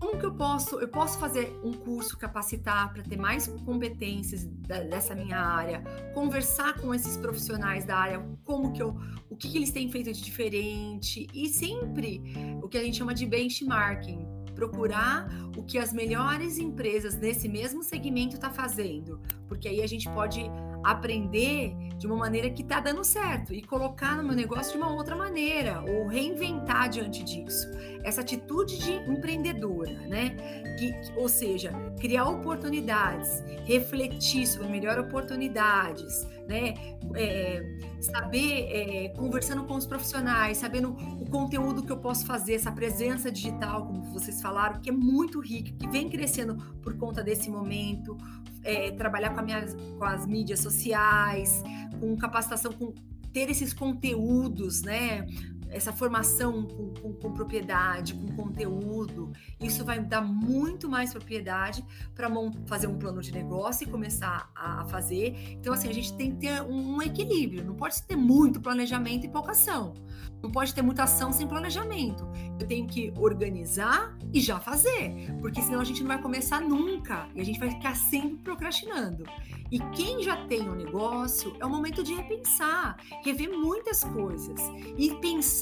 como 0.02 0.18
que 0.18 0.26
eu 0.26 0.34
posso, 0.34 0.80
eu 0.80 0.88
posso 0.88 1.16
fazer 1.16 1.56
um 1.62 1.72
curso 1.72 2.18
capacitar 2.18 2.92
para 2.92 3.04
ter 3.04 3.16
mais 3.16 3.46
competências 3.64 4.44
dessa 4.90 5.14
minha 5.14 5.38
área, 5.38 5.80
conversar 6.12 6.74
com 6.74 6.92
esses 6.92 7.16
profissionais 7.16 7.84
da 7.84 7.96
área, 7.96 8.18
como 8.44 8.72
que 8.72 8.82
eu, 8.82 8.96
o 9.30 9.36
que, 9.36 9.48
que 9.48 9.56
eles 9.56 9.70
têm 9.70 9.88
feito 9.92 10.12
de 10.12 10.20
diferente 10.20 11.28
e 11.32 11.48
sempre 11.48 12.20
o 12.60 12.68
que 12.68 12.76
a 12.78 12.82
gente 12.82 12.96
chama 12.96 13.14
de 13.14 13.24
benchmarking, 13.26 14.26
procurar 14.56 15.28
o 15.56 15.62
que 15.62 15.78
as 15.78 15.92
melhores 15.92 16.58
empresas 16.58 17.14
nesse 17.14 17.48
mesmo 17.48 17.84
segmento 17.84 18.34
está 18.34 18.50
fazendo, 18.50 19.20
porque 19.46 19.68
aí 19.68 19.82
a 19.82 19.86
gente 19.86 20.10
pode 20.10 20.42
aprender 20.84 21.74
de 21.98 22.06
uma 22.06 22.16
maneira 22.16 22.50
que 22.50 22.62
está 22.62 22.80
dando 22.80 23.04
certo 23.04 23.54
e 23.54 23.62
colocar 23.62 24.16
no 24.16 24.24
meu 24.24 24.34
negócio 24.34 24.72
de 24.72 24.78
uma 24.78 24.92
outra 24.92 25.14
maneira 25.14 25.84
ou 25.88 26.08
reinventar 26.08 26.88
diante 26.88 27.22
disso. 27.22 27.68
Essa 28.02 28.22
atitude 28.22 28.78
de 28.78 28.92
empreendedora, 29.08 29.92
né? 30.08 30.30
Que, 30.78 30.92
ou 31.16 31.28
seja, 31.28 31.72
criar 32.00 32.24
oportunidades, 32.24 33.42
refletir 33.64 34.46
sobre 34.46 34.68
melhor 34.68 34.98
oportunidades, 34.98 36.26
né? 36.52 36.74
É, 37.14 37.78
saber 38.00 38.68
é, 38.68 39.08
conversando 39.16 39.64
com 39.64 39.74
os 39.74 39.86
profissionais, 39.86 40.58
sabendo 40.58 40.90
o 40.90 41.28
conteúdo 41.30 41.82
que 41.82 41.90
eu 41.90 41.96
posso 41.96 42.26
fazer, 42.26 42.54
essa 42.54 42.70
presença 42.70 43.32
digital, 43.32 43.86
como 43.86 44.02
vocês 44.12 44.42
falaram, 44.42 44.80
que 44.80 44.90
é 44.90 44.92
muito 44.92 45.40
rica, 45.40 45.72
que 45.72 45.88
vem 45.88 46.10
crescendo 46.10 46.56
por 46.82 46.96
conta 46.98 47.22
desse 47.22 47.50
momento, 47.50 48.16
é, 48.62 48.90
trabalhar 48.90 49.30
com, 49.30 49.42
minha, 49.42 49.64
com 49.98 50.04
as 50.04 50.26
mídias 50.26 50.60
sociais, 50.60 51.62
com 51.98 52.14
capacitação, 52.16 52.72
com 52.72 52.92
ter 53.32 53.50
esses 53.50 53.72
conteúdos, 53.72 54.82
né? 54.82 55.26
Essa 55.72 55.92
formação 55.92 56.64
com, 56.64 56.94
com, 56.94 57.12
com, 57.14 57.32
propriedade, 57.32 58.14
com 58.14 58.28
conteúdo, 58.36 59.32
isso 59.60 59.84
vai 59.84 60.00
dar 60.00 60.20
muito 60.20 60.88
mais 60.88 61.12
propriedade 61.12 61.84
para 62.14 62.28
fazer 62.66 62.86
um 62.86 62.98
plano 62.98 63.20
de 63.20 63.32
negócio 63.32 63.84
e 63.84 63.90
começar 63.90 64.50
a, 64.54 64.82
a, 64.82 64.84
fazer. 64.84 65.34
Então, 65.52 65.72
assim, 65.72 65.88
a 65.88 65.94
gente 65.94 66.14
tem 66.16 66.32
que 66.32 66.36
ter 66.36 66.62
um, 66.62 66.96
um 66.96 67.02
equilíbrio, 67.02 67.64
não 67.64 67.74
pode 67.74 68.02
ter 68.02 68.16
muito 68.16 68.60
planejamento 68.60 69.24
e 69.24 69.28
pouca 69.28 69.52
ação. 69.52 69.94
Não 70.42 70.50
pode 70.50 70.74
ter 70.74 70.82
muita 70.82 71.04
ação 71.04 71.32
sem 71.32 71.46
planejamento. 71.46 72.28
Eu 72.58 72.66
tenho 72.66 72.86
que 72.86 73.12
organizar 73.16 74.16
e 74.32 74.40
já 74.40 74.58
fazer, 74.58 75.32
porque 75.40 75.62
senão 75.62 75.80
a 75.80 75.84
gente 75.84 76.00
não 76.00 76.08
vai 76.08 76.20
começar 76.20 76.60
nunca 76.60 77.28
e 77.34 77.40
a 77.40 77.44
gente 77.44 77.60
vai 77.60 77.70
ficar 77.70 77.94
sempre 77.94 78.38
procrastinando. 78.38 79.24
E 79.70 79.78
quem 79.94 80.22
já 80.22 80.36
tem 80.46 80.68
um 80.68 80.74
negócio, 80.74 81.56
é 81.58 81.64
o 81.64 81.70
momento 81.70 82.02
de 82.02 82.12
repensar, 82.12 82.98
rever 83.24 83.50
muitas 83.50 84.04
coisas 84.04 84.60
e 84.98 85.14
pensar 85.14 85.61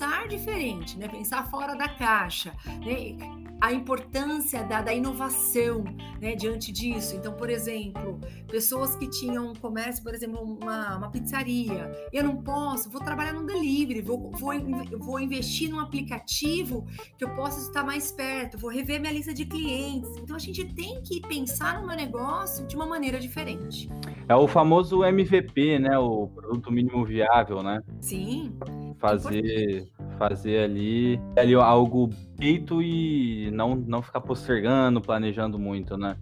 diferente, 0.51 0.99
né? 0.99 1.09
Pensar 1.09 1.45
fora 1.51 1.75
da 1.75 1.89
caixa, 1.89 2.55
né? 2.85 3.17
A 3.61 3.73
importância 3.73 4.65
da, 4.65 4.81
da 4.81 4.95
inovação, 4.95 5.85
né? 6.21 6.35
Diante 6.35 6.73
disso. 6.73 7.15
Então, 7.15 7.35
por 7.35 7.51
exemplo, 7.51 8.19
pessoas 8.49 8.97
que 8.97 9.09
tinham 9.09 9.51
um 9.51 9.55
comércio, 9.55 10.03
por 10.03 10.15
exemplo, 10.15 10.41
uma, 10.41 10.97
uma 10.97 11.11
pizzaria. 11.11 11.93
Eu 12.13 12.25
não 12.25 12.39
posso, 12.39 12.91
vou 12.91 13.03
trabalhar 13.03 13.35
no 13.35 13.45
delivery, 13.45 14.01
vou, 14.01 14.31
vou, 14.31 14.53
vou 14.99 15.21
investir 15.21 15.69
num 15.69 15.79
aplicativo 15.79 16.87
que 17.19 17.25
eu 17.25 17.35
possa 17.35 17.61
estar 17.61 17.85
mais 17.85 18.11
perto, 18.11 18.57
vou 18.57 18.71
rever 18.71 18.99
minha 19.01 19.13
lista 19.13 19.35
de 19.35 19.45
clientes. 19.45 20.17
Então, 20.17 20.37
a 20.37 20.39
gente 20.39 20.65
tem 20.73 21.03
que 21.03 21.21
pensar 21.21 21.81
no 21.81 21.87
meu 21.87 21.97
negócio 21.97 22.67
de 22.67 22.77
uma 22.77 22.87
maneira 22.87 23.21
diferente. 23.21 23.91
É 24.27 24.35
o 24.35 24.49
famoso 24.49 25.05
MVP, 25.05 25.79
né? 25.79 25.99
O 25.99 26.29
produto 26.29 26.73
mínimo 26.73 27.05
viável, 27.05 27.63
né? 27.63 27.83
Sim. 28.01 28.57
Fazer, 29.01 29.89
fazer 30.19 30.59
ali, 30.65 31.19
ali 31.37 31.55
algo 31.55 32.11
feito 32.37 32.83
e 32.83 33.51
não, 33.51 33.75
não 33.75 34.03
ficar 34.03 34.21
postergando, 34.21 35.01
planejando 35.01 35.59
muito, 35.59 35.97
né? 35.97 36.17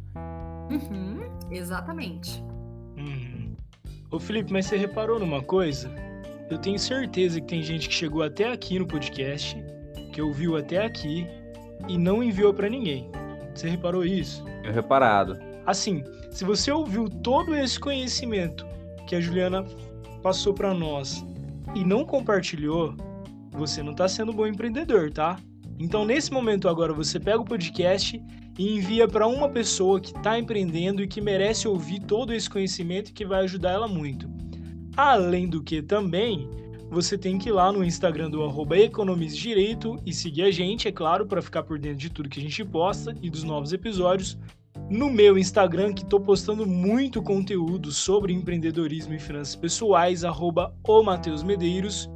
Uhum, 0.70 1.18
exatamente. 1.50 2.40
Uhum. 2.96 3.56
Ô 4.12 4.20
Felipe, 4.20 4.52
mas 4.52 4.66
você 4.66 4.76
reparou 4.76 5.18
numa 5.18 5.42
coisa? 5.42 5.90
Eu 6.48 6.56
tenho 6.56 6.78
certeza 6.78 7.40
que 7.40 7.46
tem 7.48 7.62
gente 7.62 7.88
que 7.88 7.94
chegou 7.94 8.22
até 8.22 8.50
aqui 8.50 8.78
no 8.78 8.86
podcast, 8.86 9.56
que 10.12 10.22
ouviu 10.22 10.56
até 10.56 10.84
aqui 10.84 11.26
e 11.88 11.98
não 11.98 12.22
enviou 12.22 12.54
para 12.54 12.68
ninguém. 12.68 13.10
Você 13.54 13.68
reparou 13.68 14.04
isso? 14.04 14.44
Eu 14.64 14.72
reparado. 14.72 15.36
Assim, 15.66 16.04
se 16.30 16.44
você 16.44 16.70
ouviu 16.70 17.10
todo 17.10 17.54
esse 17.54 17.78
conhecimento 17.78 18.64
que 19.06 19.16
a 19.16 19.20
Juliana 19.20 19.64
passou 20.22 20.54
para 20.54 20.72
nós 20.72 21.24
e 21.74 21.84
não 21.84 22.04
compartilhou, 22.04 22.94
você 23.52 23.82
não 23.82 23.92
está 23.92 24.08
sendo 24.08 24.32
um 24.32 24.34
bom 24.34 24.46
empreendedor, 24.46 25.10
tá? 25.10 25.38
Então, 25.78 26.04
nesse 26.04 26.32
momento 26.32 26.68
agora, 26.68 26.92
você 26.92 27.20
pega 27.20 27.40
o 27.40 27.44
podcast 27.44 28.20
e 28.58 28.76
envia 28.76 29.06
para 29.06 29.26
uma 29.26 29.48
pessoa 29.48 30.00
que 30.00 30.16
está 30.16 30.38
empreendendo 30.38 31.02
e 31.02 31.06
que 31.06 31.20
merece 31.20 31.68
ouvir 31.68 32.00
todo 32.00 32.34
esse 32.34 32.50
conhecimento 32.50 33.12
que 33.12 33.24
vai 33.24 33.44
ajudar 33.44 33.72
ela 33.72 33.86
muito. 33.86 34.28
Além 34.96 35.48
do 35.48 35.62
que 35.62 35.80
também, 35.80 36.48
você 36.90 37.16
tem 37.16 37.38
que 37.38 37.50
ir 37.50 37.52
lá 37.52 37.70
no 37.70 37.84
Instagram 37.84 38.30
do 38.30 38.42
arroba 38.42 38.76
Direito 39.32 39.96
e 40.04 40.12
seguir 40.12 40.42
a 40.42 40.50
gente, 40.50 40.88
é 40.88 40.92
claro, 40.92 41.26
para 41.26 41.40
ficar 41.40 41.62
por 41.62 41.78
dentro 41.78 41.98
de 41.98 42.10
tudo 42.10 42.28
que 42.28 42.40
a 42.40 42.42
gente 42.42 42.64
posta 42.64 43.14
e 43.22 43.30
dos 43.30 43.44
novos 43.44 43.72
episódios 43.72 44.36
no 44.90 45.10
meu 45.10 45.36
Instagram, 45.38 45.92
que 45.92 46.02
estou 46.02 46.20
postando 46.20 46.66
muito 46.66 47.22
conteúdo 47.22 47.92
sobre 47.92 48.32
empreendedorismo 48.32 49.14
e 49.14 49.18
finanças 49.18 49.54
pessoais, 49.54 50.24
arroba 50.24 50.74
o 50.86 51.02
Mateus 51.02 51.42
Medeiros. 51.42 52.10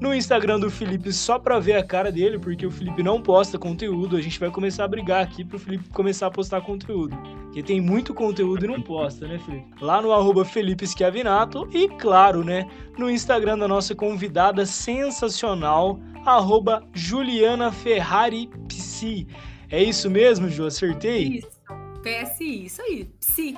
No 0.00 0.14
Instagram 0.14 0.58
do 0.58 0.70
Felipe, 0.70 1.12
só 1.12 1.38
para 1.38 1.58
ver 1.58 1.74
a 1.74 1.84
cara 1.84 2.10
dele, 2.10 2.38
porque 2.38 2.64
o 2.66 2.70
Felipe 2.70 3.02
não 3.02 3.20
posta 3.20 3.58
conteúdo, 3.58 4.16
a 4.16 4.20
gente 4.22 4.40
vai 4.40 4.50
começar 4.50 4.84
a 4.84 4.88
brigar 4.88 5.22
aqui 5.22 5.44
para 5.44 5.56
o 5.56 5.60
Felipe 5.60 5.90
começar 5.90 6.26
a 6.28 6.30
postar 6.30 6.62
conteúdo. 6.62 7.14
Porque 7.44 7.62
tem 7.62 7.82
muito 7.82 8.14
conteúdo 8.14 8.64
e 8.64 8.68
não 8.68 8.80
posta, 8.80 9.28
né, 9.28 9.38
Felipe? 9.38 9.66
Lá 9.78 10.00
no 10.00 10.10
arroba 10.12 10.42
Felipe 10.42 10.86
Schiavinato 10.86 11.68
e, 11.70 11.86
claro, 11.86 12.42
né, 12.42 12.66
no 12.96 13.10
Instagram 13.10 13.58
da 13.58 13.68
nossa 13.68 13.94
convidada 13.94 14.64
sensacional, 14.64 16.00
arroba 16.24 16.82
Juliana 16.94 17.70
Ferrari 17.70 18.48
Psi. 18.68 19.26
É 19.68 19.82
isso 19.82 20.08
mesmo, 20.08 20.48
Ju? 20.48 20.64
Acertei? 20.64 21.38
Isso. 21.38 21.59
PSI, 22.02 22.64
isso 22.66 22.82
aí, 22.82 23.04
psi, 23.20 23.54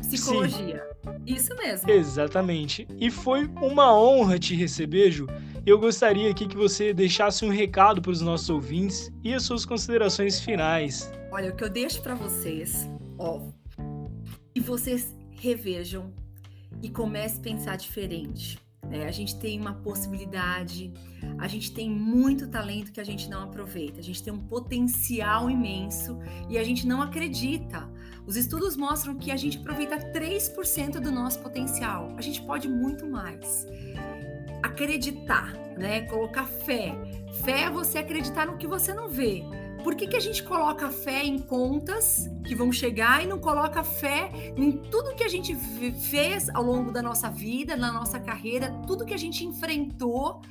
psicologia. 0.00 0.82
Isso 1.26 1.54
mesmo. 1.56 1.90
Exatamente. 1.90 2.86
E 2.98 3.10
foi 3.10 3.46
uma 3.60 3.94
honra 3.94 4.38
te 4.38 4.54
receber, 4.54 5.10
Ju. 5.10 5.26
Eu 5.66 5.78
gostaria 5.78 6.30
aqui 6.30 6.46
que 6.46 6.56
você 6.56 6.94
deixasse 6.94 7.44
um 7.44 7.50
recado 7.50 8.00
para 8.00 8.10
os 8.10 8.20
nossos 8.20 8.48
ouvintes 8.48 9.10
e 9.22 9.34
as 9.34 9.42
suas 9.42 9.66
considerações 9.66 10.40
finais. 10.40 11.10
Olha, 11.30 11.50
o 11.50 11.56
que 11.56 11.64
eu 11.64 11.68
deixo 11.68 12.02
para 12.02 12.14
vocês, 12.14 12.88
ó, 13.18 13.40
e 14.54 14.60
vocês 14.60 15.14
revejam 15.30 16.12
e 16.82 16.88
comece 16.88 17.38
a 17.38 17.42
pensar 17.42 17.76
diferente. 17.76 18.58
Né? 18.88 19.06
A 19.06 19.10
gente 19.10 19.38
tem 19.38 19.60
uma 19.60 19.74
possibilidade, 19.74 20.92
a 21.38 21.46
gente 21.46 21.72
tem 21.72 21.90
muito 21.90 22.48
talento 22.48 22.92
que 22.92 23.00
a 23.00 23.04
gente 23.04 23.28
não 23.28 23.42
aproveita, 23.42 24.00
a 24.00 24.02
gente 24.02 24.22
tem 24.22 24.32
um 24.32 24.38
potencial 24.38 25.50
imenso 25.50 26.18
e 26.48 26.58
a 26.58 26.64
gente 26.64 26.86
não 26.86 27.00
acredita. 27.00 27.88
Os 28.26 28.36
estudos 28.36 28.76
mostram 28.76 29.16
que 29.16 29.30
a 29.30 29.36
gente 29.36 29.58
aproveita 29.58 29.96
3% 30.12 31.00
do 31.00 31.10
nosso 31.10 31.40
potencial, 31.40 32.14
a 32.16 32.22
gente 32.22 32.42
pode 32.42 32.68
muito 32.68 33.06
mais. 33.06 33.66
Acreditar, 34.62 35.52
né? 35.78 36.02
Colocar 36.02 36.44
fé. 36.44 36.94
Fé 37.44 37.62
é 37.62 37.70
você 37.70 37.98
acreditar 37.98 38.46
no 38.46 38.58
que 38.58 38.66
você 38.66 38.92
não 38.92 39.08
vê. 39.08 39.42
Por 39.82 39.94
que, 39.94 40.06
que 40.06 40.16
a 40.16 40.20
gente 40.20 40.42
coloca 40.42 40.90
fé 40.90 41.24
em 41.24 41.38
contas 41.38 42.28
que 42.46 42.54
vão 42.54 42.70
chegar 42.70 43.22
e 43.22 43.26
não 43.26 43.38
coloca 43.38 43.82
fé 43.82 44.30
em 44.56 44.72
tudo 44.72 45.14
que 45.14 45.24
a 45.24 45.28
gente 45.28 45.54
fez 46.10 46.48
ao 46.50 46.62
longo 46.62 46.92
da 46.92 47.02
nossa 47.02 47.30
vida, 47.30 47.76
na 47.76 47.92
nossa 47.92 48.20
carreira, 48.20 48.70
tudo 48.86 49.06
que 49.06 49.14
a 49.14 49.18
gente 49.18 49.44
enfrentou 49.44 50.42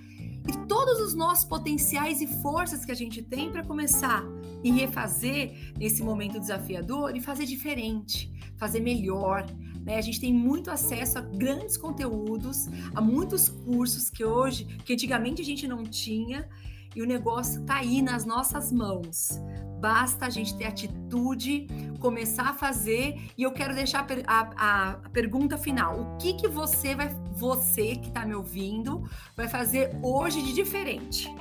e 0.47 0.67
todos 0.67 0.99
os 0.99 1.13
nossos 1.13 1.45
potenciais 1.45 2.21
e 2.21 2.27
forças 2.41 2.83
que 2.83 2.91
a 2.91 2.95
gente 2.95 3.21
tem 3.21 3.51
para 3.51 3.63
começar 3.63 4.23
e 4.63 4.71
refazer 4.71 5.73
nesse 5.77 6.01
momento 6.01 6.39
desafiador 6.39 7.15
e 7.15 7.21
fazer 7.21 7.45
diferente, 7.45 8.31
fazer 8.57 8.79
melhor. 8.79 9.45
Né? 9.83 9.97
A 9.97 10.01
gente 10.01 10.19
tem 10.19 10.33
muito 10.33 10.71
acesso 10.71 11.19
a 11.19 11.21
grandes 11.21 11.77
conteúdos, 11.77 12.67
a 12.95 12.99
muitos 12.99 13.47
cursos 13.47 14.09
que 14.09 14.25
hoje, 14.25 14.65
que 14.83 14.93
antigamente 14.93 15.41
a 15.41 15.45
gente 15.45 15.67
não 15.67 15.83
tinha 15.83 16.47
e 16.95 17.01
o 17.01 17.05
negócio 17.05 17.61
está 17.61 17.75
aí 17.77 18.01
nas 18.01 18.25
nossas 18.25 18.71
mãos. 18.71 19.39
Basta 19.79 20.25
a 20.25 20.29
gente 20.29 20.57
ter 20.57 20.65
atitude, 20.65 21.67
começar 21.99 22.49
a 22.49 22.53
fazer. 22.53 23.31
E 23.37 23.43
eu 23.43 23.51
quero 23.51 23.73
deixar 23.73 24.05
a, 24.27 24.49
a, 24.57 25.09
pergunta 25.09 25.57
final: 25.57 26.01
o 26.01 26.17
que 26.17 26.33
que 26.33 26.47
você 26.47 26.95
vai, 26.95 27.09
você 27.31 27.95
que 27.95 28.09
está 28.09 28.25
me 28.25 28.35
ouvindo, 28.35 29.09
vai 29.35 29.47
fazer 29.47 29.97
hoje 30.03 30.41
de 30.41 30.53
diferente? 30.53 31.33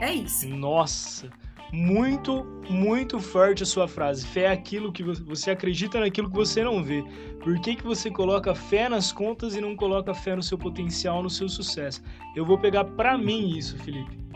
É 0.00 0.12
isso. 0.12 0.48
Nossa, 0.48 1.30
muito, 1.72 2.46
muito 2.68 3.18
forte 3.18 3.62
a 3.62 3.66
sua 3.66 3.88
frase. 3.88 4.26
Fé 4.26 4.42
é 4.42 4.52
aquilo 4.52 4.92
que 4.92 5.02
você 5.02 5.50
acredita 5.50 6.00
naquilo 6.00 6.30
que 6.30 6.36
você 6.36 6.62
não 6.62 6.82
vê. 6.82 7.04
Por 7.42 7.58
que, 7.60 7.76
que 7.76 7.84
você 7.84 8.10
coloca 8.10 8.54
fé 8.54 8.88
nas 8.88 9.12
contas 9.12 9.54
e 9.54 9.60
não 9.60 9.76
coloca 9.76 10.14
fé 10.14 10.36
no 10.36 10.42
seu 10.42 10.58
potencial, 10.58 11.22
no 11.22 11.30
seu 11.30 11.48
sucesso? 11.48 12.02
Eu 12.34 12.44
vou 12.44 12.58
pegar 12.58 12.84
para 12.84 13.16
mim 13.16 13.56
isso, 13.56 13.76
Felipe. 13.78 14.26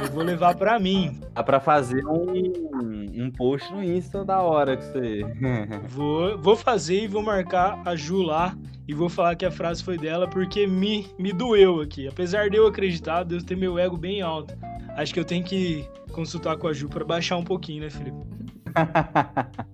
Eu 0.00 0.10
vou 0.10 0.22
levar 0.22 0.56
para 0.56 0.78
mim. 0.78 1.20
Dá 1.34 1.42
para 1.42 1.60
fazer 1.60 2.04
um, 2.06 2.32
um 3.14 3.30
post 3.30 3.70
no 3.72 3.82
Insta 3.82 4.24
da 4.24 4.40
hora 4.40 4.76
que 4.76 4.84
você. 4.84 5.20
vou, 5.88 6.38
vou 6.38 6.56
fazer 6.56 7.04
e 7.04 7.06
vou 7.06 7.22
marcar 7.22 7.80
a 7.84 7.94
Ju 7.94 8.22
lá 8.22 8.56
e 8.88 8.94
vou 8.94 9.08
falar 9.08 9.36
que 9.36 9.44
a 9.44 9.50
frase 9.50 9.82
foi 9.82 9.98
dela 9.98 10.26
porque 10.26 10.66
me, 10.66 11.06
me 11.18 11.32
doeu 11.32 11.80
aqui. 11.80 12.08
Apesar 12.08 12.48
de 12.48 12.56
eu 12.56 12.66
acreditar, 12.66 13.24
de 13.24 13.36
eu 13.36 13.44
ter 13.44 13.56
meu 13.56 13.78
ego 13.78 13.96
bem 13.96 14.22
alto. 14.22 14.54
Acho 14.96 15.12
que 15.12 15.20
eu 15.20 15.24
tenho 15.24 15.44
que 15.44 15.86
consultar 16.12 16.56
com 16.56 16.68
a 16.68 16.72
Ju 16.72 16.88
para 16.88 17.04
baixar 17.04 17.36
um 17.36 17.44
pouquinho, 17.44 17.82
né, 17.82 17.90
Felipe? 17.90 18.18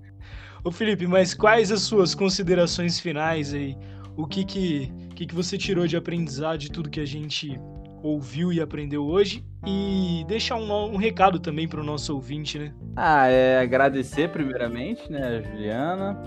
Ô 0.64 0.70
Felipe, 0.70 1.06
mas 1.06 1.34
quais 1.34 1.70
as 1.70 1.82
suas 1.82 2.14
considerações 2.14 2.98
finais 2.98 3.54
aí? 3.54 3.76
O 4.16 4.26
que 4.26 4.44
que, 4.44 4.92
que, 5.14 5.26
que 5.26 5.34
você 5.34 5.56
tirou 5.56 5.86
de 5.86 5.96
aprendizado 5.96 6.58
de 6.58 6.70
tudo 6.70 6.90
que 6.90 7.00
a 7.00 7.06
gente 7.06 7.58
ouviu 8.02 8.52
e 8.52 8.60
aprendeu 8.60 9.04
hoje 9.04 9.44
e 9.66 10.24
deixar 10.26 10.56
um, 10.56 10.72
um 10.92 10.96
recado 10.96 11.38
também 11.38 11.68
para 11.68 11.80
o 11.80 11.84
nosso 11.84 12.14
ouvinte, 12.14 12.58
né? 12.58 12.74
Ah, 12.96 13.28
é 13.28 13.60
agradecer 13.60 14.30
primeiramente, 14.30 15.10
né, 15.10 15.42
Juliana, 15.42 16.20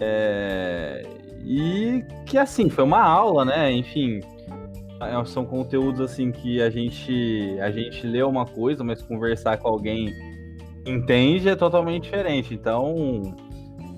é, 0.00 1.02
E 1.44 2.04
que 2.26 2.38
assim, 2.38 2.68
foi 2.68 2.84
uma 2.84 3.02
aula, 3.02 3.44
né? 3.44 3.72
Enfim, 3.72 4.20
são 5.26 5.44
conteúdos 5.44 6.00
assim 6.00 6.32
que 6.32 6.60
a 6.60 6.70
gente 6.70 7.56
a 7.60 7.70
gente 7.70 8.06
lê 8.06 8.22
uma 8.22 8.44
coisa, 8.44 8.82
mas 8.82 9.02
conversar 9.02 9.56
com 9.58 9.68
alguém 9.68 10.12
entende 10.86 11.48
é 11.48 11.56
totalmente 11.56 12.04
diferente. 12.04 12.54
Então, 12.54 12.94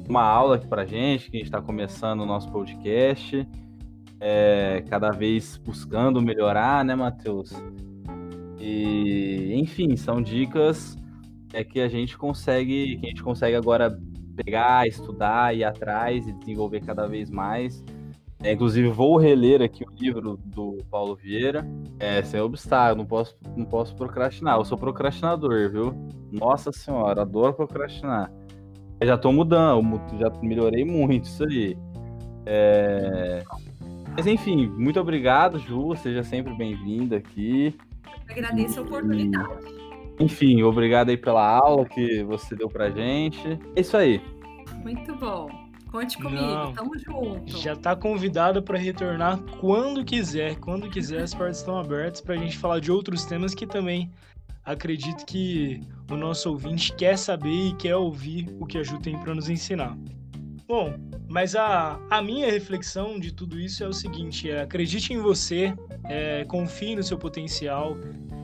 uma 0.08 0.22
aula 0.22 0.56
aqui 0.56 0.66
pra 0.66 0.84
gente, 0.84 1.30
que 1.30 1.36
a 1.36 1.40
gente 1.40 1.46
está 1.46 1.62
começando 1.62 2.20
o 2.20 2.26
nosso 2.26 2.50
podcast, 2.50 3.46
é, 4.20 4.84
cada 4.88 5.10
vez 5.10 5.56
buscando 5.56 6.20
melhorar, 6.20 6.84
né, 6.84 6.94
Matheus? 6.94 7.52
E, 8.58 9.54
enfim, 9.54 9.96
são 9.96 10.20
dicas 10.20 10.98
é 11.52 11.64
que 11.64 11.80
a 11.80 11.88
gente 11.88 12.16
consegue, 12.16 12.96
que 12.98 13.06
a 13.06 13.08
gente 13.08 13.22
consegue 13.22 13.56
agora 13.56 13.98
pegar, 14.36 14.86
estudar, 14.86 15.54
ir 15.54 15.64
atrás 15.64 16.26
e 16.26 16.32
desenvolver 16.32 16.80
cada 16.80 17.06
vez 17.06 17.30
mais. 17.30 17.82
É, 18.42 18.52
inclusive, 18.52 18.88
vou 18.88 19.18
reler 19.18 19.60
aqui 19.60 19.84
o 19.84 19.92
livro 19.98 20.38
do 20.44 20.78
Paulo 20.90 21.14
Vieira. 21.14 21.66
É, 21.98 22.22
sem 22.22 22.40
obstáculo, 22.40 23.02
não 23.02 23.06
posso, 23.06 23.36
não 23.54 23.66
posso 23.66 23.94
procrastinar. 23.94 24.56
Eu 24.56 24.64
sou 24.64 24.78
procrastinador, 24.78 25.70
viu? 25.70 25.94
Nossa 26.32 26.72
senhora, 26.72 27.22
adoro 27.22 27.52
procrastinar. 27.52 28.32
Eu 28.98 29.06
já 29.06 29.18
tô 29.18 29.30
mudando, 29.30 30.00
já 30.18 30.30
melhorei 30.42 30.84
muito 30.84 31.24
isso 31.24 31.44
aí. 31.44 31.76
É... 32.46 33.42
Mas 34.16 34.26
enfim, 34.26 34.68
muito 34.68 34.98
obrigado, 34.98 35.58
Ju. 35.58 35.94
Seja 35.96 36.22
sempre 36.22 36.54
bem-vinda 36.54 37.16
aqui. 37.16 37.74
agradeço 38.28 38.80
a 38.80 38.82
oportunidade. 38.82 39.66
Enfim, 40.18 40.62
obrigado 40.62 41.10
aí 41.10 41.16
pela 41.16 41.56
aula 41.56 41.84
que 41.84 42.22
você 42.24 42.54
deu 42.54 42.68
pra 42.68 42.90
gente. 42.90 43.58
É 43.76 43.80
isso 43.80 43.96
aí. 43.96 44.20
Muito 44.82 45.14
bom. 45.16 45.48
Conte 45.90 46.16
comigo, 46.16 46.40
Não, 46.40 46.72
tamo 46.72 46.96
junto. 46.96 47.58
Já 47.58 47.74
tá 47.74 47.96
convidado 47.96 48.62
para 48.62 48.78
retornar 48.78 49.40
quando 49.60 50.04
quiser. 50.04 50.56
Quando 50.56 50.88
quiser, 50.88 51.22
as 51.22 51.34
portas 51.34 51.58
estão 51.58 51.78
abertas 51.78 52.20
pra 52.20 52.36
gente 52.36 52.56
falar 52.56 52.78
de 52.78 52.92
outros 52.92 53.24
temas 53.24 53.54
que 53.54 53.66
também 53.66 54.08
acredito 54.64 55.26
que 55.26 55.80
o 56.08 56.16
nosso 56.16 56.48
ouvinte 56.50 56.94
quer 56.94 57.18
saber 57.18 57.68
e 57.68 57.74
quer 57.74 57.96
ouvir 57.96 58.46
o 58.60 58.66
que 58.66 58.78
a 58.78 58.84
Ju 58.84 59.00
tem 59.00 59.18
para 59.18 59.34
nos 59.34 59.48
ensinar. 59.48 59.96
Bom, 60.66 60.94
mas 61.28 61.56
a, 61.56 61.98
a 62.08 62.22
minha 62.22 62.48
reflexão 62.48 63.18
de 63.18 63.32
tudo 63.32 63.58
isso 63.58 63.82
é 63.82 63.88
o 63.88 63.92
seguinte: 63.92 64.48
é, 64.48 64.62
acredite 64.62 65.12
em 65.12 65.18
você, 65.18 65.74
é, 66.04 66.44
confie 66.44 66.94
no 66.94 67.02
seu 67.02 67.18
potencial, 67.18 67.96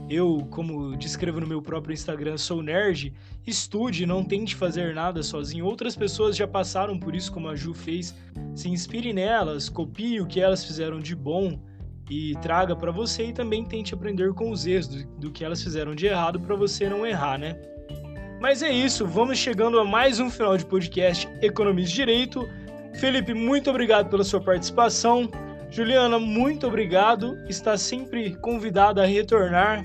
eu, 0.08 0.46
como 0.50 0.96
descrevo 0.96 1.40
no 1.40 1.46
meu 1.46 1.60
próprio 1.60 1.92
Instagram, 1.92 2.38
sou 2.38 2.62
nerd, 2.62 3.12
estude, 3.46 4.06
não 4.06 4.24
tente 4.24 4.54
fazer 4.54 4.94
nada 4.94 5.22
sozinho. 5.22 5.66
Outras 5.66 5.96
pessoas 5.96 6.36
já 6.36 6.46
passaram 6.46 6.98
por 6.98 7.14
isso, 7.14 7.32
como 7.32 7.48
a 7.48 7.56
Ju 7.56 7.74
fez. 7.74 8.14
Se 8.54 8.68
inspire 8.68 9.12
nelas, 9.12 9.68
copie 9.68 10.20
o 10.20 10.26
que 10.26 10.40
elas 10.40 10.64
fizeram 10.64 11.00
de 11.00 11.14
bom 11.16 11.58
e 12.08 12.34
traga 12.40 12.76
para 12.76 12.92
você 12.92 13.26
e 13.26 13.32
também 13.32 13.64
tente 13.64 13.94
aprender 13.94 14.32
com 14.32 14.50
os 14.50 14.64
erros 14.64 14.86
do, 14.86 15.06
do 15.18 15.32
que 15.32 15.44
elas 15.44 15.62
fizeram 15.62 15.94
de 15.94 16.06
errado 16.06 16.38
para 16.38 16.54
você 16.54 16.88
não 16.88 17.04
errar, 17.04 17.36
né? 17.36 17.60
Mas 18.40 18.62
é 18.62 18.70
isso, 18.70 19.06
vamos 19.06 19.38
chegando 19.38 19.80
a 19.80 19.84
mais 19.84 20.20
um 20.20 20.30
final 20.30 20.56
de 20.56 20.64
podcast 20.64 21.28
Economize 21.42 21.92
Direito. 21.92 22.48
Felipe, 23.00 23.34
muito 23.34 23.70
obrigado 23.70 24.08
pela 24.08 24.22
sua 24.22 24.40
participação. 24.40 25.28
Juliana, 25.70 26.18
muito 26.18 26.66
obrigado. 26.66 27.36
Está 27.48 27.76
sempre 27.76 28.36
convidada 28.36 29.02
a 29.02 29.06
retornar. 29.06 29.84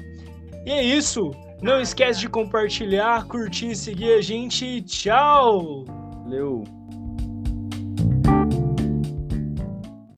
E 0.66 0.72
é 0.72 0.84
isso. 0.84 1.32
Não 1.62 1.80
esquece 1.80 2.20
de 2.20 2.30
compartilhar, 2.30 3.28
curtir 3.28 3.76
seguir 3.76 4.14
a 4.14 4.22
gente. 4.22 4.82
Tchau! 4.82 5.86
Valeu! 6.24 6.64